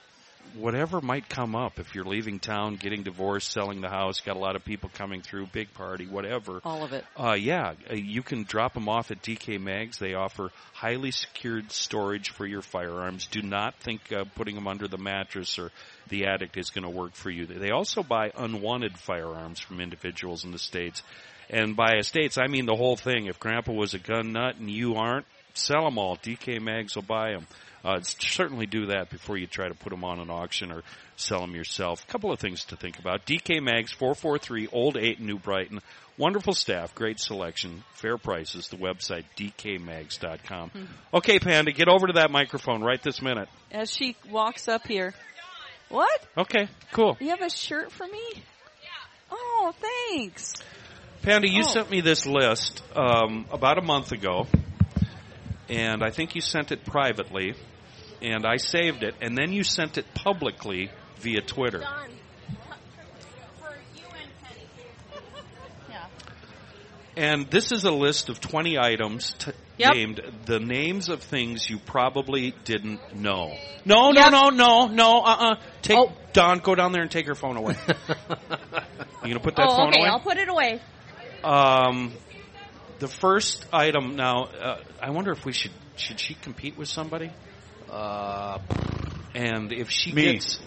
whatever 0.57 1.01
might 1.01 1.29
come 1.29 1.55
up 1.55 1.79
if 1.79 1.95
you're 1.95 2.05
leaving 2.05 2.39
town, 2.39 2.77
getting 2.77 3.03
divorced, 3.03 3.51
selling 3.51 3.81
the 3.81 3.89
house, 3.89 4.21
got 4.21 4.37
a 4.37 4.39
lot 4.39 4.57
of 4.57 4.65
people 4.65 4.91
coming 4.95 5.23
through, 5.23 5.47
big 5.47 5.73
party, 5.75 6.07
whatever. 6.07 6.61
All 6.65 6.85
of 6.85 6.93
it. 6.93 7.05
Uh, 7.17 7.35
yeah, 7.35 7.75
uh, 7.91 7.95
you 7.95 8.23
can 8.23 8.45
drop 8.45 8.75
them 8.75 8.89
off 8.89 9.11
at 9.11 9.23
DK 9.23 9.61
Mags. 9.61 9.99
They 9.99 10.15
offer 10.15 10.51
highly 10.73 11.11
secured 11.11 11.71
storage 11.73 12.31
for 12.31 12.47
your 12.47 12.63
firearms. 12.63 13.27
Do 13.27 13.43
not 13.43 13.75
think 13.77 14.13
uh, 14.13 14.25
putting 14.35 14.55
them 14.55 14.67
under 14.67 14.89
the 14.89 14.99
mattress 14.99 15.59
or 15.59 15.71
the 16.09 16.27
attic 16.27 16.57
is 16.57 16.71
going 16.71 16.85
to 16.85 16.91
work 16.91 17.15
for 17.15 17.31
you. 17.31 17.47
They 17.47 17.71
also 17.71 18.03
buy 18.03 18.33
unwanted 18.37 18.99
firearms 18.99 19.61
from 19.61 19.81
individuals 19.81 20.45
in 20.45 20.53
the 20.53 20.59
states. 20.59 21.03
And 21.49 21.77
by 21.77 21.97
estates, 21.97 22.39
I 22.39 22.47
mean 22.47 22.67
the 22.67 22.77
whole 22.77 22.97
thing. 22.97 23.27
If 23.27 23.41
Grandpa 23.41 23.73
was 23.73 23.95
a 23.95 23.99
gun 23.99 24.33
nut 24.33 24.57
and 24.57 24.71
you 24.71 24.95
aren't, 24.95 25.27
sell 25.55 25.85
them 25.85 25.99
all. 25.99 26.17
DK 26.17 26.61
Mags 26.61 26.95
will 26.95 27.03
buy 27.03 27.33
them. 27.33 27.47
Uh, 27.85 28.01
certainly 28.03 28.66
do 28.66 28.87
that 28.87 29.09
before 29.11 29.37
you 29.38 29.47
try 29.47 29.69
to 29.69 29.75
put 29.75 29.90
them 29.90 30.05
on 30.05 30.21
an 30.21 30.29
auction 30.31 30.71
or 30.71 30.83
sell 31.16 31.40
them 31.40 31.55
yourself. 31.55 32.03
A 32.03 32.07
couple 32.12 32.31
of 32.33 32.38
things 32.38 32.64
to 32.66 32.77
think 32.77 32.99
about. 32.99 33.25
DK 33.27 33.62
Mags, 33.62 33.90
443 33.93 34.69
Old 34.73 34.97
8 34.99 35.21
New 35.21 35.38
Brighton. 35.38 35.81
Wonderful 36.19 36.53
staff, 36.53 36.95
great 36.95 37.19
selection, 37.19 37.83
fair 37.95 38.19
prices. 38.19 38.69
The 38.69 38.77
website, 38.77 39.25
dkmags.com. 39.38 40.71
Okay, 41.14 41.38
Panda, 41.38 41.73
get 41.73 41.88
over 41.88 42.09
to 42.09 42.12
that 42.14 42.31
microphone 42.31 42.83
right 42.83 43.03
this 43.03 43.23
minute. 43.23 43.49
As 43.71 43.90
she 43.90 44.16
walks 44.31 44.69
up 44.69 44.87
here. 44.87 45.14
What? 45.88 46.21
Okay, 46.37 46.69
cool. 46.93 47.16
You 47.21 47.31
have 47.31 47.40
a 47.40 47.49
shirt 47.51 47.90
for 47.90 48.07
me? 48.07 48.23
Oh, 49.31 49.73
thanks. 49.81 50.55
Panda, 51.23 51.49
you 51.49 51.62
Oh. 51.64 51.69
sent 51.73 51.90
me 51.90 52.01
this 52.01 52.27
list 52.27 52.83
um, 52.97 53.47
about 53.51 53.79
a 53.79 53.83
month 53.83 54.12
ago, 54.12 54.47
and 55.69 56.03
I 56.03 56.11
think 56.11 56.35
you 56.35 56.40
sent 56.40 56.73
it 56.73 56.85
privately, 56.85 57.55
and 58.23 58.47
I 58.47 58.57
saved 58.57 59.03
it, 59.03 59.15
and 59.21 59.37
then 59.37 59.53
you 59.53 59.65
sent 59.65 59.99
it 59.99 60.07
publicly 60.15 60.91
via 61.19 61.41
Twitter. 61.41 61.83
And 67.17 67.51
this 67.51 67.73
is 67.73 67.85
a 67.85 67.91
list 67.91 68.29
of 68.29 68.41
20 68.41 68.79
items 68.79 69.35
t- 69.39 69.51
Yep. 69.79 69.95
named 69.95 70.21
the 70.47 70.61
names 70.61 71.09
of 71.09 71.23
things 71.23 71.69
you 71.69 71.79
probably 71.79 72.55
didn't 72.65 73.17
know. 73.17 73.55
No, 73.85 74.11
no, 74.11 74.21
Yep. 74.23 74.33
no, 74.33 74.49
no, 74.51 74.87
no, 74.87 75.21
uh-uh. 75.23 75.55
Take, 75.83 75.99
Oh. 75.99 76.13
Dawn, 76.33 76.59
go 76.59 76.75
down 76.75 76.93
there 76.93 77.03
and 77.03 77.11
take 77.11 77.27
her 77.27 77.35
phone 77.35 77.57
away. 77.57 77.75
you 77.89 78.37
gonna 79.23 79.41
put 79.41 79.57
that 79.57 79.69
oh, 79.71 79.77
phone 79.77 79.89
okay. 79.89 80.01
away? 80.01 80.09
I'll 80.09 80.21
put 80.21 80.37
it 80.39 80.49
away. 80.49 80.81
Um, 81.43 82.13
the 83.01 83.09
first 83.09 83.67
item 83.73 84.17
now, 84.17 84.45
uh, 84.45 84.77
I 85.03 85.11
wonder 85.11 85.33
if 85.33 85.45
we 85.45 85.53
should 85.53 85.73
should 85.97 86.21
she 86.21 86.35
compete 86.35 86.79
with 86.79 86.89
somebody? 86.89 87.31
Uh, 87.90 88.59
And 89.35 89.72
if 89.72 89.90
she 89.90 90.12
Me. 90.12 90.35
gets 90.35 90.59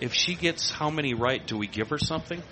if 0.00 0.12
she 0.14 0.34
gets 0.34 0.70
how 0.70 0.90
many 0.90 1.14
right, 1.14 1.46
do 1.46 1.56
we 1.56 1.66
give 1.66 1.90
her 1.90 1.98
something? 1.98 2.42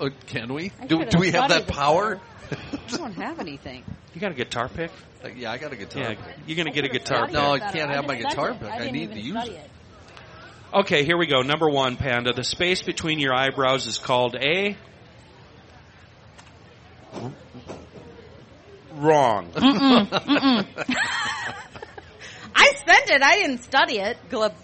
uh, 0.00 0.08
can 0.26 0.52
we? 0.54 0.72
I 0.80 0.86
Do, 0.86 0.96
should've 0.98 1.10
do 1.10 1.18
we 1.20 1.30
have 1.32 1.48
that 1.50 1.66
power? 1.68 2.20
I 2.50 2.56
don't 2.96 3.12
have 3.14 3.38
anything. 3.40 3.84
You 4.14 4.20
got 4.20 4.32
a 4.32 4.34
guitar 4.34 4.68
pick? 4.68 4.90
Uh, 5.24 5.28
yeah, 5.36 5.50
I 5.52 5.58
got 5.58 5.72
a 5.72 5.76
guitar. 5.76 6.02
Yeah, 6.02 6.14
you're 6.46 6.56
gonna 6.56 6.70
get 6.72 6.84
a 6.84 6.88
guitar 6.88 7.26
pick. 7.26 7.34
No, 7.34 7.52
I 7.52 7.58
can't 7.58 7.90
have 7.90 8.06
my 8.06 8.16
guitar 8.16 8.54
pick. 8.54 8.68
I 8.68 8.78
didn't 8.78 8.92
need 8.94 9.12
to 9.12 9.20
use 9.20 9.36
study 9.36 9.56
it. 9.56 9.70
Okay, 10.74 11.04
here 11.04 11.16
we 11.16 11.26
go. 11.26 11.42
Number 11.42 11.68
one, 11.70 11.96
Panda. 11.96 12.32
The 12.32 12.44
space 12.44 12.82
between 12.82 13.18
your 13.18 13.34
eyebrows 13.34 13.86
is 13.86 13.98
called 13.98 14.34
a 14.36 14.76
wrong. 18.94 19.50
I 19.54 19.60
spent 19.60 20.68
it. 23.16 23.22
I 23.22 23.36
didn't 23.36 23.62
study 23.64 23.98
it. 23.98 24.16
Glab- 24.30 24.54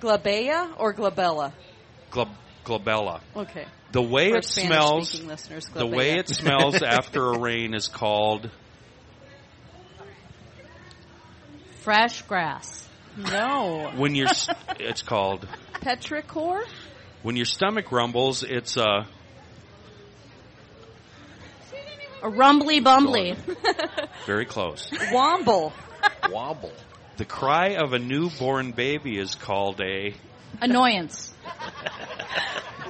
glabella 0.00 0.72
or 0.78 0.94
glabella? 0.94 1.52
Glob- 2.10 2.28
glabella. 2.64 3.20
Okay. 3.36 3.66
The 3.92 4.02
way 4.02 4.30
For 4.30 4.38
it 4.38 4.44
Spanish 4.44 4.68
smells, 4.68 5.22
listeners, 5.22 5.66
the 5.74 5.86
way 5.86 6.12
it 6.18 6.28
smells 6.28 6.82
after 6.82 7.26
a 7.26 7.38
rain 7.38 7.74
is 7.74 7.88
called 7.88 8.50
Fresh 11.82 12.22
grass. 12.22 12.88
No. 13.16 13.90
when 13.96 14.14
your 14.14 14.28
s- 14.28 14.48
it's 14.80 15.02
called 15.02 15.46
Petrichor? 15.74 16.64
when 17.22 17.36
your 17.36 17.44
stomach 17.44 17.92
rumbles. 17.92 18.42
It's 18.42 18.76
uh 18.78 19.04
A 22.22 22.28
rumbly 22.30 22.80
bumbly. 22.80 23.36
very 24.26 24.46
close. 24.46 24.88
Womble. 25.12 25.72
Wobble. 26.30 26.72
The 27.16 27.24
cry 27.24 27.76
of 27.76 27.92
a 27.92 27.98
newborn 27.98 28.72
baby 28.72 29.18
is 29.18 29.34
called 29.34 29.80
a 29.80 30.14
Annoyance. 30.60 31.32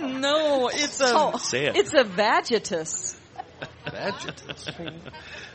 No, 0.01 0.69
it's 0.69 1.01
a 1.01 1.39
say 1.39 1.67
it. 1.67 1.77
it's 1.77 1.93
a 1.95 2.05
vagitus. 2.05 3.17
Adjectives. 3.87 4.69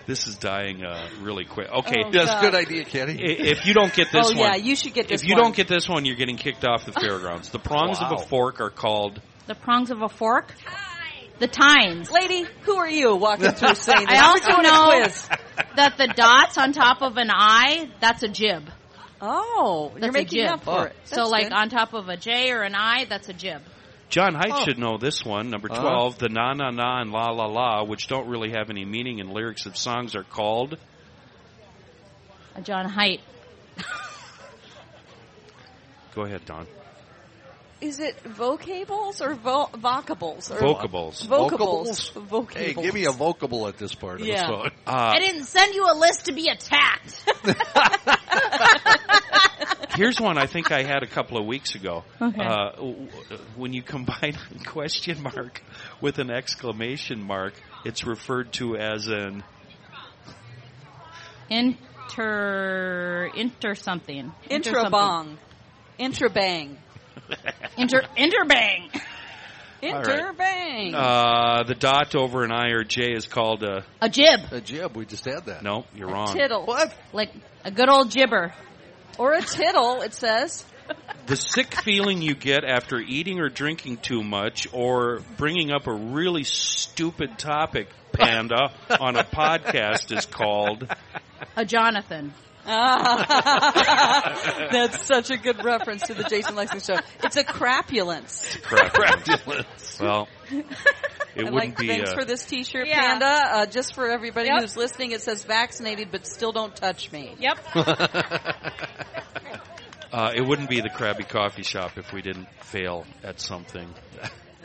This 0.05 0.27
is 0.27 0.37
dying 0.37 0.85
uh, 0.85 1.09
really 1.21 1.43
quick. 1.43 1.69
Okay, 1.69 2.03
Oh, 2.05 2.11
That's 2.11 2.31
a 2.31 2.39
good 2.39 2.55
idea, 2.55 2.85
Kenny. 2.85 3.17
If 3.21 3.65
you 3.65 3.73
don't 3.73 3.93
get 3.93 4.07
this 4.11 4.27
oh 4.31 4.37
one, 4.39 4.51
yeah, 4.51 4.55
you 4.55 4.75
should 4.77 4.93
get 4.93 5.09
this 5.09 5.21
if 5.21 5.27
you 5.27 5.35
one. 5.35 5.43
don't 5.43 5.55
get 5.55 5.67
this 5.67 5.89
one, 5.89 6.05
you're 6.05 6.15
getting 6.15 6.37
kicked 6.37 6.65
off 6.65 6.85
the 6.85 6.91
fairgrounds. 6.99 7.49
The 7.49 7.59
prongs 7.59 7.99
of 7.99 8.13
a 8.13 8.17
fork 8.25 8.61
are 8.61 8.69
called 8.69 9.21
The 9.47 9.55
prongs 9.55 9.91
of 9.91 10.01
a 10.01 10.07
fork. 10.09 10.53
The 11.39 11.47
tines. 11.47 12.09
Lady, 12.11 12.45
who 12.63 12.75
are 12.77 12.89
you 12.89 13.15
walking 13.15 13.51
through 13.51 13.75
saying 13.75 14.05
that? 14.07 14.23
I 14.23 14.27
also 14.27 14.61
know 14.61 15.65
that 15.75 15.97
the 15.97 16.07
dots 16.07 16.57
on 16.57 16.71
top 16.73 17.01
of 17.01 17.17
an 17.17 17.29
I, 17.31 17.89
that's 17.99 18.23
a 18.23 18.27
jib. 18.27 18.69
Oh, 19.21 19.89
That's 19.93 20.03
you're 20.05 20.11
making 20.13 20.39
jib. 20.41 20.49
up 20.51 20.63
for 20.63 20.87
it. 20.87 20.95
so 21.05 21.15
That's 21.15 21.29
like 21.31 21.43
good. 21.45 21.53
on 21.53 21.69
top 21.69 21.93
of 21.93 22.07
a 22.09 22.17
J 22.17 22.51
or 22.51 22.61
an 22.61 22.75
I, 22.75 23.05
that's 23.05 23.29
a 23.29 23.33
jib. 23.33 23.61
John 24.09 24.35
Height 24.35 24.51
Oh. 24.53 24.63
should 24.63 24.77
know 24.79 24.97
this 24.97 25.25
one. 25.25 25.49
Number 25.49 25.71
Uh-huh. 25.71 25.81
12, 25.81 26.17
the 26.19 26.29
na 26.29 26.53
na 26.53 26.69
na 26.71 27.01
and 27.01 27.11
la 27.11 27.29
la 27.31 27.45
la, 27.47 27.83
which 27.83 28.07
don't 28.07 28.27
really 28.27 28.51
have 28.51 28.69
any 28.69 28.85
meaning 28.85 29.19
in 29.19 29.29
lyrics 29.31 29.65
of 29.65 29.75
songs, 29.75 30.15
are 30.15 30.23
called. 30.23 30.77
A 32.55 32.61
John 32.61 32.87
Height. 32.89 33.21
Go 36.15 36.23
ahead, 36.23 36.45
Dawn. 36.45 36.65
Is 37.79 37.99
it 37.99 38.17
vocables 38.23 39.21
or 39.21 39.35
vo- 39.35 39.69
vocables? 39.73 40.49
Or 40.49 40.57
Vocables. 40.59 41.27
Vocables. 41.27 42.11
Vocables. 42.11 42.53
Hey, 42.53 42.73
give 42.73 42.93
me 42.93 43.05
a 43.05 43.11
vocable 43.11 43.67
at 43.67 43.77
this 43.77 43.93
part 43.93 44.19
of 44.19 44.25
Yeah. 44.25 44.41
the 44.41 44.47
song. 44.47 44.71
Uh, 44.87 45.11
I 45.15 45.19
didn't 45.19 45.45
send 45.45 45.75
you 45.75 45.85
a 45.85 45.93
list 45.95 46.25
to 46.25 46.33
be 46.33 46.49
attacked. 46.49 47.23
here's 49.95 50.19
one 50.19 50.37
I 50.37 50.47
think 50.47 50.71
I 50.71 50.83
had 50.83 51.03
a 51.03 51.07
couple 51.07 51.37
of 51.37 51.45
weeks 51.45 51.75
ago. 51.75 52.03
Okay. 52.21 52.41
Uh, 52.41 52.71
when 53.55 53.73
you 53.73 53.83
combine 53.83 54.37
a 54.59 54.63
question 54.63 55.21
mark 55.21 55.61
with 56.01 56.19
an 56.19 56.31
exclamation 56.31 57.21
mark, 57.21 57.53
it's 57.85 58.05
referred 58.05 58.53
to 58.53 58.75
as 58.75 59.07
an. 59.07 59.43
Inter, 61.49 63.29
inter 63.35 63.75
something. 63.75 64.31
Inter 64.49 64.71
something. 64.71 64.91
Intrabong. 64.91 65.37
Intrabang. 65.99 66.77
Inter, 67.77 68.01
interbang. 68.17 69.01
All 69.83 69.91
right. 69.91 70.05
Interbang. 70.05 70.93
Uh, 70.95 71.63
the 71.63 71.75
dot 71.75 72.15
over 72.15 72.43
an 72.43 72.51
I 72.51 72.69
or 72.71 72.83
J 72.83 73.13
is 73.13 73.27
called 73.27 73.63
a. 73.63 73.85
A 74.01 74.09
jib. 74.09 74.41
A 74.51 74.59
jib, 74.61 74.95
we 74.95 75.05
just 75.05 75.25
had 75.25 75.45
that. 75.45 75.63
No, 75.63 75.85
you're 75.95 76.09
wrong. 76.09 76.33
Tittle. 76.33 76.65
What? 76.65 76.93
Like 77.13 77.31
a 77.63 77.71
good 77.71 77.89
old 77.89 78.11
gibber. 78.11 78.53
Or 79.19 79.33
a 79.33 79.41
tittle, 79.41 80.01
it 80.01 80.13
says. 80.13 80.65
The 81.25 81.35
sick 81.35 81.73
feeling 81.73 82.21
you 82.21 82.33
get 82.33 82.63
after 82.63 82.99
eating 82.99 83.39
or 83.39 83.49
drinking 83.49 83.97
too 83.97 84.23
much 84.23 84.67
or 84.71 85.21
bringing 85.35 85.71
up 85.71 85.87
a 85.87 85.93
really 85.93 86.43
stupid 86.43 87.37
topic, 87.37 87.89
Panda, 88.13 88.71
on 88.99 89.17
a 89.17 89.23
podcast 89.23 90.15
is 90.15 90.25
called. 90.25 90.87
A 91.55 91.65
Jonathan. 91.65 92.33
That's 94.71 95.05
such 95.05 95.29
a 95.31 95.37
good 95.37 95.63
reference 95.63 96.03
to 96.07 96.13
the 96.13 96.23
Jason 96.25 96.55
Lexington 96.55 96.97
show. 96.97 97.01
It's 97.23 97.37
a 97.37 97.43
crapulence. 97.45 98.57
Crapulence. 98.61 100.01
Well, 100.01 100.27
it 100.51 100.65
wouldn't 101.35 101.53
like, 101.53 101.77
be. 101.77 101.87
thanks 101.87 102.09
uh, 102.11 102.15
for 102.15 102.25
this 102.25 102.45
T-shirt, 102.45 102.87
Yeah. 102.87 102.99
Panda. 102.99 103.25
Uh, 103.25 103.65
just 103.67 103.95
for 103.95 104.09
everybody 104.09 104.49
Yep. 104.49 104.61
who's 104.61 104.75
listening, 104.75 105.11
it 105.11 105.21
says 105.21 105.45
vaccinated, 105.45 106.09
but 106.11 106.27
still 106.27 106.51
don't 106.51 106.75
touch 106.75 107.09
me. 107.11 107.35
Yep. 107.39 107.57
Uh, 110.09 110.31
it 110.33 110.41
wouldn't 110.41 110.69
be 110.69 110.79
the 110.79 110.89
Krabby 110.89 111.27
Coffee 111.27 111.63
Shop 111.63 111.97
if 111.97 112.13
we 112.13 112.21
didn't 112.21 112.47
fail 112.61 113.05
at 113.23 113.41
something. 113.41 113.93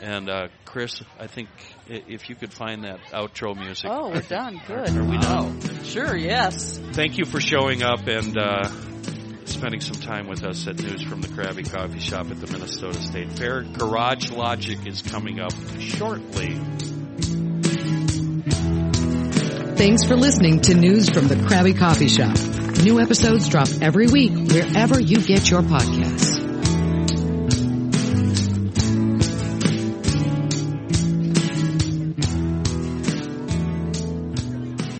And 0.03 0.29
uh, 0.29 0.49
Chris, 0.65 1.01
I 1.17 1.27
think 1.27 1.47
if 1.87 2.27
you 2.27 2.35
could 2.35 2.51
find 2.51 2.83
that 2.83 2.99
outro 3.13 3.55
music. 3.55 3.89
Oh, 3.89 4.09
we're 4.09 4.19
done. 4.19 4.61
Good. 4.67 4.89
Are 4.89 5.03
we 5.05 5.17
done? 5.17 5.61
Sure. 5.85 6.13
Yes. 6.13 6.77
Thank 6.91 7.17
you 7.17 7.23
for 7.23 7.39
showing 7.39 7.83
up 7.83 8.05
and 8.05 8.37
uh, 8.37 8.67
spending 9.45 9.79
some 9.79 9.95
time 10.01 10.27
with 10.27 10.43
us 10.43 10.67
at 10.67 10.77
News 10.77 11.03
from 11.03 11.21
the 11.21 11.29
Krabby 11.29 11.71
Coffee 11.71 12.01
Shop 12.01 12.29
at 12.29 12.41
the 12.41 12.51
Minnesota 12.51 13.01
State 13.01 13.31
Fair. 13.31 13.63
Garage 13.63 14.29
Logic 14.29 14.85
is 14.85 15.01
coming 15.01 15.39
up 15.39 15.53
shortly. 15.79 16.59
Thanks 19.77 20.03
for 20.03 20.17
listening 20.17 20.59
to 20.63 20.73
News 20.73 21.09
from 21.11 21.29
the 21.29 21.35
Krabby 21.35 21.79
Coffee 21.79 22.09
Shop. 22.09 22.37
New 22.83 22.99
episodes 22.99 23.47
drop 23.47 23.69
every 23.81 24.07
week 24.07 24.33
wherever 24.51 24.99
you 24.99 25.21
get 25.21 25.49
your 25.49 25.61
podcasts. 25.61 26.32